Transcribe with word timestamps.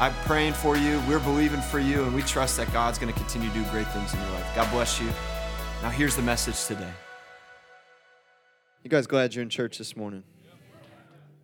I'm 0.00 0.14
praying 0.24 0.54
for 0.54 0.76
you, 0.76 1.00
we're 1.06 1.20
believing 1.20 1.60
for 1.60 1.78
you, 1.78 2.02
and 2.02 2.12
we 2.12 2.22
trust 2.22 2.56
that 2.56 2.72
God's 2.72 2.98
going 2.98 3.12
to 3.12 3.18
continue 3.18 3.50
to 3.50 3.54
do 3.54 3.62
great 3.70 3.86
things 3.92 4.12
in 4.12 4.18
your 4.18 4.30
life. 4.30 4.52
God 4.56 4.68
bless 4.72 5.00
you. 5.00 5.08
Now, 5.82 5.88
here's 5.88 6.14
the 6.14 6.20
message 6.20 6.66
today. 6.66 6.92
You 8.84 8.90
guys 8.90 9.06
glad 9.06 9.34
you're 9.34 9.42
in 9.42 9.48
church 9.48 9.78
this 9.78 9.96
morning? 9.96 10.22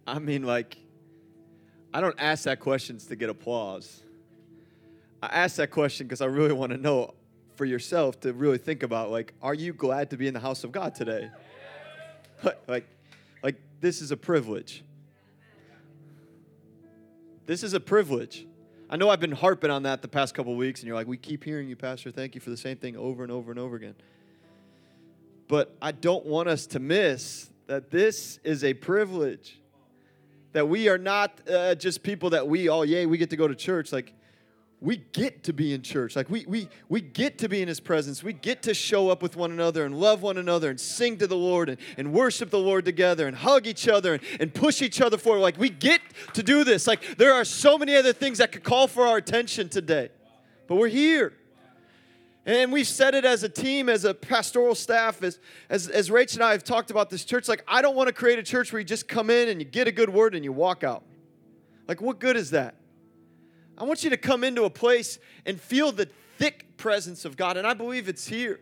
I 0.06 0.18
mean, 0.18 0.42
like, 0.42 0.76
I 1.94 2.02
don't 2.02 2.14
ask 2.18 2.44
that 2.44 2.60
questions 2.60 3.06
to 3.06 3.16
get 3.16 3.30
applause. 3.30 4.02
I 5.22 5.28
ask 5.28 5.56
that 5.56 5.70
question 5.70 6.06
because 6.06 6.20
I 6.20 6.26
really 6.26 6.52
want 6.52 6.72
to 6.72 6.76
know 6.76 7.14
for 7.54 7.64
yourself 7.64 8.20
to 8.20 8.34
really 8.34 8.58
think 8.58 8.82
about, 8.82 9.10
like, 9.10 9.32
are 9.40 9.54
you 9.54 9.72
glad 9.72 10.10
to 10.10 10.18
be 10.18 10.28
in 10.28 10.34
the 10.34 10.40
house 10.40 10.64
of 10.64 10.70
God 10.72 10.94
today? 10.94 11.30
like, 12.68 12.86
like 13.42 13.56
this 13.80 14.02
is 14.02 14.10
a 14.10 14.18
privilege. 14.18 14.84
This 17.46 17.62
is 17.62 17.72
a 17.72 17.80
privilege. 17.80 18.46
I 18.90 18.98
know 18.98 19.08
I've 19.08 19.20
been 19.20 19.32
harping 19.32 19.70
on 19.70 19.84
that 19.84 20.02
the 20.02 20.08
past 20.08 20.34
couple 20.34 20.54
weeks, 20.56 20.80
and 20.80 20.88
you're 20.88 20.96
like, 20.96 21.06
we 21.06 21.16
keep 21.16 21.42
hearing 21.42 21.70
you, 21.70 21.76
Pastor. 21.76 22.10
Thank 22.10 22.34
you 22.34 22.42
for 22.42 22.50
the 22.50 22.56
same 22.58 22.76
thing 22.76 22.98
over 22.98 23.22
and 23.22 23.32
over 23.32 23.50
and 23.50 23.58
over 23.58 23.76
again. 23.76 23.94
But 25.48 25.76
I 25.80 25.92
don't 25.92 26.26
want 26.26 26.48
us 26.48 26.66
to 26.68 26.80
miss 26.80 27.50
that 27.66 27.90
this 27.90 28.38
is 28.44 28.64
a 28.64 28.74
privilege. 28.74 29.60
That 30.52 30.68
we 30.68 30.88
are 30.88 30.98
not 30.98 31.40
uh, 31.48 31.74
just 31.74 32.02
people 32.02 32.30
that 32.30 32.48
we 32.48 32.68
all 32.68 32.84
yay 32.84 33.06
we 33.06 33.18
get 33.18 33.30
to 33.30 33.36
go 33.36 33.46
to 33.46 33.54
church. 33.54 33.92
Like 33.92 34.14
we 34.80 34.96
get 34.96 35.44
to 35.44 35.52
be 35.52 35.74
in 35.74 35.82
church. 35.82 36.16
Like 36.16 36.30
we, 36.30 36.44
we 36.46 36.68
we 36.88 37.00
get 37.00 37.38
to 37.38 37.48
be 37.48 37.60
in 37.60 37.68
his 37.68 37.80
presence. 37.80 38.22
We 38.22 38.32
get 38.32 38.62
to 38.62 38.74
show 38.74 39.10
up 39.10 39.22
with 39.22 39.36
one 39.36 39.50
another 39.52 39.84
and 39.84 39.98
love 39.98 40.22
one 40.22 40.38
another 40.38 40.70
and 40.70 40.80
sing 40.80 41.18
to 41.18 41.26
the 41.26 41.36
lord 41.36 41.68
and, 41.68 41.78
and 41.98 42.12
worship 42.12 42.50
the 42.50 42.58
lord 42.58 42.84
together 42.84 43.26
and 43.26 43.36
hug 43.36 43.66
each 43.66 43.86
other 43.86 44.14
and, 44.14 44.22
and 44.40 44.54
push 44.54 44.80
each 44.80 45.00
other 45.00 45.18
forward. 45.18 45.40
Like 45.40 45.58
we 45.58 45.68
get 45.68 46.00
to 46.34 46.42
do 46.42 46.64
this. 46.64 46.86
Like 46.86 47.18
there 47.18 47.34
are 47.34 47.44
so 47.44 47.76
many 47.76 47.94
other 47.94 48.12
things 48.12 48.38
that 48.38 48.52
could 48.52 48.64
call 48.64 48.88
for 48.88 49.06
our 49.06 49.18
attention 49.18 49.68
today 49.68 50.10
but 50.66 50.76
we're 50.76 50.88
here 50.88 51.32
and 52.46 52.72
we've 52.72 52.86
said 52.86 53.16
it 53.16 53.24
as 53.24 53.42
a 53.42 53.48
team, 53.48 53.88
as 53.88 54.04
a 54.04 54.14
pastoral 54.14 54.76
staff, 54.76 55.20
as, 55.24 55.40
as, 55.68 55.88
as 55.88 56.10
Rach 56.10 56.34
and 56.34 56.44
I 56.44 56.52
have 56.52 56.62
talked 56.62 56.92
about 56.92 57.10
this 57.10 57.24
church. 57.24 57.48
Like, 57.48 57.64
I 57.66 57.82
don't 57.82 57.96
want 57.96 58.06
to 58.06 58.12
create 58.12 58.38
a 58.38 58.42
church 58.44 58.72
where 58.72 58.78
you 58.78 58.84
just 58.84 59.08
come 59.08 59.30
in 59.30 59.48
and 59.48 59.60
you 59.60 59.64
get 59.64 59.88
a 59.88 59.92
good 59.92 60.08
word 60.08 60.36
and 60.36 60.44
you 60.44 60.52
walk 60.52 60.84
out. 60.84 61.02
Like, 61.88 62.00
what 62.00 62.20
good 62.20 62.36
is 62.36 62.52
that? 62.52 62.76
I 63.76 63.82
want 63.82 64.04
you 64.04 64.10
to 64.10 64.16
come 64.16 64.44
into 64.44 64.62
a 64.62 64.70
place 64.70 65.18
and 65.44 65.60
feel 65.60 65.90
the 65.90 66.08
thick 66.38 66.76
presence 66.76 67.24
of 67.24 67.36
God. 67.36 67.56
And 67.56 67.66
I 67.66 67.74
believe 67.74 68.08
it's 68.08 68.28
here. 68.28 68.60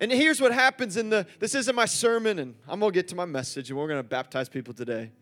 And 0.00 0.10
here's 0.10 0.40
what 0.40 0.52
happens 0.52 0.96
in 0.96 1.08
the, 1.08 1.24
this 1.38 1.54
isn't 1.54 1.74
my 1.74 1.86
sermon, 1.86 2.40
and 2.40 2.56
I'm 2.66 2.80
to 2.80 2.90
get 2.90 3.06
to 3.08 3.14
my 3.14 3.26
message, 3.26 3.70
and 3.70 3.78
we're 3.78 3.86
to 3.86 4.02
baptize 4.02 4.48
people 4.48 4.74
today. 4.74 5.12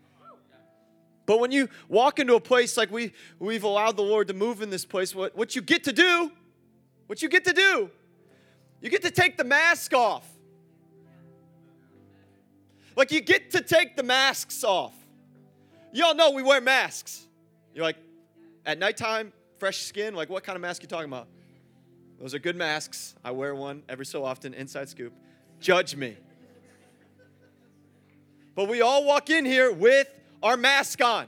But 1.27 1.41
when 1.41 1.53
you 1.53 1.69
walk 1.89 2.19
into 2.19 2.37
a 2.37 2.41
place 2.41 2.79
like 2.79 2.91
we, 2.91 3.13
we've 3.39 3.65
allowed 3.65 3.97
the 3.97 4.03
Lord 4.03 4.29
to 4.29 4.35
move 4.35 4.63
in 4.63 4.71
this 4.71 4.87
place, 4.87 5.15
what, 5.15 5.37
what 5.37 5.55
you 5.55 5.61
get 5.61 5.85
to 5.85 5.93
do 5.93 6.33
what 7.07 7.23
you 7.23 7.29
get 7.29 7.45
to 7.45 7.53
do, 7.53 7.91
you 8.81 8.91
get 8.91 9.03
to 9.03 9.11
take 9.11 9.37
the 9.37 9.45
mask 9.45 9.95
off. 9.95 10.29
Like 12.97 13.11
you 13.11 13.21
get 13.21 13.53
to 13.53 13.61
take 13.61 13.97
the 13.97 14.03
masks 14.03 14.65
off. 14.65 14.95
Y'all 15.93 16.15
know 16.15 16.31
we 16.31 16.43
wear 16.43 16.61
masks. 16.61 17.27
You're 17.75 17.85
like, 17.85 17.97
at 18.65 18.79
nighttime, 18.79 19.33
fresh 19.59 19.83
skin, 19.83 20.15
like 20.15 20.29
what 20.29 20.45
kind 20.45 20.57
of 20.57 20.63
mask 20.63 20.83
you 20.83 20.89
talking 20.89 21.09
about? 21.09 21.29
Those 22.21 22.35
are 22.35 22.39
good 22.39 22.57
masks. 22.57 23.15
I 23.25 23.31
wear 23.33 23.55
one 23.55 23.83
every 23.89 24.07
so 24.07 24.25
often, 24.25 24.55
inside 24.55 24.89
scoop. 24.89 25.13
Judge 25.61 25.97
me. 25.97 26.17
But 28.55 28.69
we 28.69 28.81
all 28.83 29.05
walk 29.05 29.31
in 29.31 29.45
here 29.45 29.73
with 29.73 30.09
our 30.43 30.57
mask 30.57 31.03
on 31.03 31.27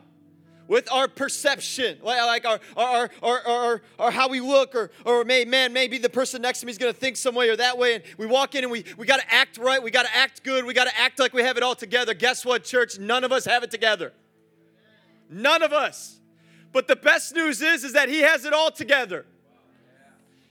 with 0.67 0.91
our 0.91 1.09
perception, 1.09 1.99
like 2.03 2.47
our, 2.47 2.59
our, 2.77 3.11
our, 3.23 3.47
our, 3.47 3.83
our, 3.99 4.11
how 4.11 4.29
we 4.29 4.41
look, 4.41 4.75
or, 4.75 4.91
or 5.05 5.25
may, 5.25 5.45
man, 5.45 5.73
maybe 5.73 5.99
the 5.99 6.09
person 6.09 6.43
next 6.43 6.61
to 6.61 6.67
me 6.67 6.73
is 6.73 6.79
going 6.79 6.93
to 6.93 6.99
think 6.99 7.17
some 7.17 7.35
way 7.35 7.49
or 7.49 7.57
that 7.57 7.77
way. 7.77 7.97
And 7.97 8.05
we 8.17 8.27
walk 8.27 8.55
in 8.55 8.65
and 8.65 8.71
we, 8.71 8.85
we 8.97 9.07
got 9.07 9.21
to 9.21 9.35
act 9.35 9.59
right. 9.59 9.83
We 9.83 9.91
got 9.91 10.07
to 10.07 10.17
act 10.17 10.43
good. 10.43 10.65
We 10.65 10.75
got 10.75 10.85
to 10.85 10.99
act 10.99 11.19
like 11.19 11.33
we 11.33 11.43
have 11.43 11.57
it 11.57 11.63
all 11.63 11.75
together. 11.75 12.15
Guess 12.15 12.45
what, 12.45 12.65
church? 12.65 12.99
None 12.99 13.25
of 13.25 13.33
us 13.33 13.45
have 13.45 13.63
it 13.63 13.71
together. 13.71 14.13
None 15.29 15.63
of 15.63 15.73
us. 15.73 16.19
But 16.73 16.89
the 16.89 16.97
best 16.97 17.35
news 17.35 17.61
is, 17.63 17.85
is 17.85 17.93
that 17.93 18.09
He 18.09 18.21
has 18.21 18.45
it 18.45 18.53
all 18.53 18.71
together. 18.71 19.27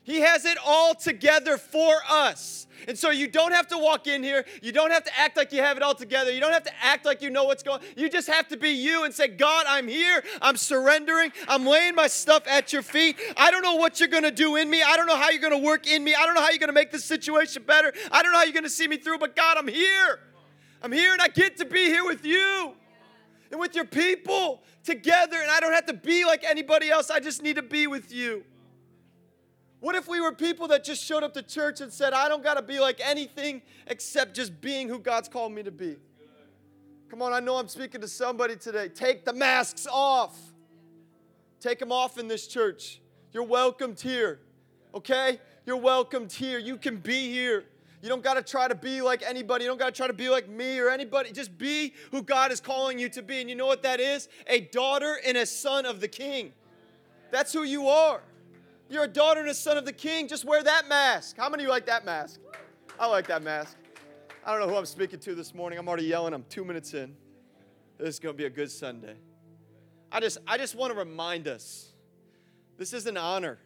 He 0.04 0.20
has 0.20 0.46
it 0.46 0.58
all 0.66 0.94
together 0.94 1.58
for 1.58 1.96
us. 2.10 2.68
And 2.88 3.00
so 3.00 3.10
you 3.10 3.28
don't 3.28 3.54
have 3.54 3.68
to 3.68 3.78
walk 3.78 4.08
in 4.08 4.24
here. 4.24 4.46
You 4.62 4.74
don't 4.74 4.92
have 4.92 5.06
to 5.06 5.20
act 5.20 5.38
like 5.38 5.54
you 5.54 5.62
have 5.62 5.78
it 5.78 5.84
all 5.84 5.96
together. 5.96 6.32
You 6.32 6.42
don't 6.42 6.52
have 6.52 6.64
to 6.64 6.84
act 6.84 7.06
like 7.06 7.22
you 7.22 7.30
know 7.30 7.46
what's 7.46 7.64
going. 7.64 7.82
You 7.96 8.10
just 8.10 8.28
have 8.28 8.50
to 8.50 8.58
be 8.58 8.70
you 8.72 9.06
and 9.06 9.14
say, 9.14 9.30
God, 9.30 9.66
I'm 9.68 9.88
here. 9.88 10.22
I'm 10.42 10.58
surrendering. 10.58 11.32
I'm 11.48 11.66
laying 11.66 11.96
my 11.96 12.08
stuff 12.08 12.44
at 12.48 12.74
your 12.74 12.82
feet. 12.82 13.18
I 13.38 13.52
don't 13.52 13.62
know 13.62 13.76
what 13.76 14.00
you're 14.00 14.10
going 14.10 14.24
to 14.24 14.32
do 14.32 14.58
in 14.58 14.70
me. 14.70 14.84
I 14.84 14.98
don't 14.98 15.08
know 15.08 15.16
how 15.16 15.30
you're 15.30 15.42
going 15.42 15.60
to 15.60 15.66
work 15.66 15.88
in 15.88 16.04
me. 16.04 16.14
I 16.14 16.26
don't 16.26 16.36
know 16.36 16.42
how 16.42 16.50
you're 16.50 16.60
going 16.60 16.68
to 16.68 16.74
make 16.74 16.92
this 16.92 17.06
situation 17.06 17.64
better. 17.64 17.94
I 18.12 18.22
don't 18.22 18.34
know 18.34 18.40
how 18.40 18.44
you're 18.44 18.54
going 18.54 18.64
to 18.64 18.70
see 18.70 18.88
me 18.88 18.98
through, 18.98 19.20
but 19.20 19.36
God, 19.36 19.58
I'm 19.58 19.68
here. 19.68 20.20
I'm 20.82 20.92
here 20.92 21.14
and 21.14 21.22
I 21.22 21.30
get 21.30 21.58
to 21.58 21.66
be 21.66 21.86
here 21.86 22.04
with 22.04 22.26
you 22.26 22.74
and 23.52 23.60
with 23.60 23.76
your 23.76 23.86
people 23.86 24.62
together. 24.84 25.38
And 25.42 25.50
I 25.50 25.62
don't 25.62 25.74
have 25.74 25.86
to 25.86 25.94
be 25.94 26.26
like 26.26 26.44
anybody 26.44 26.90
else. 26.90 27.10
I 27.10 27.22
just 27.22 27.42
need 27.42 27.56
to 27.56 27.62
be 27.62 27.88
with 27.88 28.12
you. 28.12 28.44
What 29.84 29.96
if 29.96 30.08
we 30.08 30.22
were 30.22 30.32
people 30.32 30.70
that 30.70 30.86
just 30.86 31.04
showed 31.04 31.24
up 31.24 31.34
to 31.34 31.42
church 31.42 31.82
and 31.82 31.92
said, 31.92 32.14
I 32.14 32.30
don't 32.30 32.42
got 32.42 32.54
to 32.54 32.62
be 32.62 32.80
like 32.80 33.02
anything 33.04 33.62
except 33.88 34.34
just 34.34 34.62
being 34.62 34.88
who 34.88 34.98
God's 34.98 35.28
called 35.28 35.52
me 35.52 35.62
to 35.62 35.72
be? 35.72 35.98
Come 37.10 37.22
on, 37.22 37.34
I 37.34 37.42
know 37.42 37.58
I'm 37.58 37.68
speaking 37.68 38.00
to 38.00 38.08
somebody 38.08 38.56
today. 38.56 38.88
Take 38.88 39.26
the 39.26 39.34
masks 39.34 39.86
off. 39.92 40.40
Take 41.60 41.80
them 41.80 41.92
off 41.92 42.18
in 42.18 42.30
this 42.30 42.48
church. 42.48 43.02
You're 43.34 43.44
welcomed 43.44 44.00
here, 44.00 44.40
okay? 44.96 45.38
You're 45.66 45.76
welcomed 45.76 46.32
here. 46.32 46.60
You 46.60 46.78
can 46.78 46.96
be 46.96 47.30
here. 47.30 47.66
You 48.02 48.08
don't 48.08 48.24
got 48.24 48.36
to 48.36 48.42
try 48.42 48.70
to 48.70 48.76
be 48.76 49.02
like 49.02 49.22
anybody. 49.22 49.66
You 49.66 49.70
don't 49.70 49.80
got 49.80 49.88
to 49.88 49.98
try 49.98 50.08
to 50.08 50.14
be 50.14 50.30
like 50.30 50.48
me 50.48 50.80
or 50.80 50.90
anybody. 50.90 51.34
Just 51.34 51.58
be 51.58 51.94
who 52.12 52.24
God 52.24 52.54
is 52.54 52.62
calling 52.62 53.00
you 53.00 53.10
to 53.10 53.22
be. 53.22 53.42
And 53.42 53.50
you 53.50 53.58
know 53.58 53.68
what 53.68 53.84
that 53.84 54.00
is? 54.00 54.30
A 54.48 54.62
daughter 54.62 55.18
and 55.28 55.36
a 55.36 55.46
son 55.46 55.86
of 55.86 56.00
the 56.00 56.08
king. 56.08 56.54
That's 57.32 57.52
who 57.52 57.64
you 57.64 57.90
are. 57.90 58.22
You're 58.94 59.06
a 59.06 59.08
daughter 59.08 59.40
and 59.40 59.50
a 59.50 59.56
son 59.56 59.76
of 59.76 59.86
the 59.86 59.92
king. 59.92 60.28
Just 60.28 60.46
wear 60.46 60.62
that 60.62 60.88
mask. 60.88 61.36
How 61.36 61.50
many 61.50 61.64
of 61.64 61.66
you 61.68 61.72
like 61.72 61.88
that 61.88 62.06
mask? 62.06 62.40
I 63.00 63.08
like 63.08 63.26
that 63.26 63.42
mask. 63.42 63.76
I 64.46 64.52
don't 64.52 64.62
know 64.62 64.72
who 64.72 64.78
I'm 64.78 64.86
speaking 64.86 65.20
to 65.22 65.34
this 65.34 65.56
morning. 65.56 65.80
I'm 65.80 65.88
already 65.88 66.06
yelling. 66.06 66.32
I'm 66.32 66.46
two 66.48 66.64
minutes 66.64 66.94
in. 66.94 67.16
This 67.98 68.10
is 68.10 68.20
going 68.20 68.36
to 68.36 68.38
be 68.38 68.46
a 68.46 68.52
good 68.52 68.70
Sunday. 68.70 69.16
I 70.12 70.20
just, 70.20 70.38
I 70.46 70.60
just 70.60 70.76
want 70.76 70.94
to 70.94 71.00
remind 71.00 71.48
us 71.48 71.94
this 72.78 72.94
is 72.94 73.08
an 73.08 73.18
honor. 73.18 73.58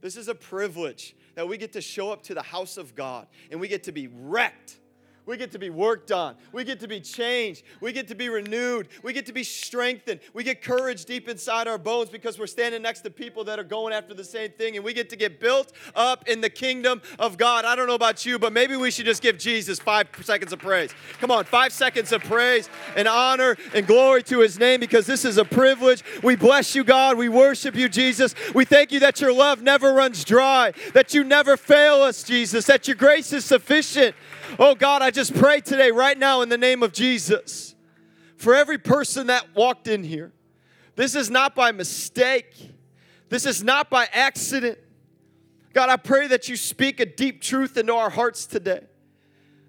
This 0.00 0.16
is 0.16 0.28
a 0.28 0.34
privilege 0.34 1.16
that 1.34 1.46
we 1.46 1.58
get 1.58 1.74
to 1.74 1.82
show 1.82 2.10
up 2.10 2.22
to 2.22 2.34
the 2.34 2.42
house 2.42 2.78
of 2.78 2.94
God 2.94 3.26
and 3.50 3.60
we 3.60 3.68
get 3.68 3.84
to 3.84 3.92
be 3.92 4.06
wrecked 4.06 4.78
we 5.24 5.36
get 5.36 5.52
to 5.52 5.58
be 5.58 5.70
worked 5.70 6.10
on. 6.10 6.34
We 6.52 6.64
get 6.64 6.80
to 6.80 6.88
be 6.88 7.00
changed. 7.00 7.64
We 7.80 7.92
get 7.92 8.08
to 8.08 8.14
be 8.14 8.28
renewed. 8.28 8.88
We 9.02 9.12
get 9.12 9.26
to 9.26 9.32
be 9.32 9.44
strengthened. 9.44 10.20
We 10.34 10.42
get 10.42 10.62
courage 10.62 11.04
deep 11.04 11.28
inside 11.28 11.68
our 11.68 11.78
bones 11.78 12.10
because 12.10 12.38
we're 12.38 12.46
standing 12.48 12.82
next 12.82 13.00
to 13.02 13.10
people 13.10 13.44
that 13.44 13.58
are 13.58 13.64
going 13.64 13.92
after 13.92 14.14
the 14.14 14.24
same 14.24 14.50
thing. 14.50 14.76
And 14.76 14.84
we 14.84 14.92
get 14.92 15.08
to 15.10 15.16
get 15.16 15.38
built 15.38 15.72
up 15.94 16.28
in 16.28 16.40
the 16.40 16.50
kingdom 16.50 17.02
of 17.18 17.38
God. 17.38 17.64
I 17.64 17.76
don't 17.76 17.86
know 17.86 17.94
about 17.94 18.26
you, 18.26 18.38
but 18.38 18.52
maybe 18.52 18.76
we 18.76 18.90
should 18.90 19.06
just 19.06 19.22
give 19.22 19.38
Jesus 19.38 19.78
five 19.78 20.08
seconds 20.22 20.52
of 20.52 20.58
praise. 20.58 20.92
Come 21.20 21.30
on, 21.30 21.44
five 21.44 21.72
seconds 21.72 22.12
of 22.12 22.22
praise 22.24 22.68
and 22.96 23.06
honor 23.06 23.56
and 23.74 23.86
glory 23.86 24.24
to 24.24 24.40
his 24.40 24.58
name 24.58 24.80
because 24.80 25.06
this 25.06 25.24
is 25.24 25.38
a 25.38 25.44
privilege. 25.44 26.02
We 26.22 26.34
bless 26.34 26.74
you, 26.74 26.82
God. 26.82 27.16
We 27.16 27.28
worship 27.28 27.76
you, 27.76 27.88
Jesus. 27.88 28.34
We 28.54 28.64
thank 28.64 28.90
you 28.90 29.00
that 29.00 29.20
your 29.20 29.32
love 29.32 29.62
never 29.62 29.92
runs 29.92 30.24
dry, 30.24 30.72
that 30.94 31.14
you 31.14 31.22
never 31.22 31.56
fail 31.56 32.02
us, 32.02 32.22
Jesus, 32.22 32.66
that 32.66 32.88
your 32.88 32.96
grace 32.96 33.32
is 33.32 33.44
sufficient. 33.44 34.16
Oh 34.58 34.74
God, 34.74 35.00
I 35.00 35.10
just 35.10 35.34
pray 35.34 35.60
today, 35.60 35.90
right 35.90 36.18
now, 36.18 36.42
in 36.42 36.50
the 36.50 36.58
name 36.58 36.82
of 36.82 36.92
Jesus, 36.92 37.74
for 38.36 38.54
every 38.54 38.76
person 38.76 39.28
that 39.28 39.54
walked 39.54 39.88
in 39.88 40.04
here. 40.04 40.32
This 40.94 41.14
is 41.14 41.30
not 41.30 41.54
by 41.54 41.72
mistake, 41.72 42.54
this 43.30 43.46
is 43.46 43.64
not 43.64 43.88
by 43.88 44.08
accident. 44.12 44.78
God, 45.72 45.88
I 45.88 45.96
pray 45.96 46.26
that 46.26 46.50
you 46.50 46.56
speak 46.56 47.00
a 47.00 47.06
deep 47.06 47.40
truth 47.40 47.78
into 47.78 47.94
our 47.94 48.10
hearts 48.10 48.44
today, 48.44 48.80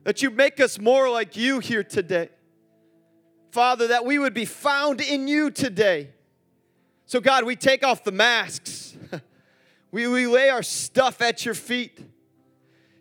that 0.04 0.22
you 0.22 0.30
make 0.30 0.60
us 0.60 0.78
more 0.78 1.10
like 1.10 1.38
you 1.38 1.60
here 1.60 1.84
today. 1.84 2.30
Father, 3.52 3.88
that 3.88 4.04
we 4.04 4.20
would 4.20 4.34
be 4.34 4.46
found 4.46 5.00
in 5.00 5.30
you 5.30 5.50
today. 5.50 6.10
So, 7.06 7.22
God, 7.22 7.46
we 7.46 7.56
take 7.56 7.86
off 7.86 8.04
the 8.04 8.12
masks, 8.12 8.98
we, 9.92 10.08
we 10.08 10.28
lay 10.28 10.50
our 10.50 10.64
stuff 10.64 11.22
at 11.22 11.46
your 11.46 11.56
feet. 11.56 12.00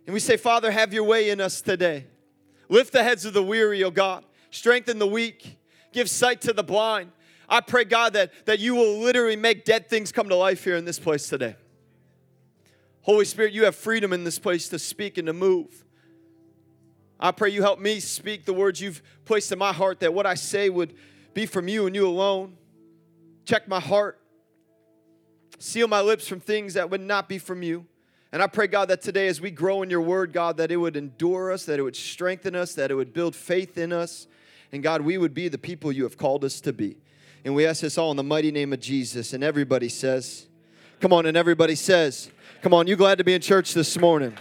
And 0.07 0.15
we 0.15 0.21
say, 0.21 0.37
Father, 0.37 0.71
have 0.71 0.93
your 0.93 1.05
way 1.05 1.31
in 1.31 1.41
us 1.41 1.61
today. 1.61 2.07
Lift 2.69 2.93
the 2.93 3.03
heads 3.03 3.25
of 3.25 3.35
the 3.35 3.43
weary, 3.43 3.85
O 3.85 3.91
God. 3.91 4.25
Strengthen 4.51 4.99
the 4.99 5.07
weak. 5.07 5.59
Give 5.93 6.09
sight 6.09 6.41
to 6.43 6.53
the 6.53 6.63
blind. 6.63 7.13
I 7.49 7.61
pray, 7.61 7.85
God, 7.85 8.15
that, 8.15 8.33
that 8.47 8.61
you 8.61 8.75
will 8.75 8.99
literally 9.01 9.37
make 9.37 9.65
dead 9.65 9.89
things 9.89 10.11
come 10.11 10.29
to 10.29 10.35
life 10.35 10.65
here 10.65 10.77
in 10.77 10.85
this 10.85 10.99
place 10.99 11.29
today. 11.29 11.57
Holy 13.03 13.25
Spirit, 13.25 13.53
you 13.53 13.65
have 13.65 13.77
freedom 13.77 14.13
in 14.13 14.25
this 14.25 14.39
place 14.39 14.69
to 14.71 14.79
speak 14.79 15.19
and 15.19 15.27
to 15.27 15.33
move. 15.33 15.85
I 17.21 17.31
pray 17.31 17.51
you 17.51 17.63
help 17.63 17.79
me 17.79 18.01
speak 18.01 18.47
the 18.47 18.53
words 18.53 18.81
you've 18.81 19.03
placed 19.25 19.53
in 19.53 19.59
my 19.59 19.73
heart, 19.73 20.01
that 20.01 20.15
what 20.15 20.27
I 20.27 20.35
say 20.35 20.71
would 20.71 20.95
be 21.35 21.47
from 21.47 21.69
you 21.69 21.87
and 21.87 21.95
you 21.95 22.09
alone. 22.09 22.57
Check 23.45 23.69
my 23.69 23.81
heart. 23.81 24.19
Seal 25.59 25.89
my 25.89 26.01
lips 26.01 26.27
from 26.27 26.41
things 26.41 26.75
that 26.75 26.91
would 26.91 27.01
not 27.01 27.29
be 27.29 27.39
from 27.39 27.63
you. 27.63 27.87
And 28.33 28.43
I 28.43 28.47
pray, 28.47 28.67
God, 28.67 28.89
that 28.89 29.03
today 29.03 29.29
as 29.29 29.43
we 29.43 29.51
grow 29.51 29.83
in 29.83 29.91
your 29.91 30.01
word, 30.01 30.33
God, 30.33 30.57
that 30.57 30.71
it 30.71 30.79
would 30.79 30.97
endure 30.97 31.53
us, 31.53 31.67
that 31.67 31.79
it 31.79 31.83
would 31.83 31.97
strengthen 31.97 32.57
us, 32.57 32.75
that 32.75 32.91
it 32.91 32.95
would 32.95 33.13
build 33.13 33.37
faith 33.37 33.77
in 33.77 33.93
us. 33.93 34.27
And 34.73 34.83
God, 34.83 35.03
we 35.03 35.19
would 35.19 35.35
be 35.35 35.49
the 35.49 35.59
people 35.59 35.93
you 35.93 36.05
have 36.05 36.17
called 36.17 36.43
us 36.43 36.59
to 36.63 36.73
be. 36.73 36.97
And 37.45 37.55
we 37.55 37.67
ask 37.67 37.83
this 37.83 37.99
all 37.99 38.11
in 38.11 38.17
the 38.17 38.23
mighty 38.23 38.51
name 38.51 38.73
of 38.73 38.81
Jesus. 38.81 39.35
And 39.35 39.45
everybody 39.45 39.91
says, 39.91 40.47
Come 41.01 41.13
on, 41.13 41.27
and 41.27 41.37
everybody 41.37 41.75
says, 41.75 42.31
Come 42.63 42.73
on, 42.73 42.87
you 42.87 42.97
glad 42.97 43.19
to 43.19 43.25
be 43.25 43.35
in 43.35 43.43
church 43.43 43.75
this 43.75 43.99
morning? 43.99 44.35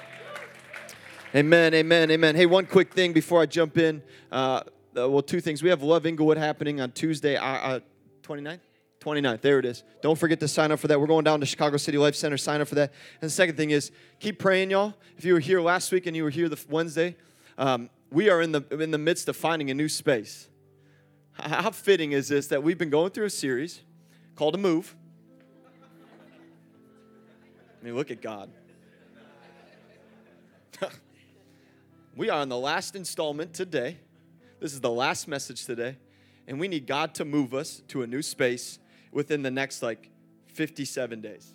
Amen, 1.36 1.74
amen, 1.74 2.12
amen. 2.12 2.36
Hey, 2.36 2.46
one 2.46 2.66
quick 2.66 2.94
thing 2.94 3.14
before 3.14 3.42
I 3.42 3.46
jump 3.46 3.78
in. 3.78 4.04
Uh, 4.32 4.62
uh, 4.96 5.10
well, 5.10 5.22
two 5.22 5.42
things. 5.42 5.64
We 5.64 5.70
have 5.70 5.82
Love 5.82 6.06
Englewood 6.06 6.38
happening 6.38 6.80
on 6.80 6.92
Tuesday, 6.92 7.36
uh, 7.36 7.46
uh, 7.46 7.80
29th? 8.24 8.60
29th, 9.02 9.42
there 9.42 9.58
it 9.58 9.66
is. 9.66 9.84
Don't 10.02 10.18
forget 10.18 10.40
to 10.40 10.48
sign 10.48 10.72
up 10.72 10.80
for 10.80 10.88
that. 10.88 11.00
We're 11.00 11.08
going 11.08 11.24
down 11.24 11.40
to 11.40 11.46
Chicago 11.46 11.78
City 11.78 11.98
Life 11.98 12.16
Center. 12.16 12.38
Sign 12.38 12.62
up 12.62 12.68
for 12.68 12.76
that. 12.76 12.94
And 13.20 13.30
the 13.30 13.34
second 13.34 13.56
thing 13.56 13.72
is, 13.72 13.92
keep 14.20 14.38
praying, 14.38 14.70
y'all. 14.70 14.94
If 15.18 15.26
you 15.26 15.34
were 15.34 15.40
here 15.40 15.60
last 15.60 15.92
week 15.92 16.06
and 16.06 16.16
you 16.16 16.24
were 16.24 16.30
here 16.30 16.48
the 16.48 16.64
Wednesday, 16.70 17.16
um, 17.58 17.90
we 18.12 18.30
are 18.30 18.42
in 18.42 18.52
the 18.52 18.64
in 18.70 18.92
the 18.92 19.00
midst 19.00 19.28
of 19.28 19.36
finding 19.36 19.72
a 19.72 19.74
new 19.74 19.90
space. 19.90 20.48
How 21.34 21.72
fitting 21.72 22.12
is 22.12 22.28
this 22.28 22.48
that 22.48 22.62
we've 22.62 22.78
been 22.78 22.92
going 22.92 23.12
through 23.12 23.26
a 23.26 23.32
series 23.32 23.82
called 24.36 24.54
A 24.54 24.58
Move? 24.60 24.96
I 27.82 27.86
mean, 27.86 27.96
look 27.96 28.12
at 28.12 28.22
God. 28.22 28.52
we 32.16 32.30
are 32.30 32.40
on 32.40 32.50
the 32.50 32.58
last 32.58 32.96
installment 32.96 33.54
today. 33.56 33.98
This 34.60 34.74
is 34.74 34.82
the 34.82 34.92
last 34.92 35.28
message 35.28 35.66
today. 35.66 35.98
And 36.48 36.60
we 36.60 36.68
need 36.68 36.86
God 36.86 37.16
to 37.16 37.26
move 37.26 37.56
us 37.56 37.82
to 37.88 38.04
a 38.04 38.08
new 38.08 38.22
space 38.22 38.78
within 39.12 39.42
the 39.42 39.52
next 39.52 39.82
like 39.82 40.10
57 40.48 41.22
days. 41.22 41.52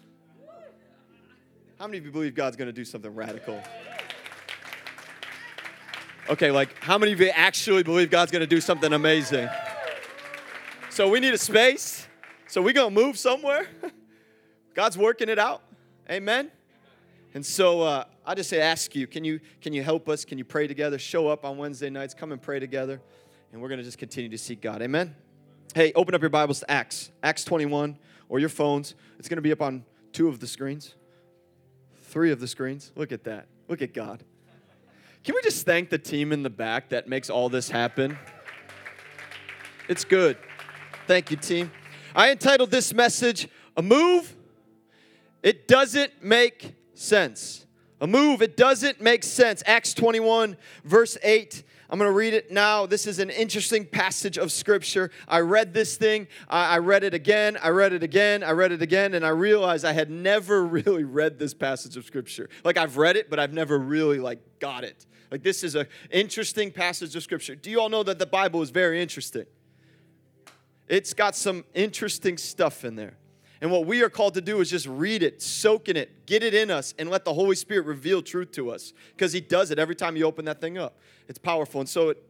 How 1.78 1.86
many 1.86 1.98
of 1.98 2.06
you 2.06 2.10
believe 2.10 2.34
God's 2.34 2.56
going 2.56 2.68
to 2.68 2.72
do 2.72 2.84
something 2.84 3.14
radical? 3.14 3.60
Okay, 6.28 6.50
like 6.50 6.74
how 6.82 6.98
many 6.98 7.12
of 7.12 7.20
you 7.20 7.28
actually 7.28 7.82
believe 7.82 8.10
God's 8.10 8.32
going 8.32 8.40
to 8.40 8.46
do 8.46 8.60
something 8.60 8.92
amazing? 8.92 9.48
So 10.90 11.08
we 11.08 11.20
need 11.20 11.34
a 11.34 11.38
space. 11.38 12.08
So 12.48 12.62
we're 12.62 12.72
going 12.72 12.94
to 12.94 13.00
move 13.00 13.18
somewhere. 13.18 13.68
God's 14.74 14.96
working 14.96 15.28
it 15.28 15.38
out. 15.38 15.62
Amen. 16.10 16.50
And 17.34 17.44
so 17.44 17.82
uh, 17.82 18.04
I 18.24 18.34
just 18.34 18.48
say, 18.48 18.60
ask 18.60 18.94
you, 18.94 19.06
can 19.06 19.24
you 19.24 19.40
can 19.60 19.72
you 19.72 19.82
help 19.82 20.08
us? 20.08 20.24
Can 20.24 20.38
you 20.38 20.44
pray 20.44 20.66
together? 20.66 20.98
Show 20.98 21.28
up 21.28 21.44
on 21.44 21.58
Wednesday 21.58 21.90
nights. 21.90 22.14
Come 22.14 22.32
and 22.32 22.40
pray 22.40 22.60
together, 22.60 23.00
and 23.52 23.60
we're 23.60 23.68
going 23.68 23.78
to 23.78 23.84
just 23.84 23.98
continue 23.98 24.30
to 24.30 24.38
seek 24.38 24.62
God. 24.62 24.80
Amen. 24.80 25.14
Hey, 25.76 25.92
open 25.94 26.14
up 26.14 26.22
your 26.22 26.30
Bibles 26.30 26.60
to 26.60 26.70
Acts, 26.70 27.10
Acts 27.22 27.44
21, 27.44 27.98
or 28.30 28.38
your 28.38 28.48
phones. 28.48 28.94
It's 29.18 29.28
going 29.28 29.36
to 29.36 29.42
be 29.42 29.52
up 29.52 29.60
on 29.60 29.84
two 30.10 30.26
of 30.26 30.40
the 30.40 30.46
screens, 30.46 30.94
three 32.04 32.32
of 32.32 32.40
the 32.40 32.48
screens. 32.48 32.92
Look 32.96 33.12
at 33.12 33.24
that. 33.24 33.46
Look 33.68 33.82
at 33.82 33.92
God. 33.92 34.24
Can 35.22 35.34
we 35.34 35.42
just 35.42 35.66
thank 35.66 35.90
the 35.90 35.98
team 35.98 36.32
in 36.32 36.42
the 36.42 36.48
back 36.48 36.88
that 36.88 37.08
makes 37.08 37.28
all 37.28 37.50
this 37.50 37.68
happen? 37.68 38.16
It's 39.86 40.02
good. 40.02 40.38
Thank 41.06 41.30
you, 41.30 41.36
team. 41.36 41.70
I 42.14 42.30
entitled 42.30 42.70
this 42.70 42.94
message, 42.94 43.46
A 43.76 43.82
Move 43.82 44.34
it 45.42 45.68
doesn't 45.68 46.24
make 46.24 46.74
sense. 46.94 47.66
A 48.00 48.06
move, 48.06 48.40
it 48.40 48.56
doesn't 48.56 49.02
make 49.02 49.22
sense. 49.22 49.62
Acts 49.66 49.92
21, 49.92 50.56
verse 50.84 51.18
8. 51.22 51.62
I'm 51.88 51.98
going 51.98 52.10
to 52.10 52.16
read 52.16 52.34
it 52.34 52.50
now. 52.50 52.86
This 52.86 53.06
is 53.06 53.18
an 53.18 53.30
interesting 53.30 53.84
passage 53.84 54.38
of 54.38 54.50
scripture. 54.50 55.10
I 55.28 55.40
read 55.40 55.72
this 55.72 55.96
thing. 55.96 56.26
I 56.48 56.78
read 56.78 57.04
it 57.04 57.14
again. 57.14 57.56
I 57.62 57.68
read 57.68 57.92
it 57.92 58.02
again. 58.02 58.42
I 58.42 58.50
read 58.50 58.72
it 58.72 58.82
again. 58.82 59.14
And 59.14 59.24
I 59.24 59.28
realized 59.28 59.84
I 59.84 59.92
had 59.92 60.10
never 60.10 60.64
really 60.66 61.04
read 61.04 61.38
this 61.38 61.54
passage 61.54 61.96
of 61.96 62.04
scripture. 62.04 62.48
Like 62.64 62.76
I've 62.76 62.96
read 62.96 63.16
it, 63.16 63.30
but 63.30 63.38
I've 63.38 63.52
never 63.52 63.78
really 63.78 64.18
like 64.18 64.40
got 64.58 64.82
it. 64.84 65.06
Like 65.30 65.42
this 65.42 65.62
is 65.62 65.74
an 65.74 65.86
interesting 66.10 66.70
passage 66.70 67.14
of 67.14 67.22
scripture. 67.22 67.54
Do 67.54 67.70
you 67.70 67.80
all 67.80 67.88
know 67.88 68.02
that 68.02 68.18
the 68.18 68.26
Bible 68.26 68.62
is 68.62 68.70
very 68.70 69.00
interesting? 69.00 69.46
It's 70.88 71.14
got 71.14 71.34
some 71.34 71.64
interesting 71.74 72.38
stuff 72.38 72.84
in 72.84 72.96
there. 72.96 73.16
And 73.60 73.70
what 73.70 73.86
we 73.86 74.02
are 74.02 74.10
called 74.10 74.34
to 74.34 74.40
do 74.40 74.60
is 74.60 74.70
just 74.70 74.86
read 74.86 75.22
it, 75.22 75.40
soak 75.40 75.88
in 75.88 75.96
it, 75.96 76.26
get 76.26 76.42
it 76.42 76.52
in 76.52 76.70
us, 76.70 76.94
and 76.98 77.08
let 77.08 77.24
the 77.24 77.32
Holy 77.32 77.56
Spirit 77.56 77.86
reveal 77.86 78.20
truth 78.20 78.52
to 78.52 78.70
us. 78.70 78.92
Because 79.12 79.32
He 79.32 79.40
does 79.40 79.70
it 79.70 79.78
every 79.78 79.94
time 79.94 80.16
you 80.16 80.24
open 80.24 80.44
that 80.44 80.60
thing 80.60 80.76
up. 80.76 80.98
It's 81.28 81.38
powerful. 81.38 81.80
And 81.80 81.88
so 81.88 82.10
it 82.10 82.22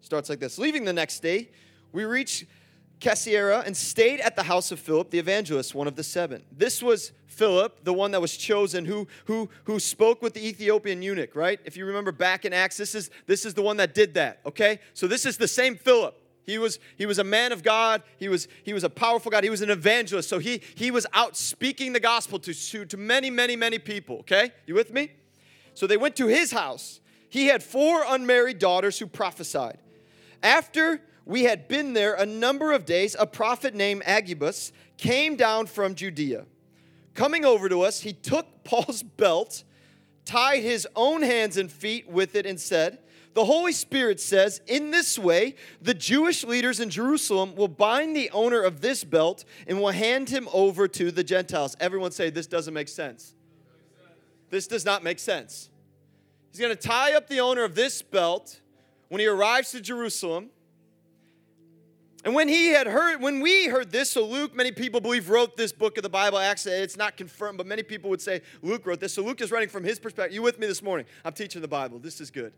starts 0.00 0.28
like 0.28 0.40
this 0.40 0.58
Leaving 0.58 0.84
the 0.84 0.92
next 0.92 1.20
day, 1.20 1.50
we 1.92 2.04
reached 2.04 2.44
Caesarea 3.00 3.60
and 3.60 3.76
stayed 3.76 4.20
at 4.20 4.36
the 4.36 4.42
house 4.42 4.70
of 4.72 4.78
Philip 4.78 5.10
the 5.10 5.18
evangelist, 5.18 5.74
one 5.74 5.86
of 5.86 5.96
the 5.96 6.04
seven. 6.04 6.42
This 6.52 6.82
was 6.82 7.12
Philip, 7.26 7.84
the 7.84 7.92
one 7.92 8.10
that 8.10 8.20
was 8.20 8.36
chosen, 8.36 8.84
who, 8.84 9.08
who, 9.24 9.48
who 9.64 9.80
spoke 9.80 10.20
with 10.20 10.34
the 10.34 10.46
Ethiopian 10.46 11.00
eunuch, 11.00 11.34
right? 11.34 11.58
If 11.64 11.76
you 11.76 11.86
remember 11.86 12.12
back 12.12 12.44
in 12.44 12.52
Acts, 12.52 12.76
this 12.76 12.94
is, 12.94 13.10
this 13.26 13.46
is 13.46 13.54
the 13.54 13.62
one 13.62 13.78
that 13.78 13.94
did 13.94 14.14
that, 14.14 14.40
okay? 14.44 14.80
So 14.92 15.06
this 15.06 15.24
is 15.24 15.38
the 15.38 15.48
same 15.48 15.76
Philip. 15.76 16.16
He 16.44 16.58
was, 16.58 16.78
he 16.96 17.06
was 17.06 17.18
a 17.18 17.24
man 17.24 17.52
of 17.52 17.62
God. 17.62 18.02
He 18.18 18.28
was, 18.28 18.48
he 18.64 18.72
was 18.72 18.84
a 18.84 18.90
powerful 18.90 19.30
God. 19.30 19.44
He 19.44 19.50
was 19.50 19.62
an 19.62 19.70
evangelist. 19.70 20.28
So 20.28 20.38
he, 20.38 20.60
he 20.74 20.90
was 20.90 21.06
out 21.12 21.36
speaking 21.36 21.92
the 21.92 22.00
gospel 22.00 22.38
to, 22.40 22.52
to, 22.52 22.84
to 22.86 22.96
many, 22.96 23.30
many, 23.30 23.56
many 23.56 23.78
people. 23.78 24.16
Okay? 24.20 24.52
You 24.66 24.74
with 24.74 24.92
me? 24.92 25.12
So 25.74 25.86
they 25.86 25.96
went 25.96 26.16
to 26.16 26.26
his 26.26 26.50
house. 26.50 26.99
He 27.30 27.46
had 27.46 27.62
four 27.62 28.04
unmarried 28.06 28.58
daughters 28.58 28.98
who 28.98 29.06
prophesied. 29.06 29.78
After 30.42 31.00
we 31.24 31.44
had 31.44 31.68
been 31.68 31.92
there 31.92 32.14
a 32.14 32.26
number 32.26 32.72
of 32.72 32.84
days, 32.84 33.16
a 33.18 33.26
prophet 33.26 33.74
named 33.74 34.02
Agabus 34.04 34.72
came 34.96 35.36
down 35.36 35.66
from 35.66 35.94
Judea. 35.94 36.46
Coming 37.14 37.44
over 37.44 37.68
to 37.68 37.82
us, 37.82 38.00
he 38.00 38.12
took 38.12 38.46
Paul's 38.64 39.02
belt, 39.02 39.64
tied 40.24 40.62
his 40.62 40.86
own 40.94 41.22
hands 41.22 41.56
and 41.56 41.70
feet 41.70 42.08
with 42.08 42.34
it, 42.34 42.46
and 42.46 42.60
said, 42.60 42.98
the 43.32 43.44
Holy 43.44 43.72
Spirit 43.72 44.20
says, 44.20 44.60
In 44.66 44.90
this 44.90 45.18
way, 45.18 45.54
the 45.80 45.94
Jewish 45.94 46.44
leaders 46.44 46.80
in 46.80 46.90
Jerusalem 46.90 47.54
will 47.54 47.68
bind 47.68 48.16
the 48.16 48.30
owner 48.30 48.60
of 48.60 48.80
this 48.80 49.04
belt 49.04 49.44
and 49.66 49.80
will 49.80 49.92
hand 49.92 50.28
him 50.28 50.48
over 50.52 50.88
to 50.88 51.10
the 51.10 51.22
Gentiles. 51.22 51.76
Everyone 51.78 52.10
say, 52.10 52.30
This 52.30 52.48
doesn't 52.48 52.74
make 52.74 52.88
sense. 52.88 53.34
This 54.50 54.66
does 54.66 54.84
not 54.84 55.04
make 55.04 55.20
sense. 55.20 55.69
He's 56.50 56.60
going 56.60 56.74
to 56.74 56.80
tie 56.80 57.14
up 57.14 57.28
the 57.28 57.40
owner 57.40 57.64
of 57.64 57.74
this 57.74 58.02
belt 58.02 58.60
when 59.08 59.20
he 59.20 59.26
arrives 59.26 59.70
to 59.72 59.80
Jerusalem. 59.80 60.50
And 62.24 62.34
when 62.34 62.48
he 62.48 62.68
had 62.68 62.86
heard, 62.86 63.22
when 63.22 63.40
we 63.40 63.68
heard 63.68 63.90
this, 63.90 64.10
so 64.10 64.26
Luke, 64.26 64.54
many 64.54 64.72
people 64.72 65.00
believe, 65.00 65.30
wrote 65.30 65.56
this 65.56 65.72
book 65.72 65.96
of 65.96 66.02
the 66.02 66.10
Bible. 66.10 66.38
Actually, 66.38 66.74
it's 66.74 66.96
not 66.96 67.16
confirmed, 67.16 67.56
but 67.56 67.66
many 67.66 67.82
people 67.82 68.10
would 68.10 68.20
say 68.20 68.42
Luke 68.62 68.84
wrote 68.84 69.00
this. 69.00 69.14
So 69.14 69.22
Luke 69.22 69.40
is 69.40 69.50
writing 69.50 69.70
from 69.70 69.84
his 69.84 69.98
perspective. 69.98 70.34
You 70.34 70.42
with 70.42 70.58
me 70.58 70.66
this 70.66 70.82
morning? 70.82 71.06
I'm 71.24 71.32
teaching 71.32 71.62
the 71.62 71.68
Bible. 71.68 71.98
This 71.98 72.20
is 72.20 72.30
good 72.30 72.52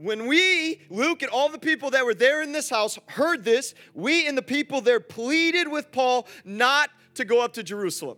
when 0.00 0.26
we, 0.26 0.80
Luke 0.90 1.22
and 1.22 1.30
all 1.30 1.48
the 1.48 1.58
people 1.58 1.90
that 1.90 2.04
were 2.04 2.14
there 2.14 2.40
in 2.40 2.52
this 2.52 2.70
house, 2.70 2.98
heard 3.08 3.44
this, 3.44 3.74
we 3.94 4.28
and 4.28 4.38
the 4.38 4.42
people 4.42 4.80
there 4.80 5.00
pleaded 5.00 5.66
with 5.66 5.90
Paul 5.90 6.28
not 6.44 6.90
to 7.14 7.24
go 7.24 7.42
up 7.42 7.54
to 7.54 7.64
Jerusalem. 7.64 8.16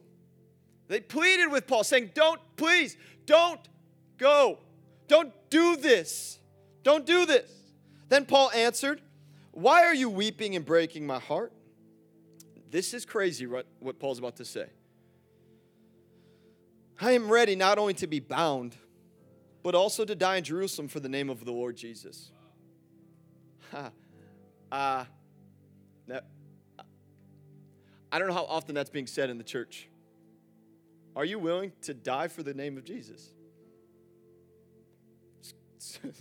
They 0.89 1.01
pleaded 1.01 1.51
with 1.51 1.67
Paul, 1.67 1.85
saying, 1.85 2.11
Don't, 2.15 2.41
please, 2.57 2.97
don't 3.25 3.61
go. 4.19 4.59
Don't 5.11 5.33
do 5.51 5.75
this. 5.75 6.39
Don't 6.85 7.05
do 7.05 7.27
this. 7.27 7.51
Then 8.09 8.25
Paul 8.25 8.53
answered, 8.53 9.03
Why 9.51 9.85
are 9.85 9.95
you 9.95 10.09
weeping 10.09 10.55
and 10.55 10.65
breaking 10.65 11.05
my 11.05 11.19
heart? 11.19 11.53
This 12.71 12.95
is 12.95 13.05
crazy 13.05 13.45
what, 13.49 13.67
what 13.81 13.99
Paul's 13.99 14.21
about 14.21 14.37
to 14.37 14.45
say. 14.45 14.67
I 17.01 17.11
am 17.11 17.29
ready 17.29 17.57
not 17.57 17.77
only 17.77 17.95
to 17.95 18.07
be 18.07 18.21
bound, 18.21 18.77
but 19.65 19.75
also 19.75 20.05
to 20.05 20.15
die 20.15 20.37
in 20.37 20.45
Jerusalem 20.45 20.87
for 20.87 21.01
the 21.01 21.09
name 21.09 21.29
of 21.29 21.45
the 21.45 21.51
Lord 21.51 21.77
Jesus. 21.77 22.31
uh, 23.73 23.91
I 24.71 25.05
don't 28.13 28.29
know 28.29 28.35
how 28.35 28.45
often 28.45 28.77
that's 28.77 28.91
being 28.91 29.09
said 29.09 29.29
in 29.29 29.39
the 29.39 29.45
church. 29.45 29.89
Are 31.17 31.25
you 31.25 31.41
willing 31.41 31.73
to 31.83 31.95
die 31.95 32.29
for 32.29 32.45
the 32.45 32.55
name 32.55 32.79
of 32.79 32.85
Jesus? 32.85 33.31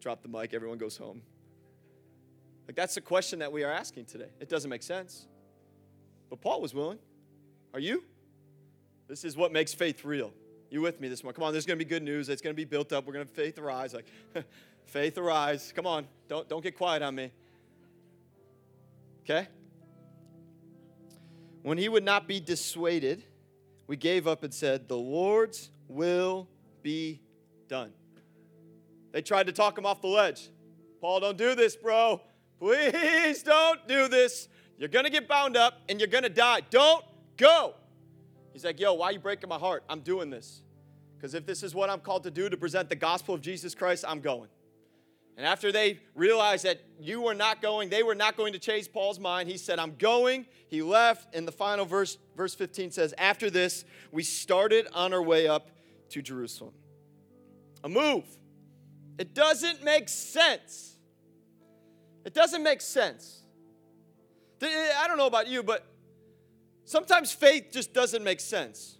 Drop 0.00 0.22
the 0.22 0.28
mic, 0.28 0.54
everyone 0.54 0.78
goes 0.78 0.96
home. 0.96 1.22
Like 2.66 2.76
that's 2.76 2.94
the 2.94 3.00
question 3.00 3.38
that 3.40 3.52
we 3.52 3.64
are 3.64 3.70
asking 3.70 4.06
today. 4.06 4.28
It 4.40 4.48
doesn't 4.48 4.70
make 4.70 4.82
sense. 4.82 5.26
But 6.28 6.40
Paul 6.40 6.60
was 6.60 6.74
willing. 6.74 6.98
Are 7.72 7.80
you? 7.80 8.02
This 9.08 9.24
is 9.24 9.36
what 9.36 9.52
makes 9.52 9.72
faith 9.72 10.04
real. 10.04 10.32
You 10.70 10.80
with 10.80 11.00
me 11.00 11.08
this 11.08 11.22
morning? 11.22 11.36
Come 11.36 11.44
on, 11.44 11.52
there's 11.52 11.66
going 11.66 11.78
to 11.78 11.84
be 11.84 11.88
good 11.88 12.02
news. 12.02 12.28
It's 12.28 12.42
going 12.42 12.54
to 12.54 12.56
be 12.56 12.64
built 12.64 12.92
up. 12.92 13.06
We're 13.06 13.12
going 13.12 13.26
to 13.26 13.32
faith 13.32 13.58
arise. 13.58 13.94
Like, 13.94 14.06
faith 14.86 15.16
arise. 15.16 15.72
Come 15.76 15.86
on, 15.86 16.06
don't, 16.28 16.48
don't 16.48 16.62
get 16.62 16.76
quiet 16.76 17.02
on 17.02 17.14
me. 17.14 17.30
Okay? 19.22 19.46
When 21.62 21.78
he 21.78 21.88
would 21.88 22.04
not 22.04 22.26
be 22.26 22.40
dissuaded, 22.40 23.24
we 23.86 23.96
gave 23.96 24.26
up 24.26 24.42
and 24.42 24.52
said, 24.52 24.88
The 24.88 24.96
Lord's 24.96 25.70
will 25.88 26.48
be 26.82 27.20
done. 27.68 27.92
They 29.16 29.22
tried 29.22 29.46
to 29.46 29.52
talk 29.54 29.78
him 29.78 29.86
off 29.86 30.02
the 30.02 30.08
ledge. 30.08 30.50
Paul, 31.00 31.20
don't 31.20 31.38
do 31.38 31.54
this, 31.54 31.74
bro. 31.74 32.20
Please 32.58 33.42
don't 33.42 33.88
do 33.88 34.08
this. 34.08 34.46
You're 34.76 34.90
going 34.90 35.06
to 35.06 35.10
get 35.10 35.26
bound 35.26 35.56
up 35.56 35.80
and 35.88 35.98
you're 35.98 36.06
going 36.06 36.24
to 36.24 36.28
die. 36.28 36.60
Don't 36.68 37.02
go. 37.38 37.76
He's 38.52 38.62
like, 38.62 38.78
Yo, 38.78 38.92
why 38.92 39.06
are 39.06 39.12
you 39.12 39.18
breaking 39.18 39.48
my 39.48 39.56
heart? 39.56 39.84
I'm 39.88 40.00
doing 40.00 40.28
this. 40.28 40.60
Because 41.16 41.32
if 41.32 41.46
this 41.46 41.62
is 41.62 41.74
what 41.74 41.88
I'm 41.88 42.00
called 42.00 42.24
to 42.24 42.30
do 42.30 42.50
to 42.50 42.58
present 42.58 42.90
the 42.90 42.94
gospel 42.94 43.34
of 43.34 43.40
Jesus 43.40 43.74
Christ, 43.74 44.04
I'm 44.06 44.20
going. 44.20 44.50
And 45.38 45.46
after 45.46 45.72
they 45.72 45.98
realized 46.14 46.66
that 46.66 46.82
you 47.00 47.22
were 47.22 47.32
not 47.32 47.62
going, 47.62 47.88
they 47.88 48.02
were 48.02 48.14
not 48.14 48.36
going 48.36 48.52
to 48.52 48.58
change 48.58 48.92
Paul's 48.92 49.18
mind, 49.18 49.48
he 49.48 49.56
said, 49.56 49.78
I'm 49.78 49.96
going. 49.96 50.44
He 50.68 50.82
left. 50.82 51.34
And 51.34 51.48
the 51.48 51.52
final 51.52 51.86
verse, 51.86 52.18
verse 52.36 52.54
15 52.54 52.90
says, 52.90 53.14
After 53.16 53.48
this, 53.48 53.86
we 54.12 54.22
started 54.22 54.86
on 54.92 55.14
our 55.14 55.22
way 55.22 55.48
up 55.48 55.70
to 56.10 56.20
Jerusalem. 56.20 56.74
A 57.82 57.88
move. 57.88 58.24
It 59.18 59.34
doesn't 59.34 59.82
make 59.82 60.08
sense. 60.08 60.96
It 62.24 62.34
doesn't 62.34 62.62
make 62.62 62.80
sense. 62.80 63.42
Eh, 64.60 64.66
I 64.98 65.06
don't 65.06 65.16
know 65.16 65.26
about 65.26 65.46
you, 65.46 65.62
but 65.62 65.86
sometimes 66.84 67.32
faith 67.32 67.68
just 67.72 67.92
doesn't 67.92 68.24
make 68.24 68.40
sense. 68.40 68.98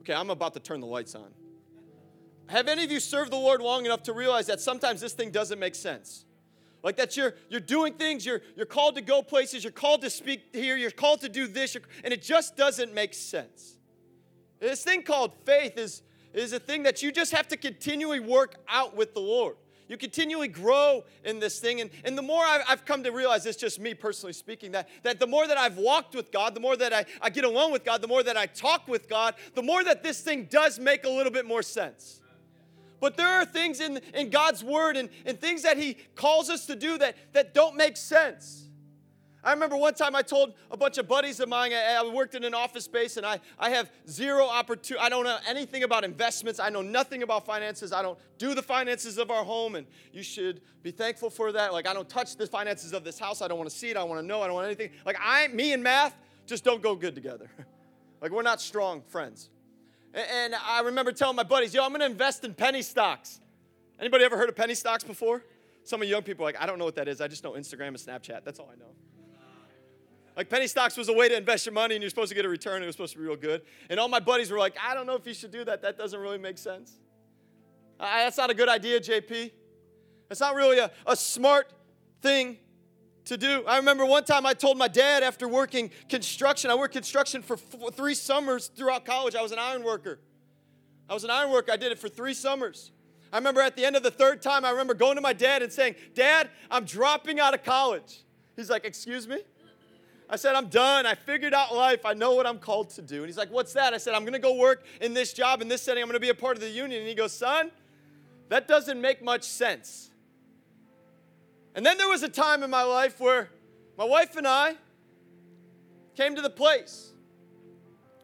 Okay, 0.00 0.14
I'm 0.14 0.30
about 0.30 0.54
to 0.54 0.60
turn 0.60 0.80
the 0.80 0.86
lights 0.86 1.14
on. 1.14 1.32
Have 2.46 2.66
any 2.66 2.82
of 2.82 2.90
you 2.90 2.98
served 2.98 3.30
the 3.30 3.36
Lord 3.36 3.60
long 3.60 3.84
enough 3.84 4.02
to 4.04 4.12
realize 4.12 4.46
that 4.46 4.60
sometimes 4.60 5.00
this 5.00 5.12
thing 5.12 5.30
doesn't 5.30 5.58
make 5.58 5.74
sense? 5.74 6.24
Like 6.82 6.96
that 6.96 7.16
you're 7.16 7.34
you're 7.48 7.60
doing 7.60 7.94
things, 7.94 8.24
you're 8.24 8.40
you're 8.56 8.66
called 8.66 8.94
to 8.96 9.02
go 9.02 9.22
places, 9.22 9.62
you're 9.62 9.70
called 9.70 10.00
to 10.00 10.10
speak 10.10 10.40
here, 10.52 10.76
you're 10.76 10.90
called 10.90 11.20
to 11.20 11.28
do 11.28 11.46
this, 11.46 11.76
and 12.02 12.12
it 12.12 12.22
just 12.22 12.56
doesn't 12.56 12.94
make 12.94 13.12
sense. 13.12 13.76
This 14.60 14.82
thing 14.82 15.02
called 15.02 15.32
faith 15.44 15.78
is, 15.78 16.02
is 16.32 16.52
a 16.52 16.60
thing 16.60 16.82
that 16.84 17.02
you 17.02 17.12
just 17.12 17.32
have 17.32 17.48
to 17.48 17.56
continually 17.56 18.20
work 18.20 18.54
out 18.68 18.96
with 18.96 19.14
the 19.14 19.20
Lord. 19.20 19.56
You 19.90 19.96
continually 19.96 20.46
grow 20.46 21.02
in 21.24 21.40
this 21.40 21.58
thing. 21.58 21.80
And, 21.80 21.90
and 22.04 22.16
the 22.16 22.22
more 22.22 22.44
I've, 22.44 22.62
I've 22.68 22.84
come 22.84 23.02
to 23.02 23.10
realize, 23.10 23.44
it's 23.44 23.58
just 23.58 23.80
me 23.80 23.92
personally 23.92 24.32
speaking, 24.32 24.70
that, 24.70 24.88
that 25.02 25.18
the 25.18 25.26
more 25.26 25.48
that 25.48 25.58
I've 25.58 25.78
walked 25.78 26.14
with 26.14 26.30
God, 26.30 26.54
the 26.54 26.60
more 26.60 26.76
that 26.76 26.92
I, 26.92 27.04
I 27.20 27.28
get 27.28 27.44
alone 27.44 27.72
with 27.72 27.84
God, 27.84 28.00
the 28.00 28.06
more 28.06 28.22
that 28.22 28.36
I 28.36 28.46
talk 28.46 28.86
with 28.86 29.08
God, 29.08 29.34
the 29.56 29.64
more 29.64 29.82
that 29.82 30.04
this 30.04 30.20
thing 30.20 30.44
does 30.44 30.78
make 30.78 31.02
a 31.02 31.08
little 31.08 31.32
bit 31.32 31.44
more 31.44 31.62
sense. 31.62 32.20
But 33.00 33.16
there 33.16 33.26
are 33.26 33.44
things 33.44 33.80
in, 33.80 34.00
in 34.14 34.30
God's 34.30 34.62
word 34.62 34.96
and, 34.96 35.08
and 35.26 35.40
things 35.40 35.62
that 35.62 35.76
He 35.76 35.96
calls 36.14 36.50
us 36.50 36.66
to 36.66 36.76
do 36.76 36.96
that, 36.98 37.16
that 37.32 37.52
don't 37.52 37.74
make 37.74 37.96
sense. 37.96 38.69
I 39.42 39.52
remember 39.52 39.76
one 39.76 39.94
time 39.94 40.14
I 40.14 40.22
told 40.22 40.52
a 40.70 40.76
bunch 40.76 40.98
of 40.98 41.08
buddies 41.08 41.40
of 41.40 41.48
mine, 41.48 41.72
I, 41.72 41.94
I 41.94 42.12
worked 42.12 42.34
in 42.34 42.44
an 42.44 42.52
office 42.52 42.84
space 42.84 43.16
and 43.16 43.24
I, 43.24 43.40
I 43.58 43.70
have 43.70 43.90
zero 44.08 44.44
opportunity. 44.44 45.04
I 45.04 45.08
don't 45.08 45.24
know 45.24 45.38
anything 45.48 45.82
about 45.82 46.04
investments. 46.04 46.60
I 46.60 46.68
know 46.68 46.82
nothing 46.82 47.22
about 47.22 47.46
finances. 47.46 47.92
I 47.92 48.02
don't 48.02 48.18
do 48.36 48.54
the 48.54 48.62
finances 48.62 49.16
of 49.18 49.30
our 49.30 49.44
home, 49.44 49.76
and 49.76 49.86
you 50.12 50.22
should 50.22 50.60
be 50.82 50.90
thankful 50.90 51.30
for 51.30 51.52
that. 51.52 51.72
Like, 51.72 51.86
I 51.86 51.94
don't 51.94 52.08
touch 52.08 52.36
the 52.36 52.46
finances 52.46 52.92
of 52.92 53.02
this 53.02 53.18
house. 53.18 53.40
I 53.40 53.48
don't 53.48 53.58
want 53.58 53.70
to 53.70 53.76
see 53.76 53.90
it. 53.90 53.96
I 53.96 54.02
want 54.02 54.20
to 54.20 54.26
know. 54.26 54.42
I 54.42 54.46
don't 54.46 54.54
want 54.54 54.66
anything. 54.66 54.90
Like, 55.06 55.16
I, 55.22 55.48
me 55.48 55.72
and 55.72 55.82
math 55.82 56.14
just 56.46 56.64
don't 56.64 56.82
go 56.82 56.94
good 56.94 57.14
together. 57.14 57.50
like, 58.20 58.30
we're 58.32 58.42
not 58.42 58.60
strong 58.60 59.02
friends. 59.08 59.48
And 60.12 60.54
I 60.54 60.80
remember 60.80 61.12
telling 61.12 61.36
my 61.36 61.44
buddies, 61.44 61.72
yo, 61.72 61.84
I'm 61.84 61.90
going 61.90 62.00
to 62.00 62.06
invest 62.06 62.44
in 62.44 62.52
penny 62.52 62.82
stocks. 62.82 63.40
Anybody 63.98 64.24
ever 64.24 64.36
heard 64.36 64.48
of 64.48 64.56
penny 64.56 64.74
stocks 64.74 65.04
before? 65.04 65.44
Some 65.84 66.02
of 66.02 66.08
you 66.08 66.14
young 66.14 66.22
people 66.22 66.44
are 66.44 66.48
like, 66.48 66.60
I 66.60 66.66
don't 66.66 66.78
know 66.78 66.84
what 66.84 66.96
that 66.96 67.08
is. 67.08 67.20
I 67.20 67.28
just 67.28 67.44
know 67.44 67.52
Instagram 67.52 67.88
and 67.88 67.96
Snapchat. 67.96 68.44
That's 68.44 68.58
all 68.58 68.70
I 68.72 68.76
know. 68.76 68.92
Like 70.36 70.48
penny 70.48 70.66
stocks 70.66 70.96
was 70.96 71.08
a 71.08 71.12
way 71.12 71.28
to 71.28 71.36
invest 71.36 71.66
your 71.66 71.72
money 71.72 71.94
and 71.94 72.02
you're 72.02 72.10
supposed 72.10 72.30
to 72.30 72.34
get 72.34 72.44
a 72.44 72.48
return. 72.48 72.82
It 72.82 72.86
was 72.86 72.94
supposed 72.94 73.12
to 73.12 73.18
be 73.18 73.24
real 73.24 73.36
good. 73.36 73.62
And 73.88 73.98
all 73.98 74.08
my 74.08 74.20
buddies 74.20 74.50
were 74.50 74.58
like, 74.58 74.76
I 74.82 74.94
don't 74.94 75.06
know 75.06 75.16
if 75.16 75.26
you 75.26 75.34
should 75.34 75.50
do 75.50 75.64
that. 75.64 75.82
That 75.82 75.98
doesn't 75.98 76.18
really 76.18 76.38
make 76.38 76.58
sense. 76.58 76.98
That's 77.98 78.38
not 78.38 78.50
a 78.50 78.54
good 78.54 78.68
idea, 78.68 79.00
JP. 79.00 79.50
That's 80.28 80.40
not 80.40 80.54
really 80.54 80.78
a, 80.78 80.90
a 81.06 81.16
smart 81.16 81.72
thing 82.22 82.58
to 83.26 83.36
do. 83.36 83.64
I 83.66 83.76
remember 83.76 84.06
one 84.06 84.24
time 84.24 84.46
I 84.46 84.54
told 84.54 84.78
my 84.78 84.88
dad 84.88 85.22
after 85.22 85.46
working 85.46 85.90
construction, 86.08 86.70
I 86.70 86.74
worked 86.74 86.94
construction 86.94 87.42
for 87.42 87.56
three 87.56 88.14
summers 88.14 88.68
throughout 88.68 89.04
college. 89.04 89.34
I 89.34 89.42
was 89.42 89.52
an 89.52 89.58
iron 89.58 89.82
worker. 89.82 90.20
I 91.08 91.14
was 91.14 91.24
an 91.24 91.30
iron 91.30 91.50
worker. 91.50 91.72
I 91.72 91.76
did 91.76 91.92
it 91.92 91.98
for 91.98 92.08
three 92.08 92.34
summers. 92.34 92.92
I 93.32 93.36
remember 93.36 93.60
at 93.60 93.76
the 93.76 93.84
end 93.84 93.96
of 93.96 94.02
the 94.02 94.10
third 94.10 94.42
time, 94.42 94.64
I 94.64 94.70
remember 94.70 94.94
going 94.94 95.16
to 95.16 95.20
my 95.20 95.32
dad 95.32 95.62
and 95.62 95.72
saying, 95.72 95.94
Dad, 96.14 96.50
I'm 96.70 96.84
dropping 96.84 97.38
out 97.38 97.54
of 97.54 97.62
college. 97.62 98.24
He's 98.56 98.70
like, 98.70 98.84
Excuse 98.84 99.28
me? 99.28 99.38
I 100.32 100.36
said, 100.36 100.54
I'm 100.54 100.68
done. 100.68 101.06
I 101.06 101.16
figured 101.16 101.52
out 101.52 101.74
life. 101.74 102.06
I 102.06 102.14
know 102.14 102.34
what 102.34 102.46
I'm 102.46 102.60
called 102.60 102.90
to 102.90 103.02
do. 103.02 103.16
And 103.16 103.26
he's 103.26 103.36
like, 103.36 103.50
What's 103.50 103.72
that? 103.72 103.92
I 103.92 103.98
said, 103.98 104.14
I'm 104.14 104.22
going 104.22 104.32
to 104.32 104.38
go 104.38 104.54
work 104.54 104.84
in 105.00 105.12
this 105.12 105.32
job, 105.32 105.60
in 105.60 105.66
this 105.66 105.82
setting. 105.82 106.02
I'm 106.02 106.08
going 106.08 106.14
to 106.14 106.20
be 106.20 106.28
a 106.28 106.34
part 106.34 106.56
of 106.56 106.62
the 106.62 106.70
union. 106.70 107.00
And 107.00 107.08
he 107.08 107.16
goes, 107.16 107.32
Son, 107.32 107.72
that 108.48 108.68
doesn't 108.68 109.00
make 109.00 109.22
much 109.22 109.42
sense. 109.42 110.10
And 111.74 111.84
then 111.84 111.98
there 111.98 112.08
was 112.08 112.22
a 112.22 112.28
time 112.28 112.62
in 112.62 112.70
my 112.70 112.84
life 112.84 113.18
where 113.20 113.50
my 113.98 114.04
wife 114.04 114.36
and 114.36 114.46
I 114.46 114.76
came 116.16 116.36
to 116.36 116.42
the 116.42 116.50
place 116.50 117.12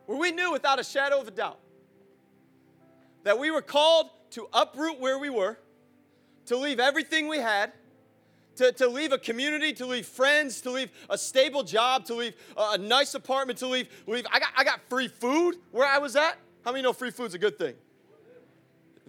where 0.06 0.18
we 0.18 0.30
knew 0.30 0.52
without 0.52 0.78
a 0.78 0.84
shadow 0.84 1.20
of 1.20 1.28
a 1.28 1.32
doubt 1.32 1.58
that 3.24 3.38
we 3.38 3.50
were 3.50 3.62
called 3.62 4.10
to 4.30 4.48
uproot 4.52 5.00
where 5.00 5.18
we 5.18 5.30
were, 5.30 5.58
to 6.46 6.56
leave 6.56 6.78
everything 6.78 7.26
we 7.26 7.38
had, 7.38 7.72
to, 8.56 8.72
to 8.72 8.88
leave 8.88 9.12
a 9.12 9.18
community, 9.18 9.72
to 9.74 9.86
leave 9.86 10.06
friends, 10.06 10.60
to 10.62 10.70
leave 10.70 10.90
a 11.08 11.16
stable 11.16 11.62
job, 11.62 12.04
to 12.06 12.14
leave 12.14 12.34
a, 12.56 12.72
a 12.72 12.78
nice 12.78 13.14
apartment, 13.14 13.58
to 13.60 13.66
leave, 13.66 13.88
leave 14.06 14.26
I, 14.32 14.38
got, 14.38 14.48
I 14.56 14.64
got 14.64 14.80
free 14.88 15.08
food 15.08 15.56
where 15.72 15.86
I 15.86 15.98
was 15.98 16.16
at. 16.16 16.38
How 16.64 16.72
many 16.72 16.82
know 16.82 16.92
free 16.92 17.10
food's 17.10 17.34
a 17.34 17.38
good 17.38 17.58
thing? 17.58 17.74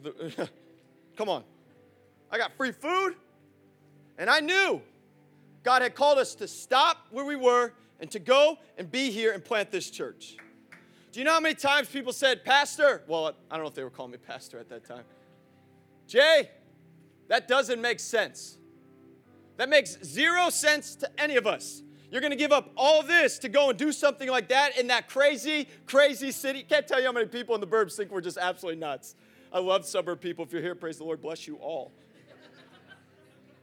Come 1.18 1.30
on. 1.30 1.44
I 2.32 2.38
got 2.38 2.54
free 2.56 2.72
food. 2.72 3.16
And 4.18 4.30
I 4.30 4.40
knew 4.40 4.82
God 5.64 5.82
had 5.82 5.96
called 5.96 6.18
us 6.18 6.36
to 6.36 6.48
stop 6.48 7.08
where 7.12 7.26
we 7.26 7.36
were 7.36 7.74
and 8.00 8.10
to 8.12 8.20
go 8.20 8.58
and 8.78 8.90
be 8.92 9.12
here 9.12 9.34
and 9.34 9.44
plant 9.44 9.72
this 9.72 9.90
church. 9.90 10.38
Do 11.12 11.20
you 11.20 11.26
know 11.26 11.34
how 11.34 11.40
many 11.40 11.56
times 11.56 11.88
people 11.88 12.14
said, 12.14 12.44
Pastor? 12.44 13.02
Well, 13.08 13.34
I 13.50 13.56
don't 13.56 13.64
know 13.64 13.70
if 13.70 13.74
they 13.74 13.84
were 13.84 13.90
calling 13.90 14.12
me 14.12 14.18
Pastor 14.18 14.60
at 14.60 14.70
that 14.70 14.86
time. 14.86 15.04
Jay, 16.08 16.50
that 17.28 17.48
doesn't 17.48 17.82
make 17.82 18.00
sense. 18.00 18.58
That 19.58 19.70
makes 19.70 19.98
zero 20.04 20.50
sense 20.50 20.96
to 20.98 21.10
any 21.22 21.36
of 21.36 21.46
us. 21.46 21.84
You're 22.10 22.22
going 22.22 22.32
to 22.32 22.38
give 22.38 22.52
up 22.52 22.72
all 22.78 23.04
this 23.04 23.38
to 23.40 23.50
go 23.50 23.70
and 23.70 23.78
do 23.78 23.92
something 23.92 24.30
like 24.30 24.48
that 24.50 24.78
in 24.78 24.88
that 24.88 25.10
crazy, 25.10 25.68
crazy 25.86 26.32
city. 26.32 26.64
Can't 26.64 26.88
tell 26.88 27.00
you 27.00 27.06
how 27.06 27.12
many 27.12 27.26
people 27.26 27.54
in 27.54 27.62
the 27.62 27.68
burbs 27.68 27.96
think 27.96 28.12
we're 28.12 28.22
just 28.22 28.38
absolutely 28.38 28.80
nuts. 28.80 29.16
I 29.52 29.60
love 29.60 29.86
suburb 29.86 30.22
people. 30.22 30.46
If 30.46 30.54
you're 30.54 30.62
here, 30.62 30.76
praise 30.76 30.98
the 30.98 31.04
Lord, 31.04 31.22
bless 31.22 31.48
you 31.48 31.58
all. 31.58 31.92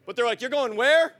But 0.07 0.17
they're 0.17 0.27
like, 0.27 0.41
You're 0.41 0.51
going 0.51 0.77
where? 0.77 1.15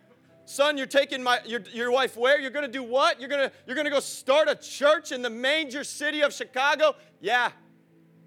Son, 0.47 0.77
you're 0.77 0.87
taking 0.87 1.23
my 1.23 1.41
your, 1.47 1.61
your 1.73 1.91
wife 1.91 2.19
where? 2.19 2.39
You're 2.39 2.51
gonna 2.51 2.69
do 2.69 2.83
what? 2.83 3.19
You're 3.19 3.31
gonna 3.31 3.51
you're 3.67 3.77
gonna 3.77 3.89
go 3.89 4.01
start 4.01 4.47
a 4.49 4.55
church 4.55 5.11
in 5.11 5.23
the 5.23 5.31
major 5.31 5.85
city 5.85 6.21
of 6.21 6.35
Chicago? 6.35 6.95
Yeah. 7.21 7.51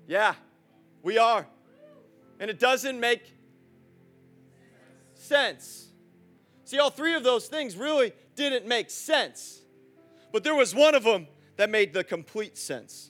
Yeah, 0.08 0.34
we 1.04 1.18
are. 1.18 1.46
And 2.40 2.50
it 2.50 2.60
doesn't 2.60 3.00
make 3.00 3.34
sense. 5.14 5.87
See, 6.68 6.80
all 6.80 6.90
three 6.90 7.14
of 7.14 7.24
those 7.24 7.48
things 7.48 7.78
really 7.78 8.12
didn't 8.36 8.68
make 8.68 8.90
sense. 8.90 9.62
But 10.34 10.44
there 10.44 10.54
was 10.54 10.76
one 10.76 10.96
of 10.96 11.06
them 11.06 11.28
that 11.56 11.70
made 11.70 11.94
the 11.94 12.04
complete 12.04 12.58
sense. 12.58 13.10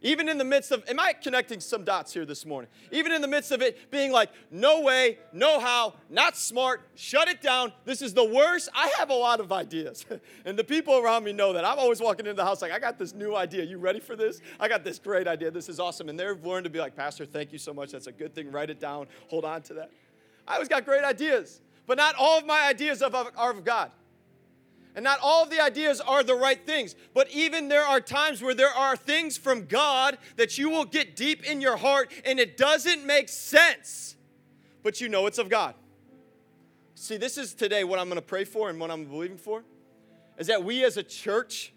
Even 0.00 0.30
in 0.30 0.38
the 0.38 0.46
midst 0.46 0.72
of, 0.72 0.82
am 0.88 0.98
I 0.98 1.12
connecting 1.12 1.60
some 1.60 1.84
dots 1.84 2.14
here 2.14 2.24
this 2.24 2.46
morning? 2.46 2.70
Even 2.90 3.12
in 3.12 3.20
the 3.20 3.28
midst 3.28 3.52
of 3.52 3.60
it 3.60 3.90
being 3.90 4.12
like, 4.12 4.30
no 4.50 4.80
way, 4.80 5.18
no 5.30 5.60
how, 5.60 5.92
not 6.08 6.38
smart, 6.38 6.80
shut 6.94 7.28
it 7.28 7.42
down. 7.42 7.70
This 7.84 8.00
is 8.00 8.14
the 8.14 8.24
worst. 8.24 8.70
I 8.74 8.90
have 8.96 9.10
a 9.10 9.14
lot 9.14 9.40
of 9.40 9.52
ideas. 9.52 10.06
and 10.46 10.58
the 10.58 10.64
people 10.64 10.96
around 10.96 11.24
me 11.24 11.34
know 11.34 11.52
that. 11.52 11.66
I'm 11.66 11.78
always 11.78 12.00
walking 12.00 12.24
into 12.24 12.36
the 12.36 12.46
house 12.46 12.62
like, 12.62 12.72
I 12.72 12.78
got 12.78 12.98
this 12.98 13.12
new 13.12 13.36
idea. 13.36 13.62
You 13.62 13.76
ready 13.76 14.00
for 14.00 14.16
this? 14.16 14.40
I 14.58 14.68
got 14.68 14.84
this 14.84 14.98
great 14.98 15.28
idea. 15.28 15.50
This 15.50 15.68
is 15.68 15.78
awesome. 15.78 16.08
And 16.08 16.18
they've 16.18 16.46
learned 16.46 16.64
to 16.64 16.70
be 16.70 16.78
like, 16.78 16.96
Pastor, 16.96 17.26
thank 17.26 17.52
you 17.52 17.58
so 17.58 17.74
much. 17.74 17.92
That's 17.92 18.06
a 18.06 18.12
good 18.12 18.34
thing. 18.34 18.50
Write 18.50 18.70
it 18.70 18.80
down. 18.80 19.06
Hold 19.28 19.44
on 19.44 19.60
to 19.64 19.74
that. 19.74 19.90
I 20.48 20.54
always 20.54 20.68
got 20.68 20.86
great 20.86 21.04
ideas. 21.04 21.60
But 21.90 21.98
not 21.98 22.14
all 22.16 22.38
of 22.38 22.46
my 22.46 22.68
ideas 22.68 23.02
are 23.02 23.50
of 23.50 23.64
God. 23.64 23.90
And 24.94 25.02
not 25.02 25.18
all 25.20 25.42
of 25.42 25.50
the 25.50 25.60
ideas 25.60 26.00
are 26.00 26.22
the 26.22 26.36
right 26.36 26.64
things, 26.64 26.94
but 27.14 27.28
even 27.32 27.66
there 27.66 27.82
are 27.82 28.00
times 28.00 28.40
where 28.40 28.54
there 28.54 28.70
are 28.70 28.94
things 28.94 29.36
from 29.36 29.64
God 29.66 30.16
that 30.36 30.56
you 30.56 30.70
will 30.70 30.84
get 30.84 31.16
deep 31.16 31.44
in 31.44 31.60
your 31.60 31.76
heart 31.76 32.12
and 32.24 32.38
it 32.38 32.56
doesn't 32.56 33.04
make 33.04 33.28
sense, 33.28 34.14
but 34.84 35.00
you 35.00 35.08
know 35.08 35.26
it's 35.26 35.38
of 35.38 35.48
God. 35.48 35.74
See, 36.94 37.16
this 37.16 37.36
is 37.36 37.54
today 37.54 37.82
what 37.82 37.98
I'm 37.98 38.06
going 38.06 38.20
to 38.20 38.22
pray 38.22 38.44
for 38.44 38.70
and 38.70 38.78
what 38.78 38.92
I'm 38.92 39.06
believing 39.06 39.36
for 39.36 39.64
is 40.38 40.46
that 40.46 40.62
we 40.62 40.84
as 40.84 40.96
a 40.96 41.02
church 41.02 41.72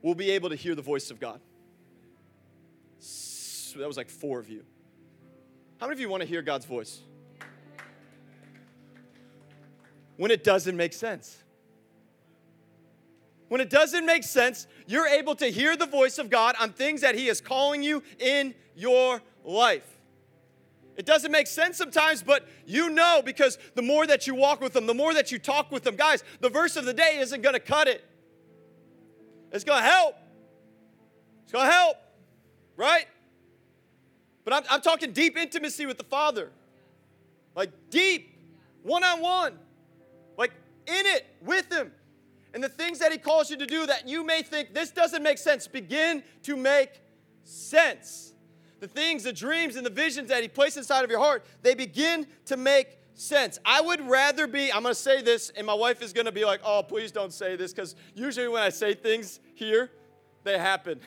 will 0.00 0.14
be 0.14 0.30
able 0.30 0.50
to 0.50 0.56
hear 0.56 0.76
the 0.76 0.82
voice 0.82 1.10
of 1.10 1.18
God. 1.18 1.40
That 3.00 3.88
was 3.88 3.96
like 3.96 4.10
four 4.10 4.38
of 4.38 4.48
you. 4.48 4.62
How 5.80 5.88
many 5.88 5.94
of 5.94 6.00
you 6.00 6.08
want 6.08 6.22
to 6.22 6.28
hear 6.28 6.40
God's 6.40 6.66
voice? 6.66 7.00
When 10.20 10.30
it 10.30 10.44
doesn't 10.44 10.76
make 10.76 10.92
sense. 10.92 11.42
When 13.48 13.62
it 13.62 13.70
doesn't 13.70 14.04
make 14.04 14.22
sense, 14.22 14.66
you're 14.86 15.06
able 15.06 15.34
to 15.36 15.46
hear 15.46 15.78
the 15.78 15.86
voice 15.86 16.18
of 16.18 16.28
God 16.28 16.56
on 16.60 16.74
things 16.74 17.00
that 17.00 17.14
He 17.14 17.28
is 17.28 17.40
calling 17.40 17.82
you 17.82 18.02
in 18.18 18.54
your 18.76 19.22
life. 19.46 19.98
It 20.98 21.06
doesn't 21.06 21.32
make 21.32 21.46
sense 21.46 21.78
sometimes, 21.78 22.22
but 22.22 22.46
you 22.66 22.90
know 22.90 23.22
because 23.24 23.56
the 23.76 23.80
more 23.80 24.06
that 24.06 24.26
you 24.26 24.34
walk 24.34 24.60
with 24.60 24.74
them, 24.74 24.86
the 24.86 24.92
more 24.92 25.14
that 25.14 25.32
you 25.32 25.38
talk 25.38 25.72
with 25.72 25.84
them, 25.84 25.96
guys, 25.96 26.22
the 26.40 26.50
verse 26.50 26.76
of 26.76 26.84
the 26.84 26.92
day 26.92 27.16
isn't 27.20 27.40
going 27.40 27.54
to 27.54 27.58
cut 27.58 27.88
it. 27.88 28.04
It's 29.52 29.64
going 29.64 29.82
to 29.82 29.88
help. 29.88 30.16
It's 31.44 31.52
going 31.52 31.64
to 31.64 31.72
help, 31.72 31.96
right? 32.76 33.06
But 34.44 34.52
I'm, 34.52 34.64
I'm 34.68 34.82
talking 34.82 35.12
deep 35.12 35.38
intimacy 35.38 35.86
with 35.86 35.96
the 35.96 36.04
Father. 36.04 36.50
Like 37.56 37.70
deep, 37.88 38.38
one 38.82 39.02
on 39.02 39.22
one, 39.22 39.58
like 40.40 40.52
in 40.86 41.06
it 41.06 41.26
with 41.40 41.72
Him. 41.72 41.92
And 42.52 42.64
the 42.64 42.68
things 42.68 42.98
that 42.98 43.12
He 43.12 43.18
calls 43.18 43.48
you 43.48 43.56
to 43.58 43.66
do 43.66 43.86
that 43.86 44.08
you 44.08 44.24
may 44.24 44.42
think 44.42 44.74
this 44.74 44.90
doesn't 44.90 45.22
make 45.22 45.38
sense 45.38 45.68
begin 45.68 46.24
to 46.42 46.56
make 46.56 47.00
sense 47.44 48.32
the 48.80 48.88
things, 48.88 49.24
the 49.24 49.32
dreams, 49.32 49.76
and 49.76 49.84
the 49.84 49.90
visions 49.90 50.30
that 50.30 50.42
He 50.42 50.48
placed 50.48 50.76
inside 50.76 51.04
of 51.04 51.10
your 51.10 51.20
heart, 51.20 51.44
they 51.62 51.74
begin 51.74 52.26
to 52.46 52.56
make 52.56 52.98
sense. 53.14 53.58
I 53.64 53.80
would 53.82 54.00
rather 54.08 54.46
be, 54.46 54.72
I'm 54.72 54.82
gonna 54.82 54.94
say 54.94 55.20
this, 55.22 55.50
and 55.50 55.66
my 55.66 55.74
wife 55.74 56.02
is 56.02 56.12
gonna 56.12 56.32
be 56.32 56.44
like, 56.44 56.60
oh, 56.64 56.82
please 56.82 57.12
don't 57.12 57.32
say 57.32 57.56
this, 57.56 57.72
because 57.72 57.94
usually 58.14 58.48
when 58.48 58.62
I 58.62 58.70
say 58.70 58.94
things 58.94 59.40
here, 59.54 59.90
they 60.42 60.58
happen. 60.58 61.00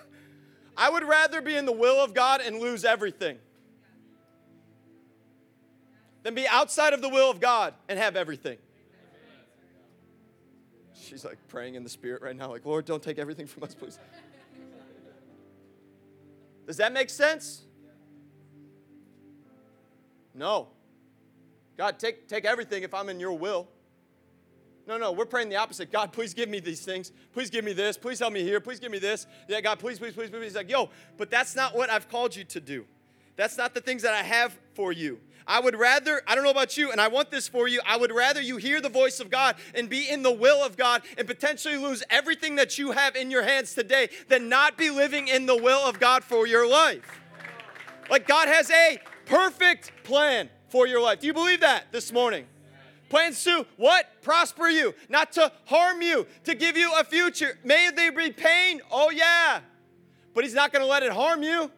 I 0.76 0.90
would 0.90 1.04
rather 1.04 1.40
be 1.40 1.56
in 1.56 1.64
the 1.64 1.72
will 1.72 1.96
of 1.96 2.12
God 2.12 2.42
and 2.42 2.60
lose 2.60 2.84
everything 2.84 3.38
than 6.22 6.34
be 6.34 6.46
outside 6.46 6.92
of 6.92 7.02
the 7.02 7.08
will 7.08 7.30
of 7.30 7.40
God 7.40 7.74
and 7.88 7.98
have 7.98 8.16
everything. 8.16 8.58
She's 10.94 11.24
like 11.24 11.38
praying 11.48 11.74
in 11.74 11.84
the 11.84 11.88
spirit 11.88 12.22
right 12.22 12.36
now, 12.36 12.50
like, 12.50 12.66
Lord, 12.66 12.84
don't 12.84 13.02
take 13.02 13.18
everything 13.18 13.46
from 13.46 13.62
us, 13.62 13.74
please. 13.74 13.98
Does 16.66 16.76
that 16.76 16.92
make 16.92 17.08
sense? 17.08 17.62
No. 20.34 20.68
God, 21.78 21.98
take, 21.98 22.28
take 22.28 22.44
everything 22.44 22.82
if 22.82 22.92
I'm 22.92 23.08
in 23.08 23.18
your 23.18 23.32
will. 23.32 23.68
No, 24.86 24.96
no, 24.96 25.12
we're 25.12 25.26
praying 25.26 25.50
the 25.50 25.56
opposite. 25.56 25.92
God, 25.92 26.12
please 26.12 26.32
give 26.32 26.48
me 26.48 26.60
these 26.60 26.80
things. 26.80 27.12
Please 27.32 27.50
give 27.50 27.64
me 27.64 27.72
this. 27.72 27.98
Please 27.98 28.18
help 28.18 28.32
me 28.32 28.42
here. 28.42 28.58
Please 28.58 28.80
give 28.80 28.90
me 28.90 28.98
this. 28.98 29.26
Yeah, 29.46 29.60
God, 29.60 29.78
please, 29.78 29.98
please, 29.98 30.14
please, 30.14 30.30
please. 30.30 30.42
He's 30.42 30.54
like, 30.54 30.70
yo, 30.70 30.88
but 31.16 31.30
that's 31.30 31.54
not 31.54 31.76
what 31.76 31.90
I've 31.90 32.08
called 32.08 32.34
you 32.34 32.44
to 32.44 32.60
do. 32.60 32.86
That's 33.36 33.58
not 33.58 33.74
the 33.74 33.80
things 33.80 34.02
that 34.02 34.14
I 34.14 34.22
have 34.22 34.58
for 34.74 34.92
you. 34.92 35.20
I 35.48 35.60
would 35.60 35.76
rather, 35.76 36.20
I 36.26 36.34
don't 36.34 36.44
know 36.44 36.50
about 36.50 36.76
you, 36.76 36.92
and 36.92 37.00
I 37.00 37.08
want 37.08 37.30
this 37.30 37.48
for 37.48 37.66
you, 37.66 37.80
I 37.86 37.96
would 37.96 38.12
rather 38.12 38.40
you 38.40 38.58
hear 38.58 38.82
the 38.82 38.90
voice 38.90 39.18
of 39.18 39.30
God 39.30 39.56
and 39.74 39.88
be 39.88 40.08
in 40.08 40.22
the 40.22 40.30
will 40.30 40.62
of 40.62 40.76
God 40.76 41.02
and 41.16 41.26
potentially 41.26 41.78
lose 41.78 42.02
everything 42.10 42.56
that 42.56 42.76
you 42.76 42.92
have 42.92 43.16
in 43.16 43.30
your 43.30 43.42
hands 43.42 43.74
today 43.74 44.10
than 44.28 44.50
not 44.50 44.76
be 44.76 44.90
living 44.90 45.26
in 45.26 45.46
the 45.46 45.56
will 45.56 45.88
of 45.88 45.98
God 45.98 46.22
for 46.22 46.46
your 46.46 46.68
life. 46.68 47.20
Like 48.10 48.28
God 48.28 48.48
has 48.48 48.70
a 48.70 48.98
perfect 49.24 49.92
plan 50.04 50.50
for 50.68 50.86
your 50.86 51.00
life. 51.00 51.20
Do 51.20 51.26
you 51.26 51.34
believe 51.34 51.60
that 51.60 51.92
this 51.92 52.12
morning? 52.12 52.44
Plans 53.08 53.42
to 53.44 53.66
what? 53.78 54.06
Prosper 54.20 54.68
you, 54.68 54.94
not 55.08 55.32
to 55.32 55.50
harm 55.64 56.02
you, 56.02 56.26
to 56.44 56.54
give 56.54 56.76
you 56.76 56.92
a 56.98 57.04
future. 57.04 57.58
May 57.64 57.90
there 57.94 58.12
be 58.12 58.30
pain. 58.30 58.82
Oh, 58.90 59.10
yeah. 59.10 59.60
But 60.34 60.44
He's 60.44 60.52
not 60.52 60.72
going 60.74 60.84
to 60.84 60.90
let 60.90 61.02
it 61.02 61.12
harm 61.12 61.42
you. 61.42 61.70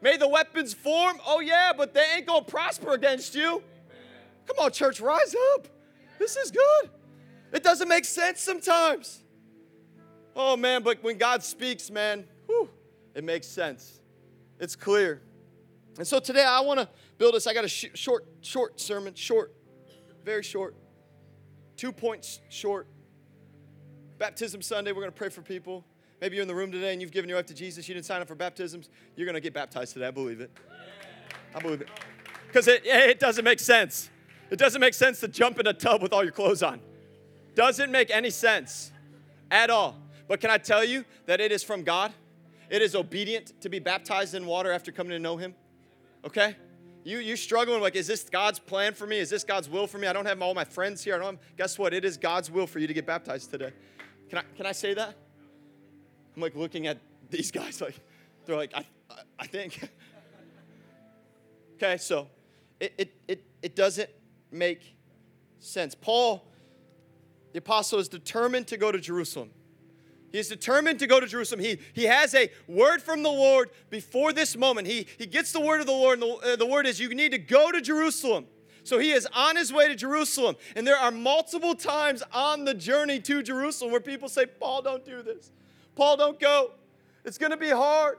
May 0.00 0.16
the 0.16 0.28
weapons 0.28 0.74
form. 0.74 1.18
Oh, 1.26 1.40
yeah, 1.40 1.72
but 1.76 1.94
they 1.94 2.04
ain't 2.16 2.26
going 2.26 2.44
to 2.44 2.50
prosper 2.50 2.92
against 2.92 3.34
you. 3.34 3.62
Come 4.46 4.56
on, 4.64 4.72
church, 4.72 5.00
rise 5.00 5.34
up. 5.54 5.68
This 6.18 6.36
is 6.36 6.50
good. 6.50 6.90
It 7.52 7.62
doesn't 7.62 7.88
make 7.88 8.04
sense 8.04 8.40
sometimes. 8.40 9.22
Oh, 10.34 10.56
man, 10.56 10.82
but 10.82 11.02
when 11.02 11.18
God 11.18 11.42
speaks, 11.42 11.90
man, 11.90 12.24
whew, 12.46 12.68
it 13.14 13.24
makes 13.24 13.46
sense. 13.46 14.00
It's 14.60 14.76
clear. 14.76 15.22
And 15.98 16.06
so 16.06 16.20
today 16.20 16.44
I 16.44 16.60
want 16.60 16.78
to 16.78 16.88
build 17.18 17.34
this. 17.34 17.46
I 17.46 17.54
got 17.54 17.64
a 17.64 17.68
sh- 17.68 17.86
short, 17.94 18.24
short 18.40 18.80
sermon, 18.80 19.14
short, 19.14 19.52
very 20.24 20.42
short, 20.42 20.76
two 21.76 21.92
points 21.92 22.40
short. 22.48 22.86
Baptism 24.18 24.62
Sunday, 24.62 24.92
we're 24.92 25.00
going 25.00 25.12
to 25.12 25.18
pray 25.18 25.28
for 25.28 25.42
people. 25.42 25.84
Maybe 26.20 26.36
you're 26.36 26.42
in 26.42 26.48
the 26.48 26.54
room 26.54 26.72
today 26.72 26.92
and 26.92 27.00
you've 27.00 27.12
given 27.12 27.28
your 27.28 27.38
life 27.38 27.46
to 27.46 27.54
Jesus. 27.54 27.88
You 27.88 27.94
didn't 27.94 28.06
sign 28.06 28.20
up 28.20 28.28
for 28.28 28.34
baptisms. 28.34 28.88
You're 29.16 29.26
going 29.26 29.34
to 29.34 29.40
get 29.40 29.52
baptized 29.52 29.92
today. 29.92 30.06
I 30.06 30.10
believe 30.10 30.40
it. 30.40 30.50
I 31.54 31.60
believe 31.60 31.80
it. 31.80 31.88
Because 32.46 32.66
it, 32.66 32.84
it 32.84 33.20
doesn't 33.20 33.44
make 33.44 33.60
sense. 33.60 34.10
It 34.50 34.58
doesn't 34.58 34.80
make 34.80 34.94
sense 34.94 35.20
to 35.20 35.28
jump 35.28 35.60
in 35.60 35.66
a 35.66 35.72
tub 35.72 36.02
with 36.02 36.12
all 36.12 36.22
your 36.22 36.32
clothes 36.32 36.62
on. 36.62 36.80
Doesn't 37.54 37.90
make 37.90 38.10
any 38.10 38.30
sense 38.30 38.92
at 39.50 39.70
all. 39.70 39.96
But 40.26 40.40
can 40.40 40.50
I 40.50 40.58
tell 40.58 40.84
you 40.84 41.04
that 41.26 41.40
it 41.40 41.52
is 41.52 41.62
from 41.62 41.82
God? 41.82 42.12
It 42.70 42.82
is 42.82 42.94
obedient 42.94 43.60
to 43.62 43.68
be 43.68 43.78
baptized 43.78 44.34
in 44.34 44.46
water 44.46 44.72
after 44.72 44.92
coming 44.92 45.10
to 45.10 45.18
know 45.18 45.36
Him. 45.36 45.54
Okay? 46.24 46.56
You 47.04 47.18
you 47.18 47.36
struggling 47.36 47.80
like, 47.80 47.96
is 47.96 48.06
this 48.06 48.24
God's 48.24 48.58
plan 48.58 48.92
for 48.92 49.06
me? 49.06 49.18
Is 49.18 49.30
this 49.30 49.44
God's 49.44 49.68
will 49.68 49.86
for 49.86 49.98
me? 49.98 50.06
I 50.06 50.12
don't 50.12 50.26
have 50.26 50.42
all 50.42 50.52
my 50.54 50.64
friends 50.64 51.02
here. 51.02 51.14
I 51.14 51.18
don't. 51.18 51.36
Have, 51.36 51.56
guess 51.56 51.78
what? 51.78 51.94
It 51.94 52.04
is 52.04 52.16
God's 52.16 52.50
will 52.50 52.66
for 52.66 52.78
you 52.78 52.86
to 52.86 52.92
get 52.92 53.06
baptized 53.06 53.50
today. 53.50 53.72
Can 54.28 54.38
I 54.38 54.42
can 54.56 54.66
I 54.66 54.72
say 54.72 54.92
that? 54.94 55.14
I'm 56.38 56.42
like 56.42 56.54
looking 56.54 56.86
at 56.86 56.98
these 57.30 57.50
guys 57.50 57.80
like 57.80 57.98
they're 58.46 58.54
like, 58.54 58.72
I, 58.72 58.86
I 59.40 59.48
think. 59.48 59.90
okay, 61.74 61.96
so 61.96 62.28
it, 62.78 62.94
it, 62.96 63.14
it, 63.26 63.44
it 63.60 63.74
doesn't 63.74 64.08
make 64.52 64.94
sense. 65.58 65.96
Paul, 65.96 66.46
the 67.52 67.58
apostle, 67.58 67.98
is 67.98 68.08
determined 68.08 68.68
to 68.68 68.76
go 68.76 68.92
to 68.92 69.00
Jerusalem. 69.00 69.50
He 70.30 70.38
is 70.38 70.46
determined 70.46 71.00
to 71.00 71.08
go 71.08 71.18
to 71.18 71.26
Jerusalem. 71.26 71.58
He, 71.58 71.80
he 71.92 72.04
has 72.04 72.36
a 72.36 72.52
word 72.68 73.02
from 73.02 73.24
the 73.24 73.30
Lord 73.30 73.70
before 73.90 74.32
this 74.32 74.56
moment. 74.56 74.86
He, 74.86 75.08
he 75.18 75.26
gets 75.26 75.50
the 75.50 75.60
word 75.60 75.80
of 75.80 75.86
the 75.86 75.92
Lord, 75.92 76.22
and 76.22 76.30
the, 76.30 76.52
uh, 76.52 76.54
the 76.54 76.66
word 76.66 76.86
is, 76.86 77.00
You 77.00 77.12
need 77.16 77.32
to 77.32 77.38
go 77.38 77.72
to 77.72 77.80
Jerusalem. 77.80 78.46
So 78.84 79.00
he 79.00 79.10
is 79.10 79.26
on 79.34 79.56
his 79.56 79.72
way 79.72 79.88
to 79.88 79.96
Jerusalem. 79.96 80.54
And 80.76 80.86
there 80.86 80.96
are 80.96 81.10
multiple 81.10 81.74
times 81.74 82.22
on 82.32 82.64
the 82.64 82.74
journey 82.74 83.18
to 83.22 83.42
Jerusalem 83.42 83.90
where 83.90 84.00
people 84.00 84.28
say, 84.28 84.46
Paul, 84.46 84.82
don't 84.82 85.04
do 85.04 85.20
this. 85.20 85.50
Paul, 85.98 86.16
don't 86.16 86.38
go. 86.38 86.70
It's 87.24 87.38
going 87.38 87.50
to 87.50 87.56
be 87.56 87.70
hard. 87.70 88.18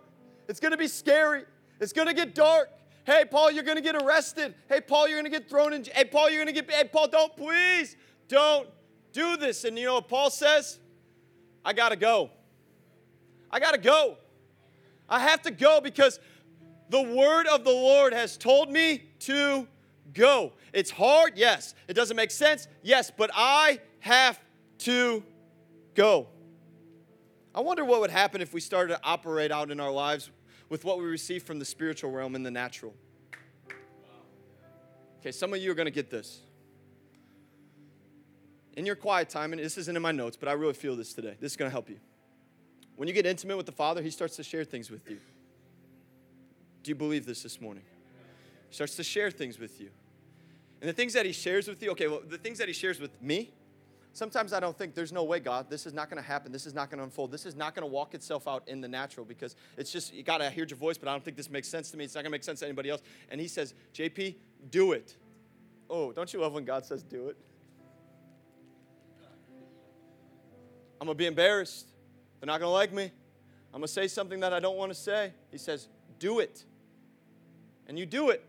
It's 0.49 0.59
going 0.59 0.73
to 0.73 0.77
be 0.77 0.89
scary. 0.89 1.45
It's 1.79 1.93
going 1.93 2.09
to 2.09 2.13
get 2.13 2.35
dark. 2.35 2.69
Hey, 3.05 3.23
Paul, 3.23 3.51
you're 3.51 3.63
going 3.63 3.77
to 3.77 3.81
get 3.81 3.95
arrested. 3.95 4.53
Hey, 4.67 4.81
Paul, 4.81 5.07
you're 5.07 5.17
going 5.21 5.31
to 5.31 5.39
get 5.39 5.49
thrown 5.49 5.71
in. 5.71 5.85
Hey, 5.85 6.03
Paul, 6.03 6.29
you're 6.29 6.43
going 6.43 6.53
to 6.53 6.61
get. 6.61 6.69
Hey, 6.69 6.83
Paul, 6.83 7.07
don't 7.07 7.33
please 7.37 7.95
don't 8.27 8.67
do 9.13 9.37
this. 9.37 9.63
And 9.63 9.79
you 9.79 9.85
know 9.85 9.93
what 9.95 10.09
Paul 10.09 10.29
says? 10.29 10.77
I 11.63 11.71
got 11.71 11.89
to 11.89 11.95
go. 11.95 12.29
I 13.49 13.61
got 13.61 13.71
to 13.71 13.79
go. 13.79 14.17
I 15.07 15.21
have 15.21 15.41
to 15.43 15.51
go 15.51 15.79
because 15.79 16.19
the 16.89 17.01
word 17.01 17.47
of 17.47 17.63
the 17.63 17.71
Lord 17.71 18.11
has 18.11 18.37
told 18.37 18.69
me 18.69 19.05
to 19.19 19.65
go. 20.13 20.51
It's 20.73 20.91
hard, 20.91 21.37
yes. 21.37 21.75
It 21.87 21.93
doesn't 21.93 22.17
make 22.17 22.31
sense, 22.31 22.67
yes, 22.83 23.09
but 23.09 23.31
I 23.33 23.79
have 24.01 24.37
to 24.79 25.23
go. 25.95 26.27
I 27.53 27.61
wonder 27.61 27.83
what 27.83 28.01
would 28.01 28.11
happen 28.11 28.41
if 28.41 28.53
we 28.53 28.59
started 28.59 28.93
to 28.93 28.99
operate 29.03 29.51
out 29.51 29.71
in 29.71 29.79
our 29.79 29.91
lives 29.91 30.29
with 30.69 30.85
what 30.85 30.99
we 30.99 31.05
receive 31.05 31.43
from 31.43 31.59
the 31.59 31.65
spiritual 31.65 32.11
realm 32.11 32.35
and 32.35 32.45
the 32.45 32.51
natural. 32.51 32.93
Okay, 35.19 35.31
some 35.31 35.53
of 35.53 35.59
you 35.59 35.71
are 35.71 35.75
going 35.75 35.87
to 35.87 35.91
get 35.91 36.09
this. 36.09 36.41
In 38.77 38.85
your 38.85 38.95
quiet 38.95 39.29
time, 39.29 39.51
and 39.51 39.61
this 39.61 39.77
isn't 39.77 39.95
in 39.95 40.01
my 40.01 40.11
notes, 40.11 40.37
but 40.37 40.47
I 40.47 40.53
really 40.53 40.73
feel 40.73 40.95
this 40.95 41.13
today. 41.13 41.35
This 41.39 41.53
is 41.53 41.57
going 41.57 41.69
to 41.69 41.73
help 41.73 41.89
you. 41.89 41.97
When 42.95 43.07
you 43.07 43.13
get 43.13 43.25
intimate 43.25 43.57
with 43.57 43.65
the 43.65 43.71
Father, 43.71 44.01
He 44.01 44.11
starts 44.11 44.35
to 44.37 44.43
share 44.43 44.63
things 44.63 44.89
with 44.89 45.09
you. 45.09 45.17
Do 46.83 46.89
you 46.89 46.95
believe 46.95 47.25
this 47.25 47.43
this 47.43 47.59
morning? 47.59 47.83
He 48.69 48.75
starts 48.75 48.95
to 48.95 49.03
share 49.03 49.31
things 49.31 49.59
with 49.59 49.81
you. 49.81 49.89
And 50.81 50.89
the 50.89 50.93
things 50.93 51.13
that 51.13 51.25
He 51.25 51.33
shares 51.33 51.67
with 51.67 51.81
you, 51.81 51.91
okay, 51.91 52.07
well, 52.07 52.21
the 52.25 52.37
things 52.37 52.59
that 52.59 52.67
He 52.67 52.73
shares 52.73 52.99
with 52.99 53.21
me, 53.21 53.51
Sometimes 54.13 54.53
I 54.53 54.59
don't 54.59 54.77
think 54.77 54.95
there's 54.95 55.11
no 55.11 55.23
way, 55.23 55.39
God, 55.39 55.69
this 55.69 55.85
is 55.85 55.93
not 55.93 56.09
going 56.09 56.21
to 56.21 56.27
happen. 56.27 56.51
This 56.51 56.65
is 56.65 56.73
not 56.73 56.89
going 56.89 56.97
to 56.97 57.03
unfold. 57.03 57.31
This 57.31 57.45
is 57.45 57.55
not 57.55 57.75
going 57.75 57.83
to 57.83 57.93
walk 57.93 58.15
itself 58.15 58.47
out 58.47 58.63
in 58.67 58.81
the 58.81 58.87
natural 58.87 59.25
because 59.25 59.55
it's 59.77 59.91
just, 59.91 60.13
you 60.13 60.23
got 60.23 60.39
to 60.39 60.49
hear 60.49 60.65
your 60.65 60.77
voice, 60.77 60.97
but 60.97 61.07
I 61.07 61.11
don't 61.11 61.23
think 61.23 61.37
this 61.37 61.49
makes 61.49 61.67
sense 61.67 61.91
to 61.91 61.97
me. 61.97 62.05
It's 62.05 62.15
not 62.15 62.21
going 62.21 62.31
to 62.31 62.35
make 62.35 62.43
sense 62.43 62.59
to 62.59 62.65
anybody 62.65 62.89
else. 62.89 63.01
And 63.29 63.39
he 63.39 63.47
says, 63.47 63.73
JP, 63.93 64.35
do 64.71 64.93
it. 64.93 65.15
Oh, 65.89 66.11
don't 66.11 66.31
you 66.33 66.41
love 66.41 66.53
when 66.53 66.65
God 66.65 66.85
says 66.85 67.03
do 67.03 67.29
it? 67.29 67.37
I'm 70.99 71.05
going 71.05 71.15
to 71.15 71.17
be 71.17 71.27
embarrassed. 71.27 71.87
They're 72.39 72.47
not 72.47 72.59
going 72.59 72.69
to 72.69 72.73
like 72.73 72.91
me. 72.91 73.11
I'm 73.73 73.79
going 73.79 73.83
to 73.83 73.87
say 73.87 74.07
something 74.07 74.39
that 74.41 74.53
I 74.53 74.59
don't 74.59 74.75
want 74.75 74.91
to 74.91 74.97
say. 74.97 75.33
He 75.51 75.57
says, 75.57 75.87
do 76.17 76.39
it. 76.39 76.65
And 77.87 77.97
you 77.97 78.05
do 78.05 78.29
it. 78.29 78.43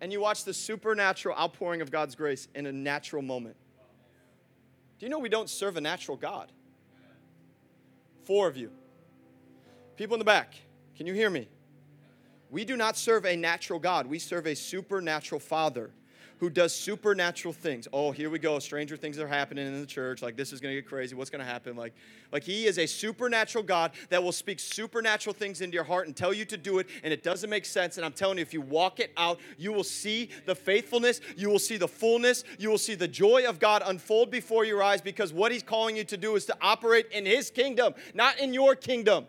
And 0.00 0.10
you 0.12 0.20
watch 0.20 0.44
the 0.44 0.54
supernatural 0.54 1.36
outpouring 1.36 1.82
of 1.82 1.90
God's 1.90 2.14
grace 2.14 2.48
in 2.54 2.64
a 2.66 2.72
natural 2.72 3.22
moment. 3.22 3.56
Do 5.00 5.06
you 5.06 5.10
know 5.10 5.18
we 5.18 5.30
don't 5.30 5.48
serve 5.48 5.78
a 5.78 5.80
natural 5.80 6.18
God? 6.18 6.52
Four 8.24 8.48
of 8.48 8.56
you. 8.58 8.70
People 9.96 10.14
in 10.14 10.18
the 10.18 10.26
back, 10.26 10.54
Can 10.94 11.06
you 11.06 11.14
hear 11.14 11.30
me? 11.30 11.48
We 12.50 12.66
do 12.66 12.76
not 12.76 12.98
serve 12.98 13.24
a 13.24 13.34
natural 13.34 13.78
God, 13.78 14.06
we 14.06 14.18
serve 14.18 14.46
a 14.46 14.54
supernatural 14.54 15.40
Father 15.40 15.90
who 16.40 16.48
does 16.48 16.74
supernatural 16.74 17.52
things. 17.52 17.86
Oh, 17.92 18.10
here 18.10 18.30
we 18.30 18.38
go. 18.38 18.58
Stranger 18.58 18.96
things 18.96 19.18
are 19.18 19.28
happening 19.28 19.66
in 19.66 19.78
the 19.78 19.86
church. 19.86 20.22
Like 20.22 20.36
this 20.36 20.52
is 20.54 20.60
going 20.60 20.74
to 20.74 20.80
get 20.80 20.88
crazy. 20.88 21.14
What's 21.14 21.28
going 21.28 21.44
to 21.44 21.50
happen? 21.50 21.76
Like 21.76 21.92
like 22.32 22.42
he 22.42 22.66
is 22.66 22.78
a 22.78 22.86
supernatural 22.86 23.62
God 23.62 23.92
that 24.08 24.22
will 24.22 24.32
speak 24.32 24.58
supernatural 24.58 25.34
things 25.34 25.60
into 25.60 25.74
your 25.74 25.84
heart 25.84 26.06
and 26.06 26.16
tell 26.16 26.32
you 26.32 26.46
to 26.46 26.56
do 26.56 26.78
it 26.78 26.88
and 27.04 27.12
it 27.12 27.22
doesn't 27.22 27.50
make 27.50 27.66
sense 27.66 27.98
and 27.98 28.06
I'm 28.06 28.12
telling 28.12 28.38
you 28.38 28.42
if 28.42 28.54
you 28.54 28.62
walk 28.62 29.00
it 29.00 29.12
out, 29.18 29.38
you 29.58 29.72
will 29.72 29.84
see 29.84 30.30
the 30.46 30.54
faithfulness, 30.54 31.20
you 31.36 31.50
will 31.50 31.58
see 31.58 31.76
the 31.76 31.88
fullness, 31.88 32.44
you 32.58 32.70
will 32.70 32.78
see 32.78 32.94
the 32.94 33.08
joy 33.08 33.46
of 33.46 33.58
God 33.58 33.82
unfold 33.84 34.30
before 34.30 34.64
your 34.64 34.82
eyes 34.82 35.02
because 35.02 35.32
what 35.32 35.52
he's 35.52 35.62
calling 35.62 35.96
you 35.96 36.04
to 36.04 36.16
do 36.16 36.36
is 36.36 36.46
to 36.46 36.56
operate 36.62 37.06
in 37.12 37.26
his 37.26 37.50
kingdom, 37.50 37.94
not 38.14 38.38
in 38.38 38.54
your 38.54 38.74
kingdom. 38.74 39.26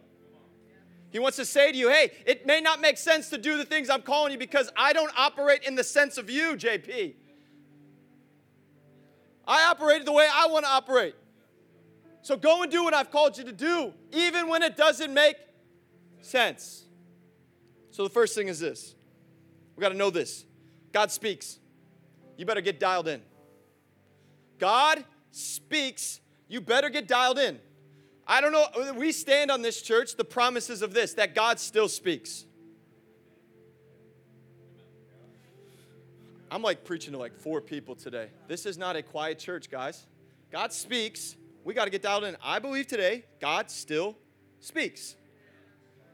He 1.12 1.20
wants 1.20 1.38
to 1.38 1.46
say 1.46 1.72
to 1.72 1.78
you, 1.78 1.90
hey, 1.90 2.12
it 2.26 2.46
may 2.46 2.62
not 2.62 2.80
make 2.80 2.98
sense 2.98 3.30
to 3.30 3.38
do 3.38 3.58
the 3.58 3.66
things 3.66 3.90
I'm 3.90 4.02
calling 4.02 4.32
you 4.32 4.38
because 4.38 4.72
I 4.78 4.94
don't 4.94 5.12
operate 5.18 5.64
in 5.64 5.76
the 5.76 5.84
sense 5.84 6.18
of 6.18 6.30
you, 6.30 6.56
JP. 6.56 7.16
I 9.46 9.66
operate 9.70 10.06
the 10.06 10.14
way 10.14 10.28
I 10.32 10.48
want 10.48 10.66
to 10.66 10.72
operate. 10.72 11.16
So 12.22 12.38
go 12.38 12.64
and 12.64 12.72
do 12.72 12.84
what 12.84 12.94
I've 12.94 13.12
called 13.12 13.38
you 13.38 13.44
to 13.44 13.52
do, 13.52 13.94
even 14.14 14.48
when 14.48 14.64
it 14.64 14.78
doesn't 14.78 15.14
make 15.14 15.36
sense. 16.22 16.86
So 17.90 18.04
the 18.04 18.10
first 18.10 18.34
thing 18.34 18.48
is 18.48 18.60
this 18.60 18.96
we 19.76 19.82
got 19.82 19.90
to 19.90 19.98
know 19.98 20.10
this 20.10 20.46
God 20.94 21.12
speaks. 21.12 21.60
You 22.38 22.46
better 22.46 22.62
get 22.62 22.80
dialed 22.80 23.08
in. 23.08 23.22
God 24.58 25.04
speaks. 25.32 26.22
You 26.48 26.62
better 26.62 26.90
get 26.90 27.08
dialed 27.08 27.38
in. 27.38 27.60
I 28.28 28.40
don't 28.42 28.52
know, 28.52 28.94
we 28.94 29.12
stand 29.12 29.52
on 29.52 29.62
this 29.62 29.82
church 29.82 30.16
the 30.16 30.24
promises 30.24 30.82
of 30.82 30.94
this 30.94 31.14
that 31.16 31.36
God 31.36 31.60
still 31.60 31.90
speaks. 31.90 32.46
I'm 36.50 36.62
like 36.62 36.84
preaching 36.84 37.14
to 37.14 37.18
like 37.18 37.34
four 37.34 37.62
people 37.62 37.96
today. 37.96 38.28
This 38.48 38.66
is 38.66 38.78
not 38.78 38.98
a 38.98 39.02
quiet 39.02 39.40
church, 39.40 39.72
guys. 39.72 40.06
God 40.52 40.74
speaks. 40.74 41.38
We 41.64 41.74
got 41.74 41.86
to 41.86 41.92
get 41.92 42.02
dialed 42.02 42.26
in. 42.26 42.36
I 42.44 42.60
believe 42.60 42.88
today 42.88 43.24
God 43.40 43.72
still 43.72 44.18
speaks. 44.60 45.16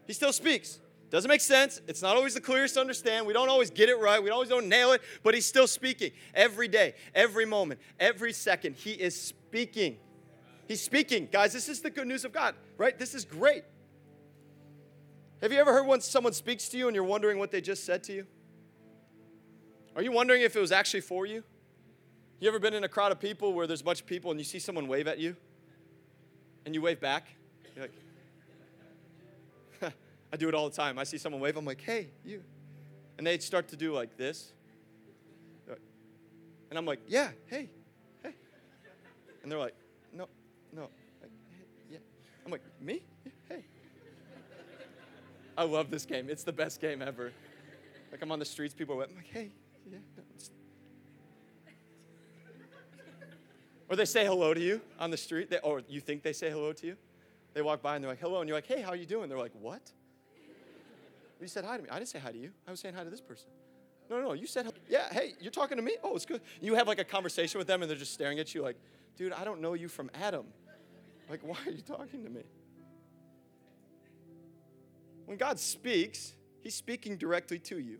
He 0.05 0.13
still 0.13 0.31
speaks. 0.31 0.79
Doesn't 1.09 1.29
make 1.29 1.41
sense. 1.41 1.81
It's 1.87 2.01
not 2.01 2.17
always 2.17 2.33
the 2.33 2.41
clearest 2.41 2.75
to 2.75 2.81
understand. 2.81 3.25
We 3.25 3.33
don't 3.33 3.49
always 3.49 3.69
get 3.69 3.89
it 3.89 3.97
right. 3.97 4.21
We 4.21 4.29
always 4.29 4.49
don't 4.49 4.67
nail 4.67 4.91
it, 4.91 5.01
but 5.23 5.33
he's 5.33 5.45
still 5.45 5.67
speaking 5.67 6.11
every 6.35 6.67
day, 6.67 6.95
every 7.15 7.45
moment, 7.45 7.79
every 7.99 8.33
second. 8.33 8.75
He 8.75 8.91
is 8.91 9.19
speaking. 9.19 9.97
He's 10.67 10.81
speaking. 10.81 11.29
Guys, 11.31 11.53
this 11.53 11.69
is 11.69 11.81
the 11.81 11.89
good 11.89 12.07
news 12.07 12.25
of 12.25 12.33
God, 12.33 12.55
right? 12.77 12.97
This 12.97 13.15
is 13.15 13.23
great. 13.23 13.63
Have 15.41 15.51
you 15.51 15.59
ever 15.59 15.71
heard 15.71 15.87
when 15.87 16.01
someone 16.01 16.33
speaks 16.33 16.67
to 16.69 16.77
you 16.77 16.87
and 16.87 16.95
you're 16.95 17.03
wondering 17.03 17.39
what 17.39 17.51
they 17.51 17.61
just 17.61 17.85
said 17.85 18.03
to 18.05 18.13
you? 18.13 18.27
Are 19.95 20.01
you 20.01 20.11
wondering 20.11 20.41
if 20.41 20.55
it 20.55 20.59
was 20.59 20.71
actually 20.71 21.01
for 21.01 21.25
you? 21.25 21.43
You 22.39 22.49
ever 22.49 22.59
been 22.59 22.73
in 22.73 22.83
a 22.83 22.89
crowd 22.89 23.11
of 23.11 23.19
people 23.19 23.53
where 23.53 23.65
there's 23.65 23.81
a 23.81 23.83
bunch 23.83 24.01
of 24.01 24.07
people 24.07 24.31
and 24.31 24.39
you 24.39 24.43
see 24.43 24.59
someone 24.59 24.87
wave 24.87 25.07
at 25.07 25.19
you? 25.19 25.35
And 26.65 26.75
you 26.75 26.81
wave 26.81 26.99
back? 26.99 27.29
You're 27.75 27.87
like, 29.81 29.93
I 30.33 30.37
do 30.37 30.49
it 30.49 30.53
all 30.53 30.69
the 30.69 30.75
time. 30.75 30.99
I 30.99 31.03
see 31.03 31.17
someone 31.17 31.41
wave, 31.41 31.55
I'm 31.55 31.65
like, 31.65 31.81
hey, 31.81 32.09
you. 32.25 32.43
And 33.17 33.25
they 33.25 33.37
start 33.39 33.69
to 33.69 33.75
do 33.75 33.93
like 33.93 34.17
this. 34.17 34.51
And 36.69 36.77
I'm 36.77 36.85
like, 36.85 36.99
yeah, 37.07 37.29
hey, 37.45 37.69
hey. 38.21 38.33
And 39.41 39.51
they're 39.51 39.59
like, 39.59 39.75
no. 40.73 40.89
yeah. 41.89 41.97
I'm 42.45 42.51
like, 42.51 42.61
me? 42.81 43.01
Hey. 43.49 43.65
I 45.57 45.63
love 45.63 45.89
this 45.89 46.05
game. 46.05 46.29
It's 46.29 46.43
the 46.43 46.53
best 46.53 46.81
game 46.81 47.01
ever. 47.01 47.31
Like 48.11 48.21
I'm 48.21 48.31
on 48.31 48.39
the 48.39 48.45
streets, 48.45 48.73
people 48.73 48.99
are 48.99 49.05
I'm 49.05 49.15
like, 49.15 49.27
hey, 49.27 49.51
yeah. 49.89 49.97
No, 50.15 50.23
or 53.89 53.95
they 53.95 54.05
say 54.05 54.25
hello 54.25 54.53
to 54.53 54.59
you 54.59 54.81
on 54.99 55.11
the 55.11 55.17
street, 55.17 55.49
they, 55.49 55.59
or 55.59 55.81
you 55.87 56.01
think 56.01 56.21
they 56.21 56.33
say 56.33 56.49
hello 56.49 56.73
to 56.73 56.87
you. 56.87 56.97
They 57.53 57.61
walk 57.61 57.81
by 57.81 57.95
and 57.95 58.03
they're 58.03 58.11
like, 58.11 58.19
hello, 58.19 58.41
and 58.41 58.47
you're 58.47 58.57
like, 58.57 58.67
hey, 58.67 58.81
how 58.81 58.89
are 58.89 58.95
you 58.95 59.05
doing? 59.05 59.29
They're 59.29 59.37
like, 59.37 59.53
what? 59.59 59.91
You 61.39 61.47
said 61.47 61.65
hi 61.65 61.77
to 61.77 61.83
me. 61.83 61.89
I 61.89 61.95
didn't 61.95 62.09
say 62.09 62.19
hi 62.19 62.31
to 62.31 62.37
you. 62.37 62.51
I 62.67 62.71
was 62.71 62.79
saying 62.79 62.95
hi 62.95 63.03
to 63.03 63.09
this 63.09 63.21
person. 63.21 63.47
No, 64.09 64.21
no, 64.21 64.33
you 64.33 64.47
said, 64.47 64.71
yeah, 64.89 65.07
hey, 65.11 65.33
you're 65.39 65.51
talking 65.51 65.77
to 65.77 65.83
me? 65.83 65.97
Oh, 66.03 66.15
it's 66.15 66.25
good. 66.25 66.41
You 66.61 66.75
have 66.75 66.87
like 66.87 66.99
a 66.99 67.03
conversation 67.03 67.57
with 67.57 67.67
them 67.67 67.81
and 67.81 67.89
they're 67.89 67.97
just 67.97 68.13
staring 68.13 68.39
at 68.39 68.53
you 68.55 68.61
like, 68.61 68.77
dude, 69.17 69.33
I 69.33 69.43
don't 69.43 69.59
know 69.59 69.73
you 69.73 69.87
from 69.87 70.09
Adam. 70.13 70.45
Like, 71.29 71.41
why 71.43 71.57
are 71.65 71.71
you 71.71 71.81
talking 71.81 72.23
to 72.23 72.29
me? 72.29 72.43
When 75.25 75.37
God 75.37 75.59
speaks, 75.59 76.33
He's 76.61 76.75
speaking 76.75 77.17
directly 77.17 77.59
to 77.59 77.79
you. 77.79 77.99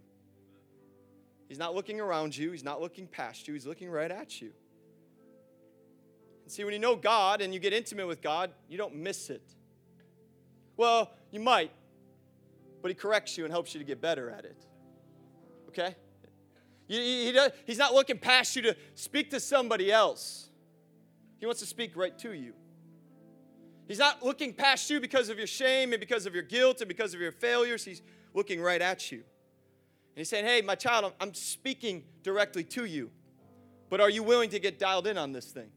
He's 1.48 1.58
not 1.58 1.76
looking 1.76 2.00
around 2.00 2.38
you, 2.38 2.52
He's 2.52 2.64
not 2.64 2.80
looking 2.82 3.08
past 3.08 3.48
you, 3.48 3.54
He's 3.54 3.66
looking 3.66 3.90
right 3.90 4.12
at 4.12 4.42
you. 4.42 4.52
And 6.44 6.52
see, 6.52 6.64
when 6.64 6.74
you 6.74 6.80
know 6.80 6.96
God 6.96 7.42
and 7.42 7.54
you 7.54 7.60
get 7.60 7.74
intimate 7.74 8.08
with 8.08 8.22
God, 8.22 8.52
you 8.70 8.78
don't 8.78 8.96
miss 8.96 9.30
it. 9.30 9.44
Well, 10.78 11.12
you 11.32 11.40
might, 11.40 11.72
but 12.82 12.90
He 12.90 12.96
corrects 12.96 13.38
you 13.38 13.44
and 13.44 13.52
helps 13.52 13.74
you 13.74 13.80
to 13.80 13.86
get 13.86 14.00
better 14.00 14.30
at 14.30 14.46
it. 14.46 14.66
Okay? 15.70 15.96
He, 16.88 17.26
he 17.26 17.32
does, 17.34 17.52
he's 17.66 17.78
not 17.78 17.94
looking 17.94 18.18
past 18.18 18.56
you 18.56 18.62
to 18.62 18.78
speak 18.96 19.32
to 19.32 19.40
somebody 19.40 19.92
else. 19.92 20.47
He 21.40 21.46
wants 21.46 21.62
to 21.62 21.68
speak 21.68 21.96
right 21.96 22.18
to 22.20 22.34
you. 22.34 22.54
He's 23.88 24.00
not 24.00 24.24
looking 24.24 24.54
past 24.54 24.90
you 24.90 25.00
because 25.00 25.30
of 25.30 25.38
your 25.38 25.48
shame 25.48 25.94
and 25.94 26.00
because 26.00 26.26
of 26.26 26.34
your 26.34 26.44
guilt 26.44 26.82
and 26.82 26.88
because 26.88 27.14
of 27.14 27.22
your 27.22 27.32
failures. 27.32 27.86
He's 27.86 28.02
looking 28.34 28.60
right 28.60 28.82
at 28.82 29.12
you. 29.12 29.20
And 29.20 30.18
he's 30.18 30.30
saying, 30.30 30.46
Hey, 30.46 30.62
my 30.62 30.76
child, 30.76 31.14
I'm, 31.22 31.34
speaking 31.34 32.04
directly 32.24 32.64
to 32.66 32.86
you. 32.86 33.12
But 33.90 34.02
are 34.02 34.10
you 34.10 34.24
willing 34.24 34.50
to 34.50 34.60
get 34.60 34.78
dialed 34.78 35.08
in 35.08 35.18
on 35.18 35.32
this 35.32 35.46
thing? 35.46 35.70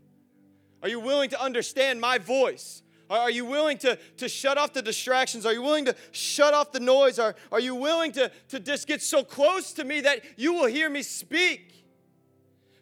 Are 0.83 0.89
you 0.89 0.99
willing 0.99 1.31
to 1.31 1.41
understand 1.41 2.01
my 2.01 2.19
voice? 2.19 2.83
Are 3.09 3.31
you 3.31 3.45
willing 3.45 3.77
to, 3.79 3.99
to 4.19 4.29
shut 4.29 4.57
off 4.57 4.73
the 4.73 4.83
distractions? 4.83 5.45
Are 5.45 5.53
you 5.53 5.63
willing 5.63 5.85
to 5.85 5.97
shut 6.13 6.55
off 6.55 6.73
the 6.73 6.81
noise? 6.81 7.19
Are, 7.19 7.35
are 7.51 7.61
you 7.61 7.75
willing 7.75 8.13
to, 8.13 8.31
to 8.49 8.61
just 8.61 8.87
get 8.87 9.03
so 9.03 9.23
close 9.23 9.73
to 9.75 9.85
me 9.85 10.01
that 10.03 10.23
you 10.37 10.55
will 10.55 10.67
hear 10.67 10.89
me 10.89 11.03
speak? 11.03 11.85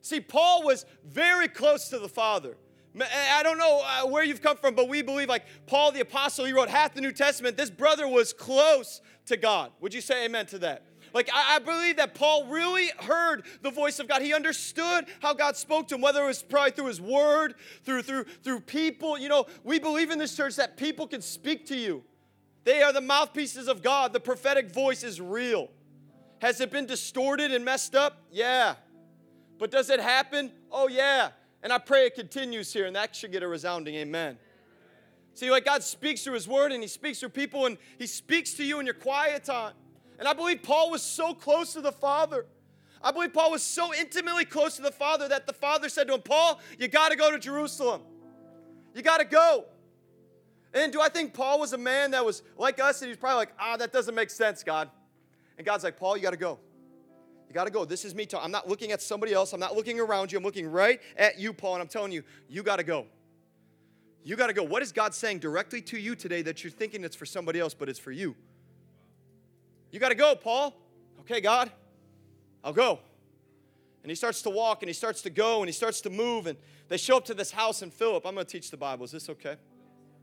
See, 0.00 0.20
Paul 0.20 0.64
was 0.64 0.86
very 1.04 1.48
close 1.48 1.88
to 1.88 1.98
the 1.98 2.08
Father. 2.08 2.56
I 2.96 3.42
don't 3.42 3.58
know 3.58 3.82
uh, 3.84 4.06
where 4.08 4.24
you've 4.24 4.42
come 4.42 4.56
from, 4.56 4.74
but 4.74 4.88
we 4.88 5.02
believe, 5.02 5.28
like 5.28 5.44
Paul 5.66 5.92
the 5.92 6.00
Apostle, 6.00 6.44
he 6.44 6.52
wrote 6.52 6.68
half 6.68 6.94
the 6.94 7.00
New 7.00 7.12
Testament. 7.12 7.56
This 7.56 7.70
brother 7.70 8.08
was 8.08 8.32
close 8.32 9.00
to 9.26 9.36
God. 9.36 9.72
Would 9.80 9.94
you 9.94 10.00
say 10.00 10.24
amen 10.24 10.46
to 10.46 10.58
that? 10.60 10.84
Like, 11.14 11.30
I, 11.32 11.58
believe 11.58 11.96
that 11.96 12.14
Paul 12.14 12.46
really 12.46 12.90
heard 12.98 13.44
the 13.62 13.70
voice 13.70 13.98
of 13.98 14.08
God. 14.08 14.22
He 14.22 14.34
understood 14.34 15.06
how 15.20 15.32
God 15.32 15.56
spoke 15.56 15.88
to 15.88 15.94
him, 15.94 16.00
whether 16.00 16.22
it 16.22 16.26
was 16.26 16.42
probably 16.42 16.72
through 16.72 16.86
his 16.86 17.00
word, 17.00 17.54
through, 17.84 18.02
through, 18.02 18.24
through 18.44 18.60
people. 18.60 19.18
You 19.18 19.28
know, 19.28 19.46
we 19.64 19.78
believe 19.78 20.10
in 20.10 20.18
this 20.18 20.36
church 20.36 20.56
that 20.56 20.76
people 20.76 21.06
can 21.06 21.22
speak 21.22 21.66
to 21.66 21.76
you. 21.76 22.04
They 22.64 22.82
are 22.82 22.92
the 22.92 23.00
mouthpieces 23.00 23.68
of 23.68 23.82
God. 23.82 24.12
The 24.12 24.20
prophetic 24.20 24.70
voice 24.70 25.02
is 25.02 25.20
real. 25.20 25.70
Has 26.40 26.60
it 26.60 26.70
been 26.70 26.86
distorted 26.86 27.52
and 27.52 27.64
messed 27.64 27.94
up? 27.94 28.22
Yeah. 28.30 28.74
But 29.58 29.70
does 29.70 29.90
it 29.90 30.00
happen? 30.00 30.52
Oh, 30.70 30.88
yeah. 30.88 31.30
And 31.62 31.72
I 31.72 31.78
pray 31.78 32.06
it 32.06 32.14
continues 32.14 32.72
here, 32.72 32.86
and 32.86 32.94
that 32.96 33.16
should 33.16 33.32
get 33.32 33.42
a 33.42 33.48
resounding 33.48 33.94
amen. 33.96 34.38
See, 35.34 35.50
like 35.50 35.64
God 35.64 35.82
speaks 35.82 36.22
through 36.22 36.34
His 36.34 36.48
Word, 36.48 36.72
and 36.72 36.82
He 36.82 36.88
speaks 36.88 37.20
through 37.20 37.30
people, 37.30 37.66
and 37.66 37.78
He 37.98 38.06
speaks 38.06 38.54
to 38.54 38.64
you 38.64 38.80
in 38.80 38.86
your 38.86 38.94
quiet 38.94 39.44
time. 39.44 39.74
And 40.18 40.26
I 40.26 40.32
believe 40.32 40.62
Paul 40.62 40.90
was 40.90 41.02
so 41.02 41.32
close 41.34 41.72
to 41.74 41.80
the 41.80 41.92
Father. 41.92 42.46
I 43.02 43.12
believe 43.12 43.32
Paul 43.32 43.52
was 43.52 43.62
so 43.62 43.94
intimately 43.94 44.44
close 44.44 44.76
to 44.76 44.82
the 44.82 44.90
Father 44.90 45.28
that 45.28 45.46
the 45.46 45.52
Father 45.52 45.88
said 45.88 46.08
to 46.08 46.14
him, 46.14 46.22
Paul, 46.22 46.60
you 46.78 46.88
got 46.88 47.10
to 47.10 47.16
go 47.16 47.30
to 47.30 47.38
Jerusalem. 47.38 48.02
You 48.94 49.02
got 49.02 49.18
to 49.18 49.24
go. 49.24 49.66
And 50.74 50.92
do 50.92 51.00
I 51.00 51.08
think 51.08 51.32
Paul 51.32 51.60
was 51.60 51.72
a 51.72 51.78
man 51.78 52.10
that 52.10 52.24
was 52.24 52.42
like 52.56 52.80
us 52.80 53.00
and 53.00 53.08
he's 53.08 53.16
probably 53.16 53.38
like, 53.38 53.52
ah, 53.58 53.76
that 53.76 53.92
doesn't 53.92 54.14
make 54.14 54.30
sense, 54.30 54.62
God. 54.62 54.90
And 55.56 55.64
God's 55.64 55.84
like, 55.84 55.98
Paul, 55.98 56.16
you 56.16 56.22
got 56.22 56.32
to 56.32 56.36
go. 56.36 56.58
You 57.48 57.54
got 57.54 57.64
to 57.64 57.70
go. 57.70 57.84
This 57.84 58.04
is 58.04 58.14
me 58.14 58.26
talking. 58.26 58.44
I'm 58.44 58.52
not 58.52 58.68
looking 58.68 58.92
at 58.92 59.00
somebody 59.00 59.32
else. 59.32 59.54
I'm 59.54 59.60
not 59.60 59.74
looking 59.74 59.98
around 59.98 60.30
you. 60.30 60.38
I'm 60.38 60.44
looking 60.44 60.70
right 60.70 61.00
at 61.16 61.38
you, 61.38 61.52
Paul. 61.54 61.74
And 61.74 61.82
I'm 61.82 61.88
telling 61.88 62.12
you, 62.12 62.22
you 62.48 62.62
got 62.62 62.76
to 62.76 62.82
go. 62.82 63.06
You 64.22 64.36
got 64.36 64.48
to 64.48 64.52
go. 64.52 64.62
What 64.62 64.82
is 64.82 64.92
God 64.92 65.14
saying 65.14 65.38
directly 65.38 65.80
to 65.82 65.98
you 65.98 66.14
today 66.14 66.42
that 66.42 66.62
you're 66.62 66.70
thinking 66.70 67.04
it's 67.04 67.16
for 67.16 67.24
somebody 67.24 67.58
else, 67.58 67.72
but 67.72 67.88
it's 67.88 67.98
for 67.98 68.12
you? 68.12 68.36
You 69.90 69.98
got 69.98 70.10
to 70.10 70.14
go, 70.14 70.34
Paul. 70.34 70.74
Okay, 71.20 71.40
God, 71.40 71.70
I'll 72.62 72.74
go. 72.74 72.98
And 74.02 74.10
he 74.10 74.14
starts 74.14 74.42
to 74.42 74.50
walk 74.50 74.82
and 74.82 74.88
he 74.88 74.92
starts 74.92 75.22
to 75.22 75.30
go 75.30 75.60
and 75.60 75.68
he 75.68 75.72
starts 75.72 76.02
to 76.02 76.10
move. 76.10 76.46
And 76.46 76.58
they 76.88 76.98
show 76.98 77.16
up 77.16 77.24
to 77.26 77.34
this 77.34 77.50
house 77.50 77.80
in 77.80 77.90
Philip. 77.90 78.26
I'm 78.26 78.34
going 78.34 78.46
to 78.46 78.52
teach 78.52 78.70
the 78.70 78.76
Bible. 78.76 79.04
Is 79.06 79.12
this 79.12 79.30
okay? 79.30 79.56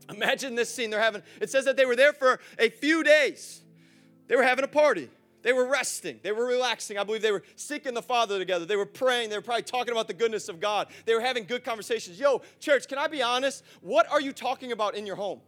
Imagine 0.08 0.54
this 0.54 0.72
scene. 0.72 0.90
They're 0.90 1.00
having, 1.00 1.22
it 1.40 1.50
says 1.50 1.64
that 1.64 1.76
they 1.76 1.86
were 1.86 1.96
there 1.96 2.12
for 2.12 2.38
a 2.58 2.68
few 2.68 3.02
days. 3.02 3.62
They 4.28 4.36
were 4.36 4.44
having 4.44 4.64
a 4.64 4.68
party. 4.68 5.10
They 5.46 5.52
were 5.52 5.68
resting. 5.68 6.18
They 6.24 6.32
were 6.32 6.44
relaxing. 6.44 6.98
I 6.98 7.04
believe 7.04 7.22
they 7.22 7.30
were 7.30 7.44
seeking 7.54 7.94
the 7.94 8.02
Father 8.02 8.36
together. 8.36 8.64
They 8.64 8.74
were 8.74 8.84
praying. 8.84 9.30
They 9.30 9.36
were 9.36 9.42
probably 9.42 9.62
talking 9.62 9.92
about 9.92 10.08
the 10.08 10.12
goodness 10.12 10.48
of 10.48 10.58
God. 10.58 10.88
They 11.04 11.14
were 11.14 11.20
having 11.20 11.44
good 11.44 11.62
conversations. 11.62 12.18
Yo, 12.18 12.42
church, 12.58 12.88
can 12.88 12.98
I 12.98 13.06
be 13.06 13.22
honest? 13.22 13.62
What 13.80 14.10
are 14.10 14.20
you 14.20 14.32
talking 14.32 14.72
about 14.72 14.96
in 14.96 15.06
your 15.06 15.14
home? 15.14 15.40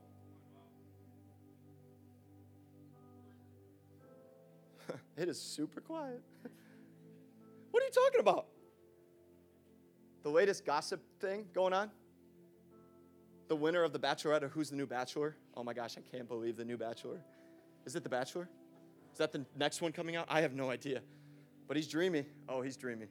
It 5.16 5.28
is 5.28 5.40
super 5.42 5.80
quiet. 5.80 6.22
what 7.72 7.82
are 7.82 7.86
you 7.86 7.92
talking 7.92 8.20
about? 8.20 8.46
The 10.22 10.30
latest 10.30 10.64
gossip 10.64 11.00
thing 11.18 11.44
going 11.52 11.72
on? 11.72 11.90
The 13.48 13.56
winner 13.56 13.82
of 13.82 13.92
The 13.92 13.98
Bachelorette 13.98 14.44
or 14.44 14.48
who's 14.48 14.70
the 14.70 14.76
new 14.76 14.86
Bachelor? 14.86 15.34
Oh 15.56 15.64
my 15.64 15.74
gosh, 15.74 15.96
I 15.98 16.02
can't 16.08 16.28
believe 16.28 16.56
the 16.56 16.64
new 16.64 16.76
Bachelor. 16.76 17.18
Is 17.84 17.96
it 17.96 18.04
The 18.04 18.08
Bachelor? 18.08 18.48
Is 19.18 19.20
that 19.20 19.32
the 19.32 19.44
next 19.56 19.82
one 19.82 19.90
coming 19.90 20.14
out? 20.14 20.26
I 20.28 20.42
have 20.42 20.54
no 20.54 20.70
idea. 20.70 21.00
But 21.66 21.76
he's 21.76 21.88
dreamy. 21.88 22.24
Oh, 22.48 22.62
he's 22.62 22.76
dreamy. 22.76 23.06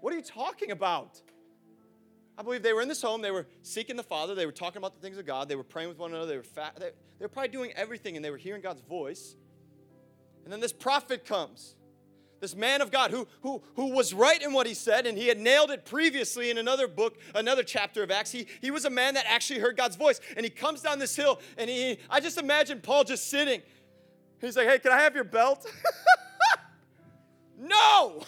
what 0.00 0.12
are 0.12 0.16
you 0.16 0.22
talking 0.24 0.72
about? 0.72 1.22
I 2.36 2.42
believe 2.42 2.64
they 2.64 2.72
were 2.72 2.82
in 2.82 2.88
this 2.88 3.00
home. 3.00 3.22
They 3.22 3.30
were 3.30 3.46
seeking 3.62 3.94
the 3.94 4.02
Father. 4.02 4.34
They 4.34 4.46
were 4.46 4.50
talking 4.50 4.78
about 4.78 4.94
the 4.94 5.00
things 5.00 5.16
of 5.16 5.26
God. 5.26 5.48
They 5.48 5.54
were 5.54 5.62
praying 5.62 5.90
with 5.90 5.98
one 5.98 6.10
another. 6.10 6.26
They 6.26 6.36
were. 6.38 6.70
They, 6.80 6.86
they 6.86 7.24
were 7.24 7.28
probably 7.28 7.50
doing 7.50 7.72
everything, 7.76 8.16
and 8.16 8.24
they 8.24 8.32
were 8.32 8.36
hearing 8.36 8.62
God's 8.62 8.80
voice. 8.80 9.36
And 10.42 10.52
then 10.52 10.58
this 10.58 10.72
prophet 10.72 11.24
comes, 11.24 11.76
this 12.42 12.56
man 12.56 12.82
of 12.82 12.90
God 12.90 13.12
who, 13.12 13.28
who, 13.42 13.62
who 13.76 13.92
was 13.92 14.12
right 14.12 14.42
in 14.42 14.52
what 14.52 14.66
he 14.66 14.74
said, 14.74 15.06
and 15.06 15.16
he 15.16 15.28
had 15.28 15.38
nailed 15.38 15.70
it 15.70 15.84
previously 15.84 16.50
in 16.50 16.58
another 16.58 16.88
book, 16.88 17.16
another 17.36 17.62
chapter 17.62 18.02
of 18.02 18.10
Acts. 18.10 18.32
He, 18.32 18.48
he 18.60 18.72
was 18.72 18.84
a 18.84 18.90
man 18.90 19.14
that 19.14 19.24
actually 19.28 19.60
heard 19.60 19.76
God's 19.76 19.94
voice. 19.94 20.20
And 20.36 20.42
he 20.42 20.50
comes 20.50 20.82
down 20.82 20.98
this 20.98 21.14
hill, 21.14 21.40
and 21.56 21.70
he, 21.70 21.98
I 22.10 22.18
just 22.18 22.38
imagine 22.38 22.80
Paul 22.80 23.04
just 23.04 23.30
sitting. 23.30 23.62
He's 24.40 24.56
like, 24.56 24.66
hey, 24.66 24.80
can 24.80 24.90
I 24.90 25.00
have 25.00 25.14
your 25.14 25.22
belt? 25.22 25.64
no! 27.60 28.24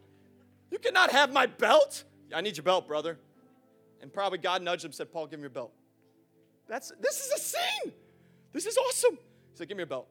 you 0.70 0.78
cannot 0.78 1.12
have 1.12 1.30
my 1.30 1.44
belt. 1.44 2.04
I 2.34 2.40
need 2.40 2.56
your 2.56 2.64
belt, 2.64 2.88
brother. 2.88 3.18
And 4.00 4.10
probably 4.10 4.38
God 4.38 4.62
nudged 4.62 4.82
him 4.82 4.92
said, 4.92 5.12
Paul, 5.12 5.26
give 5.26 5.38
me 5.38 5.42
your 5.42 5.50
belt. 5.50 5.72
That's 6.68 6.90
this 7.00 7.20
is 7.26 7.32
a 7.32 7.38
scene. 7.38 7.92
This 8.54 8.64
is 8.64 8.78
awesome. 8.78 9.16
He 9.16 9.56
said, 9.58 9.68
Give 9.68 9.76
me 9.76 9.82
your 9.82 9.86
belt. 9.88 10.08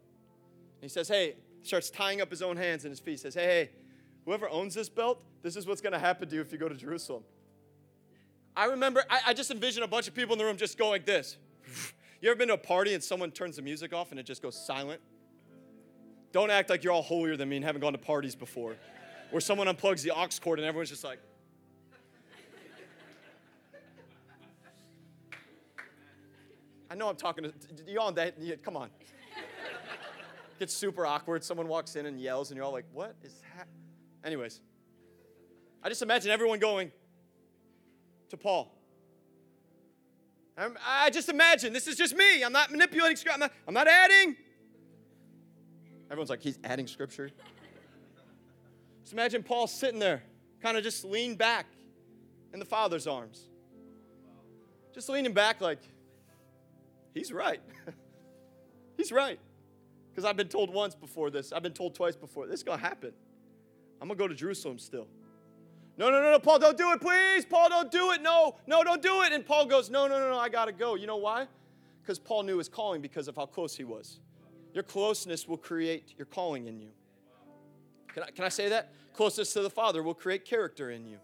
And 0.76 0.84
he 0.84 0.90
says, 0.90 1.08
Hey, 1.08 1.36
starts 1.63 1.89
tying 1.89 2.21
up 2.21 2.30
his 2.30 2.41
own 2.41 2.58
hands 2.58 2.86
and 2.86 2.91
his 2.91 3.00
feet. 3.00 3.19
Says, 3.19 3.36
Hey, 3.36 3.45
hey, 3.45 3.69
whoever 4.26 4.50
owns 4.50 4.74
this 4.74 4.89
belt, 4.89 5.21
this 5.41 5.56
is 5.56 5.67
what's 5.67 5.82
gonna 5.82 6.00
happen 6.00 6.30
to 6.30 6.36
you 6.36 6.41
if 6.41 6.52
you 6.52 6.58
go 6.58 6.69
to 6.69 6.76
Jerusalem. 6.76 7.24
I 8.56 8.65
remember, 8.65 9.04
I, 9.10 9.21
I 9.28 9.34
just 9.34 9.52
envision 9.52 9.84
a 9.84 9.88
bunch 9.88 10.08
of 10.08 10.13
people 10.13 10.34
in 10.34 10.39
the 10.39 10.45
room 10.45 10.58
just 10.58 10.78
going 10.78 10.91
like 10.91 11.06
this. 11.06 11.38
You 12.21 12.30
ever 12.30 12.38
been 12.38 12.50
to 12.50 12.54
a 12.54 12.58
party 12.58 12.93
and 12.93 13.04
someone 13.04 13.32
turns 13.32 13.56
the 13.56 13.63
music 13.63 13.93
off 13.93 14.12
and 14.12 14.19
it 14.19 14.28
just 14.28 14.43
goes 14.43 14.56
silent? 14.56 15.02
Don't 16.32 16.52
act 16.52 16.69
like 16.69 16.84
you're 16.84 16.93
all 16.93 17.02
holier 17.02 17.36
than 17.36 17.50
me 17.50 17.56
and 17.56 17.65
haven't 17.65 17.82
gone 17.82 17.93
to 17.93 17.97
parties 17.97 18.36
before. 18.36 18.76
Where 19.32 19.41
someone 19.41 19.67
unplugs 19.67 20.04
the 20.04 20.12
aux 20.12 20.28
cord 20.39 20.60
and 20.60 20.67
everyone's 20.67 20.89
just 20.89 21.04
like, 21.04 21.17
I 26.91 26.95
know 26.95 27.10
I'm 27.10 27.15
talking 27.15 27.45
to 27.45 27.52
you 27.88 28.00
all 28.00 28.12
that. 28.12 28.36
Come 28.63 28.78
on. 28.78 28.91
Gets 30.62 30.76
super 30.76 31.08
awkward. 31.08 31.43
Someone 31.43 31.67
walks 31.67 31.95
in 31.95 32.06
and 32.06 32.21
yells, 32.21 32.52
and 32.52 32.56
you're 32.56 32.63
all 32.63 32.71
like, 32.71 32.86
"What 32.93 33.15
is 33.24 33.34
that?" 33.58 33.67
Anyways, 34.24 34.62
I 35.82 35.89
just 35.89 36.04
imagine 36.04 36.30
everyone 36.30 36.60
going 36.60 36.91
to 38.30 38.38
Paul. 38.38 38.71
I'm, 40.56 40.78
i 40.86 41.10
just 41.10 41.30
imagine 41.30 41.74
this 41.74 41.88
is 41.88 41.95
just 41.95 42.15
me. 42.15 42.43
I'm 42.43 42.54
not 42.54 42.69
manipulating 42.69 43.17
scripture. 43.17 43.34
I'm 43.34 43.39
not, 43.39 43.54
I'm 43.67 43.74
not 43.74 43.88
adding. 43.88 44.36
Everyone's 46.12 46.30
like, 46.30 46.43
he's 46.43 46.60
adding 46.63 46.86
scripture. 46.86 47.32
Just 49.02 49.13
imagine 49.13 49.41
Paul 49.41 49.65
sitting 49.65 50.00
there, 50.00 50.21
kind 50.62 50.78
of 50.78 50.84
just 50.84 51.04
leaned 51.04 51.39
back 51.39 51.65
in 52.54 52.60
the 52.60 52.65
Father's 52.65 53.08
arms. 53.08 53.47
Just 54.93 55.10
leaning 55.10 55.34
back, 55.34 55.60
like, 55.60 55.80
He's 57.15 57.34
right. 57.34 57.62
He's 58.97 59.12
right. 59.12 59.39
Because 60.12 60.26
I've 60.26 60.38
been 60.38 60.50
told 60.50 60.74
once 60.74 60.93
before 60.93 61.30
this, 61.30 61.54
I've 61.54 61.63
been 61.63 61.74
told 61.74 61.95
twice 61.95 62.15
before, 62.15 62.45
this 62.45 62.60
is 62.60 62.63
going 62.63 62.80
to 62.80 62.86
happen. 62.86 63.13
I'm 64.02 64.08
going 64.08 64.17
to 64.17 64.24
go 64.24 64.28
to 64.28 64.36
Jerusalem 64.36 64.78
still. 64.78 65.08
No, 65.97 66.10
no, 66.10 66.21
no, 66.21 66.32
no, 66.32 66.39
Paul, 66.39 66.60
don't 66.60 66.78
do 66.78 66.91
it, 66.93 67.02
please. 67.02 67.45
Paul, 67.45 67.69
don't 67.69 67.91
do 67.91 68.12
it. 68.12 68.21
No, 68.21 68.56
no, 68.65 68.84
don't 68.84 69.02
do 69.02 69.21
it. 69.21 69.32
And 69.32 69.45
Paul 69.45 69.65
goes, 69.65 69.89
No, 69.89 70.08
no, 70.08 70.19
no, 70.19 70.32
no, 70.32 70.38
I 70.38 70.50
got 70.50 70.65
to 70.65 70.71
go. 70.71 70.95
You 70.95 71.08
know 71.08 71.17
why? 71.17 71.47
Because 72.02 72.17
Paul 72.17 72.43
knew 72.43 72.58
his 72.58 72.67
calling 72.67 73.02
because 73.02 73.28
of 73.28 73.36
how 73.36 73.45
close 73.45 73.76
he 73.76 73.84
was. 73.84 74.19
Your 74.74 74.84
closeness 74.84 75.47
will 75.47 75.58
create 75.58 76.13
your 76.17 76.26
calling 76.26 76.67
in 76.67 76.80
you. 76.80 76.89
Can 78.13 78.24
I, 78.24 78.32
can 78.32 78.45
I 78.45 78.50
say 78.50 78.69
that? 78.69 78.93
Closeness 79.13 79.54
to 79.54 79.62
the 79.62 79.69
Father 79.69 80.02
will 80.02 80.13
create 80.13 80.45
character 80.45 80.91
in 80.91 81.06
you. 81.06 81.19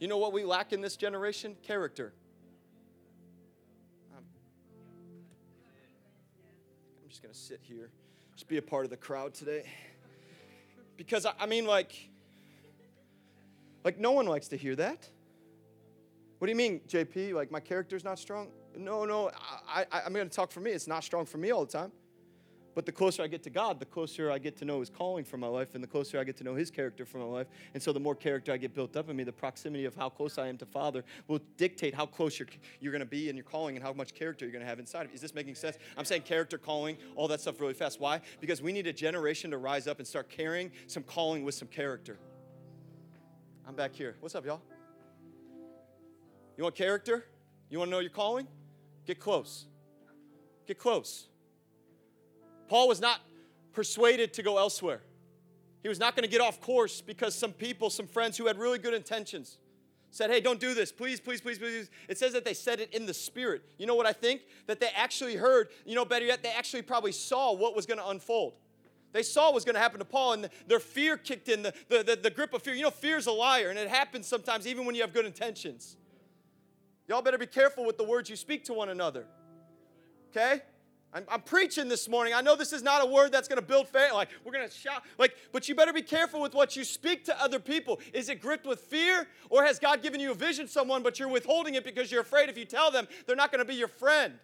You 0.00 0.08
know 0.08 0.18
what 0.18 0.32
we 0.32 0.44
lack 0.44 0.72
in 0.72 0.80
this 0.80 0.96
generation? 0.96 1.56
Character. 1.62 2.12
Just 7.18 7.24
going 7.24 7.34
to 7.34 7.40
sit 7.40 7.60
here, 7.64 7.90
just 8.36 8.46
be 8.46 8.58
a 8.58 8.62
part 8.62 8.84
of 8.84 8.90
the 8.90 8.96
crowd 8.96 9.34
today. 9.34 9.64
Because, 10.96 11.26
I 11.26 11.46
mean, 11.46 11.66
like, 11.66 11.92
like 13.82 13.98
no 13.98 14.12
one 14.12 14.26
likes 14.26 14.46
to 14.48 14.56
hear 14.56 14.76
that. 14.76 15.08
What 16.38 16.46
do 16.46 16.52
you 16.52 16.56
mean, 16.56 16.80
JP? 16.86 17.32
Like, 17.34 17.50
my 17.50 17.58
character's 17.58 18.04
not 18.04 18.20
strong? 18.20 18.50
No, 18.76 19.04
no, 19.04 19.32
I, 19.68 19.84
I, 19.90 20.02
I'm 20.02 20.12
going 20.12 20.28
to 20.28 20.34
talk 20.34 20.52
for 20.52 20.60
me. 20.60 20.70
It's 20.70 20.86
not 20.86 21.02
strong 21.02 21.26
for 21.26 21.38
me 21.38 21.50
all 21.50 21.64
the 21.64 21.72
time. 21.72 21.90
But 22.74 22.86
the 22.86 22.92
closer 22.92 23.22
I 23.22 23.26
get 23.26 23.42
to 23.42 23.50
God, 23.50 23.80
the 23.80 23.86
closer 23.86 24.30
I 24.30 24.38
get 24.38 24.56
to 24.58 24.64
know 24.64 24.80
His 24.80 24.90
calling 24.90 25.24
for 25.24 25.36
my 25.36 25.46
life, 25.46 25.74
and 25.74 25.82
the 25.82 25.88
closer 25.88 26.20
I 26.20 26.24
get 26.24 26.36
to 26.36 26.44
know 26.44 26.54
His 26.54 26.70
character 26.70 27.04
for 27.04 27.18
my 27.18 27.24
life. 27.24 27.48
And 27.74 27.82
so 27.82 27.92
the 27.92 28.00
more 28.00 28.14
character 28.14 28.52
I 28.52 28.56
get 28.56 28.74
built 28.74 28.96
up 28.96 29.08
in 29.08 29.16
me, 29.16 29.24
the 29.24 29.32
proximity 29.32 29.84
of 29.84 29.94
how 29.94 30.08
close 30.08 30.38
I 30.38 30.46
am 30.48 30.58
to 30.58 30.66
Father 30.66 31.04
will 31.26 31.40
dictate 31.56 31.94
how 31.94 32.06
close 32.06 32.38
you're, 32.38 32.48
you're 32.80 32.92
going 32.92 33.00
to 33.00 33.06
be 33.06 33.28
in 33.28 33.36
your 33.36 33.44
calling 33.44 33.76
and 33.76 33.84
how 33.84 33.92
much 33.92 34.14
character 34.14 34.44
you're 34.44 34.52
going 34.52 34.64
to 34.64 34.68
have 34.68 34.78
inside 34.78 35.02
of 35.02 35.10
you. 35.10 35.14
Is 35.14 35.20
this 35.20 35.34
making 35.34 35.54
sense? 35.56 35.76
I'm 35.96 36.04
saying 36.04 36.22
character, 36.22 36.58
calling, 36.58 36.96
all 37.16 37.28
that 37.28 37.40
stuff 37.40 37.60
really 37.60 37.74
fast. 37.74 38.00
Why? 38.00 38.20
Because 38.40 38.62
we 38.62 38.72
need 38.72 38.86
a 38.86 38.92
generation 38.92 39.50
to 39.50 39.58
rise 39.58 39.86
up 39.86 39.98
and 39.98 40.06
start 40.06 40.28
carrying 40.28 40.70
some 40.86 41.02
calling 41.02 41.44
with 41.44 41.54
some 41.54 41.68
character. 41.68 42.18
I'm 43.66 43.74
back 43.74 43.94
here. 43.94 44.16
What's 44.20 44.34
up, 44.34 44.46
y'all? 44.46 44.62
You 46.56 46.64
want 46.64 46.74
character? 46.74 47.24
You 47.70 47.78
want 47.78 47.88
to 47.88 47.92
know 47.92 48.00
your 48.00 48.10
calling? 48.10 48.48
Get 49.06 49.20
close. 49.20 49.66
Get 50.66 50.78
close. 50.78 51.27
Paul 52.68 52.88
was 52.88 53.00
not 53.00 53.20
persuaded 53.72 54.34
to 54.34 54.42
go 54.42 54.58
elsewhere. 54.58 55.00
He 55.82 55.88
was 55.88 55.98
not 55.98 56.16
going 56.16 56.24
to 56.24 56.30
get 56.30 56.40
off 56.40 56.60
course 56.60 57.00
because 57.00 57.34
some 57.34 57.52
people, 57.52 57.90
some 57.90 58.06
friends 58.06 58.36
who 58.36 58.46
had 58.46 58.58
really 58.58 58.78
good 58.78 58.94
intentions, 58.94 59.58
said, 60.10 60.30
Hey, 60.30 60.40
don't 60.40 60.60
do 60.60 60.74
this. 60.74 60.90
Please, 60.90 61.20
please, 61.20 61.40
please, 61.40 61.58
please. 61.58 61.90
It 62.08 62.18
says 62.18 62.32
that 62.32 62.44
they 62.44 62.54
said 62.54 62.80
it 62.80 62.92
in 62.94 63.06
the 63.06 63.14
spirit. 63.14 63.62
You 63.78 63.86
know 63.86 63.94
what 63.94 64.06
I 64.06 64.12
think? 64.12 64.42
That 64.66 64.80
they 64.80 64.88
actually 64.94 65.36
heard, 65.36 65.68
you 65.84 65.94
know, 65.94 66.04
better 66.04 66.24
yet, 66.24 66.42
they 66.42 66.50
actually 66.50 66.82
probably 66.82 67.12
saw 67.12 67.52
what 67.52 67.76
was 67.76 67.86
going 67.86 67.98
to 67.98 68.08
unfold. 68.08 68.54
They 69.12 69.22
saw 69.22 69.46
what 69.46 69.54
was 69.54 69.64
going 69.64 69.74
to 69.74 69.80
happen 69.80 69.98
to 70.00 70.04
Paul, 70.04 70.34
and 70.34 70.50
their 70.66 70.80
fear 70.80 71.16
kicked 71.16 71.48
in, 71.48 71.62
the, 71.62 71.72
the, 71.88 72.02
the, 72.02 72.16
the 72.16 72.30
grip 72.30 72.52
of 72.52 72.62
fear. 72.62 72.74
You 72.74 72.82
know, 72.82 72.90
fear 72.90 73.16
is 73.16 73.26
a 73.26 73.32
liar, 73.32 73.70
and 73.70 73.78
it 73.78 73.88
happens 73.88 74.26
sometimes 74.26 74.66
even 74.66 74.84
when 74.84 74.94
you 74.94 75.00
have 75.00 75.14
good 75.14 75.24
intentions. 75.24 75.96
Y'all 77.06 77.22
better 77.22 77.38
be 77.38 77.46
careful 77.46 77.86
with 77.86 77.96
the 77.96 78.04
words 78.04 78.28
you 78.28 78.36
speak 78.36 78.64
to 78.64 78.74
one 78.74 78.90
another. 78.90 79.24
Okay? 80.30 80.60
I'm, 81.12 81.24
I'm, 81.28 81.40
preaching 81.40 81.88
this 81.88 82.06
morning. 82.06 82.34
I 82.34 82.42
know 82.42 82.54
this 82.54 82.72
is 82.72 82.82
not 82.82 83.02
a 83.02 83.06
word 83.06 83.32
that's 83.32 83.48
going 83.48 83.58
to 83.58 83.66
build 83.66 83.88
faith. 83.88 84.12
Like, 84.12 84.28
we're 84.44 84.52
going 84.52 84.68
to 84.68 84.74
shout. 84.74 85.02
Like, 85.16 85.34
but 85.52 85.66
you 85.66 85.74
better 85.74 85.92
be 85.92 86.02
careful 86.02 86.40
with 86.40 86.54
what 86.54 86.76
you 86.76 86.84
speak 86.84 87.24
to 87.24 87.42
other 87.42 87.58
people. 87.58 87.98
Is 88.12 88.28
it 88.28 88.42
gripped 88.42 88.66
with 88.66 88.80
fear? 88.80 89.26
Or 89.48 89.64
has 89.64 89.78
God 89.78 90.02
given 90.02 90.20
you 90.20 90.32
a 90.32 90.34
vision 90.34 90.68
someone, 90.68 91.02
but 91.02 91.18
you're 91.18 91.28
withholding 91.28 91.74
it 91.76 91.84
because 91.84 92.12
you're 92.12 92.20
afraid 92.20 92.50
if 92.50 92.58
you 92.58 92.66
tell 92.66 92.90
them, 92.90 93.08
they're 93.26 93.36
not 93.36 93.50
going 93.50 93.60
to 93.60 93.64
be 93.64 93.74
your 93.74 93.88
friend? 93.88 94.34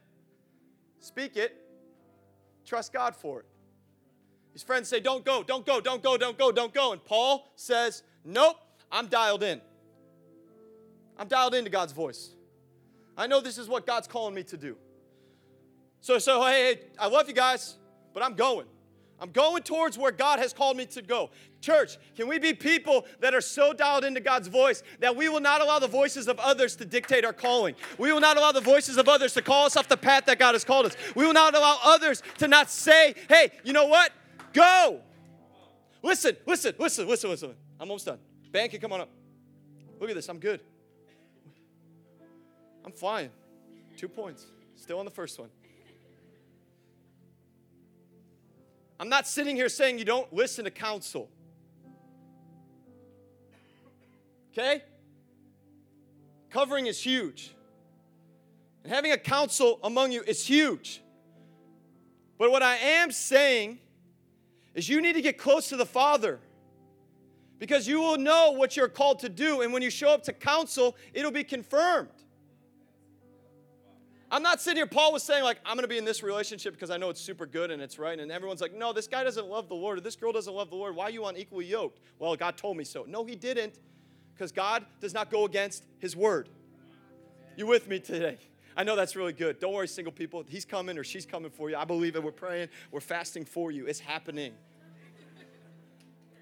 Speak 1.01 1.37
it. 1.37 1.55
Trust 2.65 2.95
God 2.95 3.15
for 3.15 3.41
it. 3.41 3.47
His 4.55 4.63
friends 4.63 4.89
say, 4.89 5.01
Don't 5.01 5.25
go, 5.25 5.43
don't 5.43 5.67
go, 5.67 5.81
don't 5.81 6.03
go, 6.03 6.17
don't 6.17 6.39
go, 6.39 6.51
don't 6.51 6.73
go. 6.73 6.93
And 6.93 7.05
Paul 7.05 7.53
says, 7.57 8.03
Nope, 8.25 8.57
I'm 8.91 9.09
dialed 9.09 9.43
in. 9.43 9.61
I'm 11.19 11.29
dialed 11.29 11.55
into 11.55 11.71
God's 11.71 11.93
voice. 11.93 12.31
I 13.19 13.27
know 13.27 13.41
this 13.41 13.59
is 13.59 13.69
what 13.69 13.87
God's 13.87 14.09
calling 14.09 14.35
me 14.35 14.45
to 14.45 14.57
do. 14.57 14.77
So, 16.05 16.19
so 16.19 16.45
hey, 16.45 16.75
hey, 16.75 16.81
I 16.99 17.07
love 17.07 17.29
you 17.29 17.35
guys, 17.35 17.77
but 18.13 18.23
I'm 18.23 18.35
going. 18.35 18.67
I'm 19.19 19.31
going 19.31 19.63
towards 19.63 19.97
where 19.97 20.13
God 20.13 20.39
has 20.39 20.53
called 20.53 20.77
me 20.77 20.85
to 20.85 21.01
go. 21.01 21.31
Church, 21.63 21.97
can 22.15 22.29
we 22.29 22.39
be 22.39 22.53
people 22.53 23.07
that 23.21 23.33
are 23.33 23.41
so 23.41 23.73
dialed 23.73 24.05
into 24.05 24.21
God's 24.21 24.49
voice 24.49 24.83
that 25.01 25.17
we 25.17 25.31
will 25.31 25.41
not 25.41 25.63
allow 25.63 25.79
the 25.79 25.89
voices 25.89 26.29
of 26.29 26.39
others 26.39 26.77
to 26.77 26.85
dictate 26.85 27.25
our 27.25 27.33
calling? 27.33 27.75
We 27.97 28.13
will 28.13 28.21
not 28.21 28.37
allow 28.37 28.53
the 28.53 28.61
voices 28.61 28.99
of 28.99 29.09
others 29.09 29.33
to 29.33 29.41
call 29.41 29.65
us 29.65 29.79
off 29.79 29.89
the 29.89 29.97
path 29.97 30.27
that 30.27 30.39
God 30.39 30.55
has 30.55 30.63
called 30.63 30.85
us. 30.85 30.95
We 31.15 31.25
will 31.25 31.33
not 31.33 31.55
allow 31.55 31.79
others 31.83 32.23
to 32.37 32.49
not 32.49 32.69
say, 32.69 33.15
hey, 33.31 33.53
you 33.65 33.73
know 33.73 33.87
what? 33.87 34.13
Go. 34.53 35.01
Listen, 36.03 36.37
listen, 36.45 36.75
listen, 36.79 37.09
listen, 37.09 37.31
listen. 37.31 37.55
I'm 37.81 37.89
almost 37.89 38.05
done. 38.05 38.19
Band 38.53 38.73
can 38.73 38.81
come 38.83 38.93
on 38.93 39.01
up. 39.01 39.09
Look 39.99 40.11
at 40.11 40.17
this. 40.17 40.29
I'm 40.29 40.39
good. 40.39 40.61
I'm 42.85 42.93
flying. 42.93 43.31
Two 43.97 44.09
points. 44.09 44.45
Still 44.77 44.99
on 44.99 45.07
the 45.07 45.11
first 45.11 45.39
one. 45.39 45.49
I'm 49.05 49.11
not 49.11 49.29
sitting 49.29 49.55
here 49.55 49.69
saying 49.69 49.99
you 49.99 50.07
don't 50.07 50.33
listen 50.33 50.65
to 50.65 50.71
counsel. 50.71 51.29
Okay? 54.51 54.83
Covering 56.49 56.87
is 56.87 56.99
huge. 56.99 57.55
And 58.83 58.91
having 58.91 59.13
a 59.13 59.19
counsel 59.19 59.79
among 59.85 60.11
you 60.13 60.23
is 60.23 60.47
huge. 60.47 61.03
But 62.39 62.51
what 62.51 62.63
I 62.63 62.77
am 62.77 63.13
saying 63.13 63.79
is 64.75 64.89
you 64.89 65.03
need 65.03 65.17
to 65.17 65.21
get 65.21 65.37
close 65.37 65.69
to 65.69 65.77
the 65.77 65.85
Father 65.85 66.41
because 67.59 67.87
you 67.87 68.01
will 68.01 68.17
know 68.17 68.53
what 68.53 68.75
you're 68.75 68.89
called 68.89 69.19
to 69.19 69.29
do. 69.29 69.61
And 69.61 69.71
when 69.71 69.83
you 69.83 69.91
show 69.91 70.09
up 70.09 70.23
to 70.23 70.33
counsel, 70.33 70.97
it'll 71.13 71.31
be 71.31 71.45
confirmed. 71.45 72.24
I'm 74.35 74.43
not 74.43 74.61
sitting 74.61 74.79
here, 74.79 74.87
Paul 74.87 75.13
was 75.13 75.23
saying, 75.23 75.45
like, 75.45 75.59
I'm 75.65 75.77
going 75.77 75.85
to 75.85 75.89
be 75.89 75.97
in 75.97 76.05
this 76.05 76.21
relationship 76.21 76.75
because 76.75 76.91
I 76.91 76.97
know 76.97 77.09
it's 77.09 77.21
super 77.21 77.47
good 77.47 77.71
and 77.71 77.81
it's 77.81 78.01
right. 78.01 78.19
And 78.19 78.33
everyone's 78.33 78.61
like, 78.61 78.75
no, 78.75 78.93
this 78.93 79.07
guy 79.07 79.23
doesn't 79.23 79.47
love 79.47 79.69
the 79.69 79.77
Lord 79.77 79.99
or 79.99 80.01
this 80.01 80.17
girl 80.17 80.33
doesn't 80.33 80.53
love 80.53 80.71
the 80.71 80.75
Lord. 80.75 80.97
Why 80.97 81.05
are 81.05 81.11
you 81.11 81.25
unequally 81.27 81.67
yoked? 81.67 82.01
Well, 82.19 82.35
God 82.35 82.57
told 82.57 82.77
me 82.77 82.83
so. 82.83 83.05
No, 83.07 83.25
he 83.25 83.37
didn't 83.37 83.79
because 84.35 84.51
God 84.51 84.85
does 85.01 85.15
not 85.15 85.31
go 85.31 85.45
against 85.45 85.85
his 86.01 86.17
word. 86.17 86.49
You 87.57 87.69
with 87.69 87.87
me 87.87 88.01
today? 88.01 88.39
I 88.77 88.83
know 88.83 88.97
that's 88.97 89.15
really 89.15 89.33
good. 89.33 89.61
Don't 89.61 89.73
worry, 89.73 89.87
single 89.87 90.13
people. 90.13 90.45
He's 90.49 90.65
coming 90.65 90.99
or 90.99 91.05
she's 91.05 91.27
coming 91.27 91.53
for 91.53 91.71
you. 91.71 91.77
I 91.77 91.85
believe 91.85 92.17
it. 92.17 92.23
We're 92.25 92.33
praying. 92.33 92.71
We're 92.91 92.99
fasting 92.99 93.45
for 93.45 93.71
you. 93.71 93.87
It's 93.87 94.01
happening. 94.01 94.53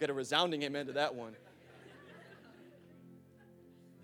Get 0.00 0.08
a 0.08 0.14
resounding 0.14 0.62
amen 0.62 0.86
to 0.86 0.92
that 0.92 1.14
one. 1.14 1.36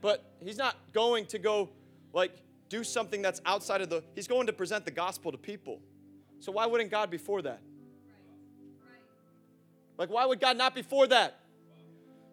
But 0.02 0.30
he's 0.44 0.58
not 0.58 0.76
going 0.92 1.24
to 1.28 1.38
go 1.38 1.70
like 2.12 2.32
do 2.68 2.84
something 2.84 3.22
that's 3.22 3.40
outside 3.46 3.80
of 3.80 3.90
the, 3.90 4.02
he's 4.14 4.28
going 4.28 4.46
to 4.46 4.52
present 4.52 4.84
the 4.84 4.90
gospel 4.90 5.32
to 5.32 5.38
people. 5.38 5.80
So 6.40 6.52
why 6.52 6.66
wouldn't 6.66 6.90
God 6.90 7.10
be 7.10 7.18
for 7.18 7.42
that? 7.42 7.60
Like, 9.96 10.10
why 10.10 10.24
would 10.24 10.40
God 10.40 10.56
not 10.56 10.74
be 10.74 10.82
for 10.82 11.06
that? 11.08 11.40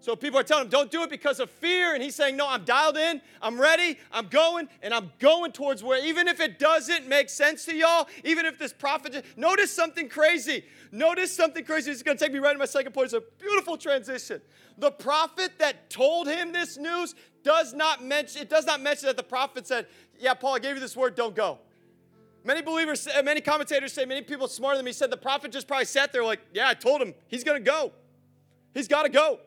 So 0.05 0.15
people 0.15 0.39
are 0.39 0.43
telling 0.43 0.65
him, 0.65 0.69
don't 0.69 0.91
do 0.91 1.01
it 1.01 1.09
because 1.09 1.39
of 1.39 1.49
fear. 1.49 1.95
And 1.95 2.03
he's 2.03 2.13
saying, 2.13 2.37
no, 2.37 2.47
I'm 2.47 2.63
dialed 2.63 2.95
in, 2.95 3.19
I'm 3.41 3.59
ready, 3.59 3.97
I'm 4.11 4.27
going, 4.27 4.69
and 4.83 4.93
I'm 4.93 5.11
going 5.17 5.51
towards 5.51 5.83
where, 5.83 6.05
even 6.05 6.27
if 6.27 6.39
it 6.39 6.59
doesn't 6.59 7.07
make 7.07 7.27
sense 7.27 7.65
to 7.65 7.75
y'all, 7.75 8.07
even 8.23 8.45
if 8.45 8.59
this 8.59 8.71
prophet, 8.71 9.25
notice 9.35 9.75
something 9.75 10.07
crazy. 10.07 10.63
Notice 10.91 11.35
something 11.35 11.65
crazy. 11.65 11.89
It's 11.89 12.03
going 12.03 12.19
to 12.19 12.23
take 12.23 12.31
me 12.31 12.37
right 12.37 12.53
to 12.53 12.59
my 12.59 12.65
second 12.65 12.93
point. 12.93 13.05
It's 13.05 13.15
a 13.15 13.23
beautiful 13.39 13.77
transition. 13.77 14.41
The 14.77 14.91
prophet 14.91 15.53
that 15.57 15.89
told 15.89 16.27
him 16.27 16.53
this 16.53 16.77
news 16.77 17.15
does 17.43 17.73
not 17.73 18.03
mention, 18.03 18.43
it 18.43 18.49
does 18.49 18.67
not 18.67 18.81
mention 18.81 19.07
that 19.07 19.17
the 19.17 19.23
prophet 19.23 19.65
said, 19.65 19.87
yeah, 20.19 20.35
Paul, 20.35 20.57
I 20.57 20.59
gave 20.59 20.75
you 20.75 20.81
this 20.81 20.95
word, 20.95 21.15
don't 21.15 21.35
go. 21.35 21.57
Many 22.43 22.61
believers, 22.61 23.07
uh, 23.07 23.23
many 23.23 23.41
commentators 23.41 23.91
say, 23.91 24.05
many 24.05 24.21
people 24.21 24.47
smarter 24.47 24.77
than 24.77 24.85
me 24.85 24.91
said 24.91 25.09
the 25.09 25.17
prophet 25.17 25.51
just 25.51 25.67
probably 25.67 25.85
sat 25.85 26.13
there 26.13 26.23
like, 26.23 26.41
yeah, 26.53 26.69
I 26.69 26.75
told 26.75 27.01
him 27.01 27.15
he's 27.27 27.43
going 27.43 27.57
to 27.57 27.71
go. 27.71 27.91
He's 28.75 28.87
got 28.87 29.01
to 29.01 29.09
go. 29.09 29.39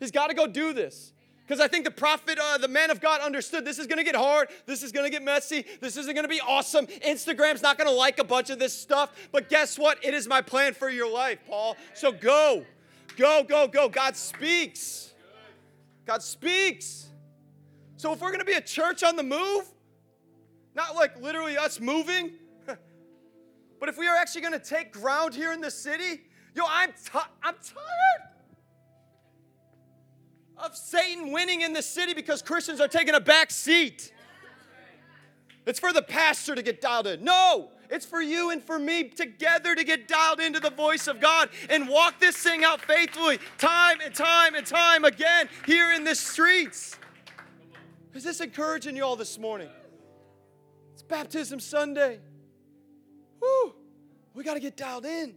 He's 0.00 0.10
got 0.10 0.28
to 0.28 0.34
go 0.34 0.46
do 0.46 0.72
this. 0.72 1.12
Because 1.46 1.60
I 1.60 1.68
think 1.68 1.84
the 1.84 1.90
prophet, 1.90 2.38
uh, 2.40 2.56
the 2.56 2.68
man 2.68 2.90
of 2.90 3.00
God, 3.02 3.20
understood 3.20 3.66
this 3.66 3.78
is 3.78 3.86
going 3.86 3.98
to 3.98 4.04
get 4.04 4.16
hard. 4.16 4.48
This 4.64 4.82
is 4.82 4.92
going 4.92 5.04
to 5.04 5.10
get 5.10 5.22
messy. 5.22 5.66
This 5.80 5.96
isn't 5.98 6.14
going 6.14 6.24
to 6.24 6.28
be 6.28 6.40
awesome. 6.40 6.86
Instagram's 6.86 7.60
not 7.60 7.76
going 7.76 7.88
to 7.88 7.94
like 7.94 8.18
a 8.18 8.24
bunch 8.24 8.48
of 8.48 8.58
this 8.58 8.72
stuff. 8.72 9.10
But 9.30 9.50
guess 9.50 9.78
what? 9.78 10.02
It 10.02 10.14
is 10.14 10.26
my 10.26 10.40
plan 10.40 10.72
for 10.72 10.88
your 10.88 11.10
life, 11.10 11.38
Paul. 11.46 11.76
So 11.92 12.12
go. 12.12 12.64
Go, 13.18 13.44
go, 13.44 13.68
go. 13.68 13.90
God 13.90 14.16
speaks. 14.16 15.12
God 16.06 16.22
speaks. 16.22 17.08
So 17.98 18.12
if 18.14 18.22
we're 18.22 18.30
going 18.30 18.40
to 18.40 18.46
be 18.46 18.54
a 18.54 18.60
church 18.62 19.02
on 19.02 19.16
the 19.16 19.22
move, 19.22 19.66
not 20.74 20.94
like 20.96 21.20
literally 21.20 21.58
us 21.58 21.78
moving, 21.78 22.32
but 22.66 23.88
if 23.90 23.98
we 23.98 24.08
are 24.08 24.16
actually 24.16 24.40
going 24.40 24.54
to 24.54 24.58
take 24.58 24.92
ground 24.92 25.34
here 25.34 25.52
in 25.52 25.60
the 25.60 25.70
city, 25.70 26.22
yo, 26.54 26.64
I'm, 26.66 26.90
t- 26.92 27.18
I'm 27.42 27.54
tired 27.54 28.33
of 30.58 30.76
Satan 30.76 31.32
winning 31.32 31.62
in 31.62 31.72
the 31.72 31.82
city 31.82 32.14
because 32.14 32.42
Christians 32.42 32.80
are 32.80 32.88
taking 32.88 33.14
a 33.14 33.20
back 33.20 33.50
seat. 33.50 34.12
It's 35.66 35.80
for 35.80 35.92
the 35.92 36.02
pastor 36.02 36.54
to 36.54 36.62
get 36.62 36.80
dialed 36.80 37.06
in. 37.06 37.24
No, 37.24 37.70
it's 37.90 38.04
for 38.04 38.20
you 38.20 38.50
and 38.50 38.62
for 38.62 38.78
me 38.78 39.04
together 39.04 39.74
to 39.74 39.84
get 39.84 40.08
dialed 40.08 40.40
into 40.40 40.60
the 40.60 40.70
voice 40.70 41.06
of 41.06 41.20
God 41.20 41.48
and 41.70 41.88
walk 41.88 42.20
this 42.20 42.36
thing 42.36 42.64
out 42.64 42.80
faithfully 42.80 43.38
time 43.58 43.98
and 44.04 44.14
time 44.14 44.54
and 44.54 44.66
time 44.66 45.04
again 45.04 45.48
here 45.66 45.92
in 45.92 46.04
the 46.04 46.14
streets. 46.14 46.98
Is 48.12 48.22
this 48.22 48.40
encouraging 48.40 48.96
you 48.96 49.04
all 49.04 49.16
this 49.16 49.38
morning? 49.38 49.68
It's 50.92 51.02
Baptism 51.02 51.60
Sunday. 51.60 52.20
Woo! 53.40 53.74
We 54.34 54.44
got 54.44 54.54
to 54.54 54.60
get 54.60 54.76
dialed 54.76 55.06
in. 55.06 55.34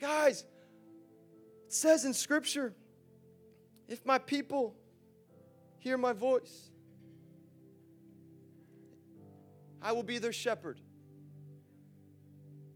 Guys, 0.00 0.44
it 1.66 1.72
says 1.72 2.04
in 2.04 2.14
Scripture, 2.14 2.74
if 3.88 4.04
my 4.04 4.18
people 4.18 4.76
hear 5.78 5.96
my 5.96 6.12
voice, 6.12 6.70
I 9.80 9.92
will 9.92 10.02
be 10.02 10.18
their 10.18 10.32
shepherd. 10.32 10.80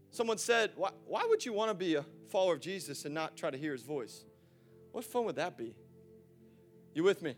Someone 0.09 0.37
said, 0.37 0.71
why, 0.75 0.91
why 1.05 1.25
would 1.27 1.45
you 1.45 1.53
want 1.53 1.69
to 1.69 1.75
be 1.75 1.95
a 1.95 2.05
follower 2.29 2.53
of 2.53 2.61
Jesus 2.61 3.05
and 3.05 3.13
not 3.13 3.35
try 3.35 3.49
to 3.49 3.57
hear 3.57 3.71
his 3.71 3.83
voice? 3.83 4.25
What 4.91 5.03
fun 5.03 5.25
would 5.25 5.35
that 5.35 5.57
be? 5.57 5.75
You 6.93 7.03
with 7.03 7.21
me? 7.21 7.35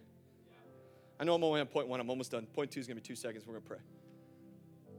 I 1.19 1.23
know 1.23 1.33
I'm 1.35 1.43
only 1.43 1.61
on 1.61 1.67
point 1.67 1.87
one. 1.87 1.99
I'm 1.99 2.09
almost 2.09 2.31
done. 2.31 2.45
Point 2.47 2.71
two 2.71 2.79
is 2.79 2.87
going 2.87 2.97
to 2.97 3.01
be 3.01 3.07
two 3.07 3.15
seconds. 3.15 3.45
We're 3.47 3.53
going 3.53 3.63
to 3.63 3.69
pray. 3.69 3.79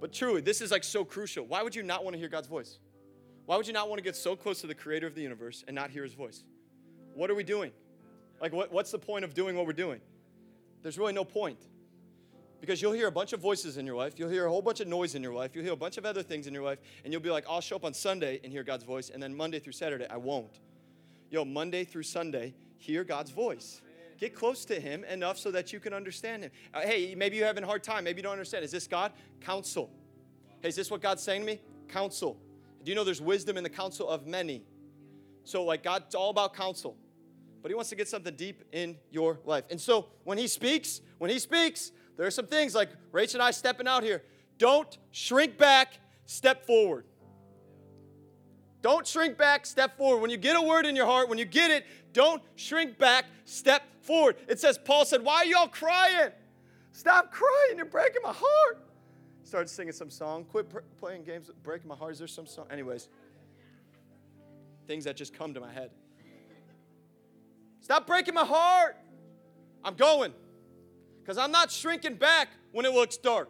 But 0.00 0.12
truly, 0.12 0.40
this 0.40 0.60
is 0.60 0.70
like 0.70 0.84
so 0.84 1.04
crucial. 1.04 1.44
Why 1.44 1.62
would 1.62 1.74
you 1.74 1.82
not 1.82 2.04
want 2.04 2.14
to 2.14 2.18
hear 2.18 2.28
God's 2.28 2.48
voice? 2.48 2.78
Why 3.44 3.56
would 3.56 3.66
you 3.66 3.72
not 3.72 3.88
want 3.88 3.98
to 3.98 4.02
get 4.02 4.16
so 4.16 4.34
close 4.34 4.60
to 4.62 4.66
the 4.66 4.74
creator 4.74 5.06
of 5.06 5.14
the 5.14 5.22
universe 5.22 5.64
and 5.66 5.74
not 5.74 5.90
hear 5.90 6.02
his 6.02 6.14
voice? 6.14 6.44
What 7.14 7.30
are 7.30 7.34
we 7.34 7.44
doing? 7.44 7.72
Like, 8.40 8.52
what, 8.52 8.72
what's 8.72 8.90
the 8.90 8.98
point 8.98 9.24
of 9.24 9.34
doing 9.34 9.56
what 9.56 9.66
we're 9.66 9.72
doing? 9.72 10.00
There's 10.82 10.98
really 10.98 11.12
no 11.12 11.24
point. 11.24 11.58
Because 12.60 12.80
you'll 12.80 12.92
hear 12.92 13.06
a 13.06 13.12
bunch 13.12 13.32
of 13.32 13.40
voices 13.40 13.76
in 13.76 13.86
your 13.86 13.96
life, 13.96 14.14
you'll 14.18 14.30
hear 14.30 14.46
a 14.46 14.50
whole 14.50 14.62
bunch 14.62 14.80
of 14.80 14.88
noise 14.88 15.14
in 15.14 15.22
your 15.22 15.34
life, 15.34 15.54
you'll 15.54 15.64
hear 15.64 15.74
a 15.74 15.76
bunch 15.76 15.98
of 15.98 16.06
other 16.06 16.22
things 16.22 16.46
in 16.46 16.54
your 16.54 16.62
life, 16.62 16.78
and 17.04 17.12
you'll 17.12 17.22
be 17.22 17.30
like, 17.30 17.44
I'll 17.48 17.60
show 17.60 17.76
up 17.76 17.84
on 17.84 17.92
Sunday 17.92 18.40
and 18.42 18.52
hear 18.52 18.62
God's 18.62 18.84
voice, 18.84 19.10
and 19.10 19.22
then 19.22 19.36
Monday 19.36 19.58
through 19.58 19.74
Saturday, 19.74 20.06
I 20.08 20.16
won't. 20.16 20.60
Yo, 21.30 21.44
Monday 21.44 21.84
through 21.84 22.04
Sunday, 22.04 22.54
hear 22.78 23.04
God's 23.04 23.30
voice. 23.30 23.82
Get 24.18 24.34
close 24.34 24.64
to 24.66 24.80
Him 24.80 25.04
enough 25.04 25.38
so 25.38 25.50
that 25.50 25.72
you 25.72 25.80
can 25.80 25.92
understand 25.92 26.44
Him. 26.44 26.50
Uh, 26.72 26.80
hey, 26.80 27.14
maybe 27.14 27.36
you're 27.36 27.46
having 27.46 27.64
a 27.64 27.66
hard 27.66 27.82
time. 27.82 28.04
Maybe 28.04 28.18
you 28.18 28.22
don't 28.22 28.32
understand. 28.32 28.64
Is 28.64 28.70
this 28.70 28.86
God? 28.86 29.12
Counsel. 29.40 29.90
Hey, 30.62 30.68
is 30.68 30.76
this 30.76 30.90
what 30.90 31.02
God's 31.02 31.22
saying 31.22 31.42
to 31.42 31.46
me? 31.46 31.60
Counsel. 31.88 32.38
Do 32.82 32.90
you 32.90 32.96
know 32.96 33.04
there's 33.04 33.20
wisdom 33.20 33.58
in 33.58 33.64
the 33.64 33.70
counsel 33.70 34.08
of 34.08 34.26
many? 34.26 34.62
So, 35.44 35.64
like, 35.64 35.82
God's 35.82 36.14
all 36.14 36.30
about 36.30 36.54
counsel 36.54 36.96
but 37.66 37.72
he 37.72 37.74
wants 37.74 37.90
to 37.90 37.96
get 37.96 38.06
something 38.06 38.36
deep 38.36 38.62
in 38.70 38.96
your 39.10 39.40
life. 39.44 39.64
And 39.70 39.80
so 39.80 40.06
when 40.22 40.38
he 40.38 40.46
speaks, 40.46 41.00
when 41.18 41.32
he 41.32 41.40
speaks, 41.40 41.90
there 42.16 42.24
are 42.24 42.30
some 42.30 42.46
things 42.46 42.76
like 42.76 42.90
Rach 43.10 43.34
and 43.34 43.42
I 43.42 43.50
stepping 43.50 43.88
out 43.88 44.04
here. 44.04 44.22
Don't 44.56 44.96
shrink 45.10 45.58
back, 45.58 45.98
step 46.26 46.64
forward. 46.64 47.06
Don't 48.82 49.04
shrink 49.04 49.36
back, 49.36 49.66
step 49.66 49.96
forward. 49.98 50.20
When 50.20 50.30
you 50.30 50.36
get 50.36 50.54
a 50.54 50.62
word 50.62 50.86
in 50.86 50.94
your 50.94 51.06
heart, 51.06 51.28
when 51.28 51.38
you 51.38 51.44
get 51.44 51.72
it, 51.72 51.86
don't 52.12 52.40
shrink 52.54 52.98
back, 52.98 53.24
step 53.46 53.82
forward. 54.00 54.36
It 54.46 54.60
says, 54.60 54.78
Paul 54.78 55.04
said, 55.04 55.24
Why 55.24 55.38
are 55.38 55.46
y'all 55.46 55.66
crying? 55.66 56.30
Stop 56.92 57.32
crying, 57.32 57.78
you're 57.78 57.86
breaking 57.86 58.22
my 58.22 58.32
heart. 58.32 58.86
Started 59.42 59.68
singing 59.68 59.92
some 59.92 60.10
song. 60.10 60.44
Quit 60.44 60.70
pr- 60.70 60.78
playing 61.00 61.24
games, 61.24 61.50
breaking 61.64 61.88
my 61.88 61.96
heart. 61.96 62.12
Is 62.12 62.20
there 62.20 62.28
some 62.28 62.46
song? 62.46 62.66
Anyways, 62.70 63.08
things 64.86 65.02
that 65.02 65.16
just 65.16 65.34
come 65.34 65.52
to 65.52 65.58
my 65.58 65.72
head. 65.72 65.90
Stop 67.86 68.04
breaking 68.04 68.34
my 68.34 68.44
heart. 68.44 68.96
I'm 69.84 69.94
going. 69.94 70.32
Because 71.22 71.38
I'm 71.38 71.52
not 71.52 71.70
shrinking 71.70 72.16
back 72.16 72.48
when 72.72 72.84
it 72.84 72.92
looks 72.92 73.16
dark. 73.16 73.48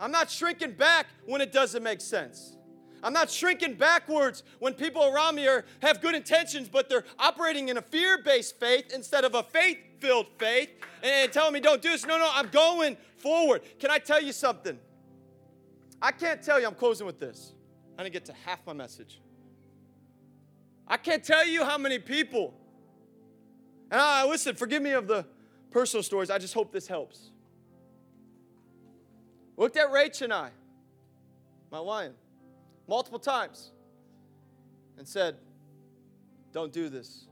I'm 0.00 0.10
not 0.10 0.30
shrinking 0.30 0.72
back 0.72 1.08
when 1.26 1.42
it 1.42 1.52
doesn't 1.52 1.82
make 1.82 2.00
sense. 2.00 2.56
I'm 3.02 3.12
not 3.12 3.30
shrinking 3.30 3.74
backwards 3.74 4.44
when 4.60 4.72
people 4.72 5.04
around 5.04 5.34
me 5.34 5.46
are, 5.46 5.66
have 5.82 6.00
good 6.00 6.14
intentions, 6.14 6.70
but 6.70 6.88
they're 6.88 7.04
operating 7.18 7.68
in 7.68 7.76
a 7.76 7.82
fear 7.82 8.16
based 8.16 8.58
faith 8.58 8.90
instead 8.94 9.26
of 9.26 9.34
a 9.34 9.42
faith 9.42 9.76
filled 10.00 10.28
faith 10.38 10.70
and 11.02 11.30
telling 11.30 11.52
me, 11.52 11.60
don't 11.60 11.82
do 11.82 11.90
this. 11.90 12.06
No, 12.06 12.16
no, 12.16 12.30
I'm 12.32 12.48
going 12.48 12.96
forward. 13.18 13.60
Can 13.78 13.90
I 13.90 13.98
tell 13.98 14.22
you 14.22 14.32
something? 14.32 14.78
I 16.00 16.12
can't 16.12 16.42
tell 16.42 16.58
you, 16.58 16.66
I'm 16.66 16.74
closing 16.74 17.06
with 17.06 17.20
this. 17.20 17.52
I 17.98 18.04
didn't 18.04 18.14
get 18.14 18.24
to 18.24 18.34
half 18.46 18.66
my 18.66 18.72
message. 18.72 19.20
I 20.88 20.96
can't 20.96 21.22
tell 21.22 21.46
you 21.46 21.62
how 21.66 21.76
many 21.76 21.98
people 21.98 22.54
and 23.92 24.00
I, 24.00 24.24
listen, 24.26 24.56
forgive 24.56 24.82
me 24.82 24.92
of 24.92 25.06
the 25.06 25.26
personal 25.70 26.02
stories. 26.02 26.30
I 26.30 26.38
just 26.38 26.54
hope 26.54 26.72
this 26.72 26.88
helps. 26.88 27.30
Looked 29.56 29.76
at 29.76 29.88
Rach 29.92 30.22
and 30.22 30.32
I, 30.32 30.50
my 31.70 31.78
lion, 31.78 32.14
multiple 32.88 33.18
times 33.18 33.70
and 34.96 35.06
said, 35.06 35.36
Don't 36.52 36.72
do 36.72 36.88
this. 36.88 37.26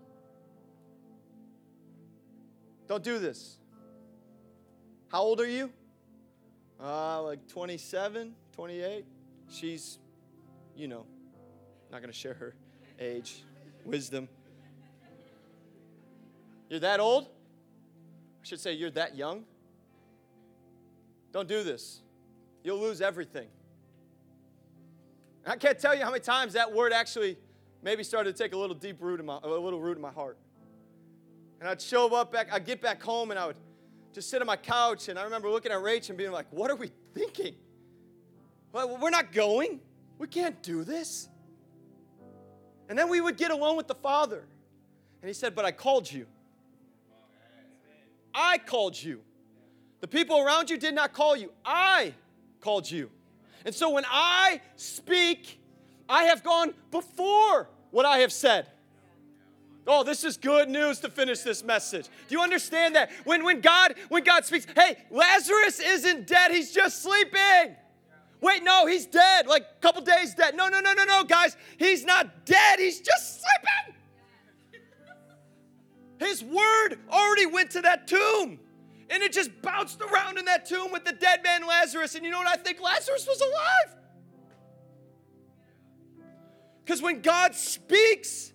Don't 2.86 3.02
do 3.02 3.18
this. 3.18 3.56
How 5.08 5.22
old 5.22 5.40
are 5.40 5.48
you? 5.48 5.70
Uh, 6.82 7.22
like 7.22 7.46
27, 7.48 8.34
28. 8.52 9.04
She's, 9.48 9.98
you 10.76 10.88
know, 10.88 11.06
not 11.90 12.00
going 12.00 12.12
to 12.12 12.18
share 12.18 12.34
her 12.34 12.54
age, 12.98 13.44
wisdom. 13.84 14.28
You're 16.70 16.80
that 16.80 17.00
old? 17.00 17.24
I 17.24 18.46
should 18.46 18.60
say, 18.60 18.72
you're 18.72 18.90
that 18.92 19.16
young? 19.16 19.44
Don't 21.32 21.48
do 21.48 21.62
this. 21.62 22.00
You'll 22.64 22.78
lose 22.78 23.02
everything. 23.02 23.48
I 25.46 25.56
can't 25.56 25.78
tell 25.78 25.94
you 25.94 26.02
how 26.02 26.10
many 26.10 26.20
times 26.20 26.52
that 26.54 26.72
word 26.72 26.92
actually 26.92 27.36
maybe 27.82 28.04
started 28.04 28.36
to 28.36 28.42
take 28.42 28.54
a 28.54 28.56
little 28.56 28.76
deep 28.76 28.96
root 29.00 29.20
in 29.20 29.26
my, 29.26 29.38
a 29.42 29.48
little 29.48 29.80
root 29.80 29.96
in 29.96 30.02
my 30.02 30.10
heart. 30.12 30.38
And 31.60 31.68
I'd 31.68 31.82
show 31.82 32.14
up 32.14 32.32
back, 32.32 32.52
I'd 32.52 32.64
get 32.64 32.80
back 32.80 33.02
home 33.02 33.30
and 33.30 33.38
I 33.38 33.48
would 33.48 33.56
just 34.12 34.30
sit 34.30 34.40
on 34.40 34.46
my 34.46 34.56
couch 34.56 35.08
and 35.08 35.18
I 35.18 35.24
remember 35.24 35.50
looking 35.50 35.72
at 35.72 35.78
Rach 35.78 36.08
and 36.08 36.16
being 36.16 36.32
like, 36.32 36.46
what 36.50 36.70
are 36.70 36.76
we 36.76 36.90
thinking? 37.14 37.54
Well, 38.72 38.96
we're 38.98 39.10
not 39.10 39.32
going. 39.32 39.80
We 40.18 40.28
can't 40.28 40.62
do 40.62 40.84
this. 40.84 41.28
And 42.88 42.98
then 42.98 43.08
we 43.08 43.20
would 43.20 43.36
get 43.36 43.50
alone 43.50 43.76
with 43.76 43.88
the 43.88 43.94
Father. 43.94 44.44
And 45.22 45.28
he 45.28 45.34
said, 45.34 45.54
But 45.54 45.64
I 45.64 45.72
called 45.72 46.10
you. 46.10 46.26
I 48.34 48.58
called 48.58 49.00
you. 49.00 49.20
The 50.00 50.08
people 50.08 50.40
around 50.40 50.70
you 50.70 50.76
did 50.76 50.94
not 50.94 51.12
call 51.12 51.36
you. 51.36 51.52
I 51.64 52.14
called 52.60 52.90
you. 52.90 53.10
And 53.64 53.74
so 53.74 53.90
when 53.90 54.04
I 54.08 54.60
speak, 54.76 55.60
I 56.08 56.24
have 56.24 56.42
gone 56.42 56.74
before 56.90 57.68
what 57.90 58.06
I 58.06 58.18
have 58.18 58.32
said. 58.32 58.66
Oh, 59.86 60.04
this 60.04 60.24
is 60.24 60.36
good 60.36 60.68
news 60.68 61.00
to 61.00 61.10
finish 61.10 61.40
this 61.40 61.64
message. 61.64 62.08
Do 62.28 62.34
you 62.34 62.42
understand 62.42 62.94
that? 62.96 63.10
When, 63.24 63.44
when 63.44 63.60
God 63.60 63.94
when 64.08 64.24
God 64.24 64.44
speaks, 64.44 64.66
hey, 64.76 64.96
Lazarus 65.10 65.80
isn't 65.80 66.26
dead, 66.26 66.50
he's 66.52 66.72
just 66.72 67.02
sleeping. 67.02 67.76
Wait, 68.40 68.62
no, 68.62 68.86
he's 68.86 69.06
dead. 69.06 69.46
Like 69.46 69.62
a 69.62 69.80
couple 69.80 70.02
days 70.02 70.34
dead. 70.34 70.54
No, 70.54 70.68
no, 70.68 70.80
no, 70.80 70.92
no, 70.92 71.04
no, 71.04 71.24
guys. 71.24 71.56
He's 71.78 72.04
not 72.04 72.46
dead. 72.46 72.78
He's 72.78 73.00
just 73.00 73.40
sleeping. 73.40 73.99
His 76.20 76.44
word 76.44 76.98
already 77.10 77.46
went 77.46 77.70
to 77.72 77.80
that 77.80 78.06
tomb. 78.06 78.60
And 79.08 79.22
it 79.22 79.32
just 79.32 79.50
bounced 79.62 80.00
around 80.00 80.38
in 80.38 80.44
that 80.44 80.66
tomb 80.66 80.92
with 80.92 81.04
the 81.04 81.12
dead 81.12 81.42
man 81.42 81.66
Lazarus. 81.66 82.14
And 82.14 82.24
you 82.24 82.30
know 82.30 82.38
what 82.38 82.46
I 82.46 82.56
think? 82.56 82.80
Lazarus 82.80 83.26
was 83.26 83.40
alive. 83.40 83.96
Because 86.84 87.02
when 87.02 87.22
God 87.22 87.54
speaks, 87.54 88.52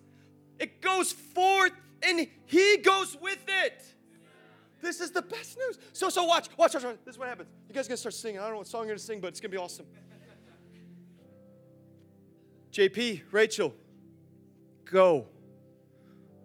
it 0.58 0.80
goes 0.80 1.12
forth 1.12 1.72
and 2.02 2.26
he 2.46 2.76
goes 2.78 3.16
with 3.20 3.44
it. 3.48 3.82
This 4.80 5.00
is 5.00 5.10
the 5.10 5.22
best 5.22 5.58
news. 5.58 5.78
So, 5.92 6.08
so 6.08 6.24
watch, 6.24 6.48
watch, 6.56 6.74
watch, 6.74 6.84
watch. 6.84 6.96
This 7.04 7.14
is 7.14 7.18
what 7.18 7.28
happens. 7.28 7.48
You 7.68 7.74
guys 7.74 7.88
gonna 7.88 7.96
start 7.96 8.14
singing. 8.14 8.38
I 8.38 8.44
don't 8.44 8.52
know 8.52 8.58
what 8.58 8.68
song 8.68 8.82
you're 8.82 8.94
gonna 8.94 8.98
sing, 9.00 9.20
but 9.20 9.28
it's 9.28 9.40
gonna 9.40 9.50
be 9.50 9.56
awesome. 9.56 9.86
JP, 12.72 13.22
Rachel, 13.32 13.74
go. 14.84 15.26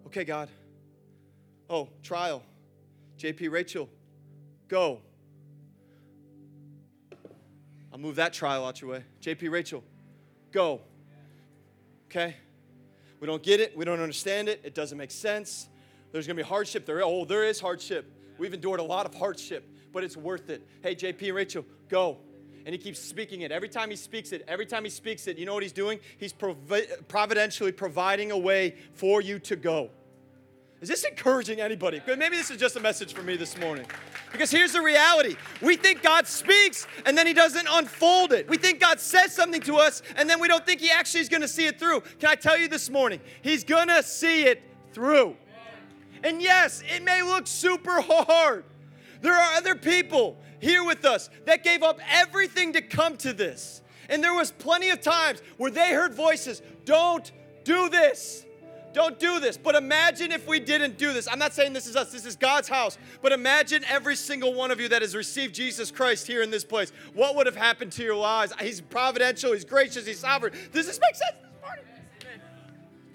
Okay, 0.07 0.24
God. 0.24 0.49
Oh, 1.72 1.88
trial. 2.03 2.43
JP, 3.17 3.49
Rachel, 3.49 3.88
go. 4.67 4.99
I'll 7.93 7.97
move 7.97 8.17
that 8.17 8.34
trial 8.34 8.65
out 8.65 8.82
your 8.82 8.91
way. 8.91 9.05
JP, 9.22 9.49
Rachel, 9.49 9.82
go. 10.51 10.82
Okay? 12.09 12.36
We 13.22 13.28
don't 13.28 13.41
get 13.41 13.61
it. 13.61 13.78
We 13.78 13.86
don't 13.86 14.01
understand 14.01 14.49
it. 14.49 14.59
It 14.65 14.76
doesn't 14.76 14.97
make 14.97 15.11
sense. 15.11 15.69
There's 16.11 16.28
going 16.28 16.36
to 16.36 16.43
be 16.43 16.47
hardship. 16.47 16.86
There, 16.86 17.01
oh, 17.05 17.24
there 17.24 17.45
is 17.45 17.61
hardship. 17.61 18.11
We've 18.38 18.53
endured 18.53 18.82
a 18.82 18.84
lot 18.84 19.05
of 19.05 19.15
hardship, 19.15 19.65
but 19.93 20.03
it's 20.03 20.17
worth 20.17 20.49
it. 20.49 20.67
Hey, 20.84 20.93
JP 20.93 21.28
and 21.28 21.36
Rachel, 21.36 21.65
go. 21.88 22.17
And 22.65 22.74
he 22.74 22.80
keeps 22.80 22.99
speaking 22.99 23.41
it. 23.41 23.51
Every 23.51 23.69
time 23.69 23.89
he 23.89 23.95
speaks 23.95 24.34
it, 24.34 24.43
every 24.45 24.65
time 24.65 24.84
he 24.84 24.89
speaks 24.89 25.26
it, 25.26 25.38
you 25.38 25.45
know 25.45 25.53
what 25.53 25.63
he's 25.63 25.72
doing? 25.72 26.01
He's 26.17 26.34
provi- 26.34 26.88
providentially 27.07 27.72
providing 27.72 28.32
a 28.32 28.38
way 28.38 28.76
for 28.93 29.22
you 29.22 29.39
to 29.39 29.55
go. 29.55 29.89
Is 30.82 30.89
this 30.89 31.03
encouraging 31.03 31.61
anybody? 31.61 32.01
Maybe 32.07 32.36
this 32.38 32.49
is 32.49 32.57
just 32.57 32.75
a 32.75 32.79
message 32.79 33.13
for 33.13 33.21
me 33.21 33.36
this 33.36 33.55
morning. 33.55 33.86
Because 34.32 34.49
here's 34.49 34.73
the 34.73 34.82
reality 34.82 35.36
we 35.61 35.75
think 35.75 36.01
God 36.01 36.25
speaks 36.25 36.88
and 37.05 37.15
then 37.15 37.27
He 37.27 37.34
doesn't 37.34 37.67
unfold 37.69 38.34
it. 38.34 38.49
We 38.49 38.57
think 38.57 38.79
God 38.79 38.99
says 38.99 39.32
something 39.32 39.61
to 39.61 39.75
us 39.75 40.01
and 40.15 40.27
then 40.27 40.39
we 40.39 40.47
don't 40.47 40.65
think 40.65 40.82
He 40.82 40.89
actually 40.89 41.21
is 41.21 41.29
going 41.29 41.41
to 41.41 41.47
see 41.47 41.67
it 41.67 41.77
through. 41.79 42.01
Can 42.19 42.29
I 42.29 42.36
tell 42.36 42.57
you 42.57 42.67
this 42.67 42.89
morning? 42.89 43.21
He's 43.43 43.63
going 43.63 43.89
to 43.89 44.01
see 44.01 44.45
it 44.45 44.63
through. 44.91 45.38
And 46.23 46.41
yes, 46.41 46.82
it 46.88 47.03
may 47.03 47.21
look 47.21 47.45
super 47.45 48.01
hard. 48.01 48.63
There 49.21 49.36
are 49.36 49.53
other 49.53 49.75
people 49.75 50.38
here 50.59 50.84
with 50.84 51.05
us 51.05 51.29
that 51.45 51.63
gave 51.63 51.84
up 51.84 51.99
everything 52.09 52.73
to 52.73 52.82
come 52.82 53.17
to 53.17 53.34
this. 53.34 53.84
And 54.09 54.23
there 54.23 54.34
was 54.34 54.49
plenty 54.49 54.89
of 54.89 54.99
times 54.99 55.43
where 55.57 55.69
they 55.69 55.93
heard 55.93 56.15
voices, 56.15 56.63
"Don't 56.86 57.32
do 57.63 57.88
this." 57.88 58.45
Don't 58.94 59.20
do 59.20 59.39
this. 59.39 59.58
But 59.58 59.76
imagine 59.76 60.32
if 60.32 60.48
we 60.48 60.60
didn't 60.60 60.98
do 60.98 61.14
this. 61.14 61.28
I'm 61.28 61.39
not 61.39 61.54
saying 61.54 61.74
this 61.74 61.88
is 61.88 61.96
us, 61.96 62.12
this 62.12 62.26
is 62.26 62.36
God's 62.36 62.68
house. 62.68 62.98
But 63.22 63.32
imagine 63.32 63.84
every 63.86 64.16
single 64.16 64.54
one 64.54 64.72
of 64.72 64.80
you 64.80 64.89
that 64.89 65.02
has 65.02 65.16
received 65.16 65.56
Jesus 65.56 65.92
Christ 65.92 66.28
here 66.28 66.42
in 66.42 66.52
this 66.52 66.64
place. 66.64 66.92
What 67.14 67.36
would 67.36 67.46
have 67.46 67.56
happened 67.56 67.92
to 67.94 68.04
your 68.04 68.16
lives? 68.16 68.54
He's 68.62 68.82
providential, 68.82 69.54
He's 69.54 69.66
gracious, 69.66 70.06
He's 70.06 70.20
sovereign. 70.20 70.54
Does 70.72 70.86
this 70.86 71.00
make 71.00 71.16
sense 71.16 71.36
this 71.42 71.62
morning? 71.62 71.86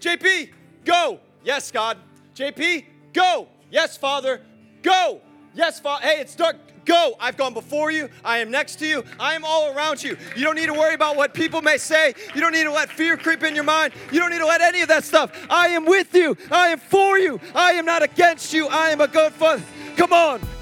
JP, 0.00 0.50
go. 0.84 1.20
Yes, 1.44 1.70
God. 1.70 1.98
JP, 2.34 2.84
Go. 3.16 3.48
Yes, 3.70 3.96
Father. 3.96 4.42
Go. 4.82 5.22
Yes, 5.54 5.80
Father. 5.80 6.06
Hey, 6.06 6.20
it's 6.20 6.36
dark. 6.36 6.56
Go. 6.86 7.16
I've 7.20 7.36
gone 7.36 7.52
before 7.52 7.90
you. 7.90 8.08
I 8.24 8.38
am 8.38 8.50
next 8.50 8.76
to 8.76 8.86
you. 8.86 9.04
I 9.20 9.34
am 9.34 9.44
all 9.44 9.76
around 9.76 10.02
you. 10.02 10.16
You 10.34 10.44
don't 10.44 10.54
need 10.54 10.66
to 10.66 10.74
worry 10.74 10.94
about 10.94 11.16
what 11.16 11.34
people 11.34 11.60
may 11.60 11.76
say. 11.76 12.14
You 12.34 12.40
don't 12.40 12.52
need 12.52 12.64
to 12.64 12.72
let 12.72 12.88
fear 12.88 13.16
creep 13.16 13.42
in 13.42 13.54
your 13.54 13.64
mind. 13.64 13.92
You 14.10 14.20
don't 14.20 14.30
need 14.30 14.38
to 14.38 14.46
let 14.46 14.60
any 14.60 14.80
of 14.80 14.88
that 14.88 15.04
stuff. 15.04 15.32
I 15.50 15.68
am 15.68 15.84
with 15.84 16.14
you. 16.14 16.36
I 16.50 16.68
am 16.68 16.78
for 16.78 17.18
you. 17.18 17.40
I 17.54 17.72
am 17.72 17.84
not 17.84 18.02
against 18.02 18.54
you. 18.54 18.68
I 18.68 18.90
am 18.90 19.00
a 19.00 19.08
good 19.08 19.32
father. 19.32 19.62
Come 19.96 20.12
on. 20.12 20.55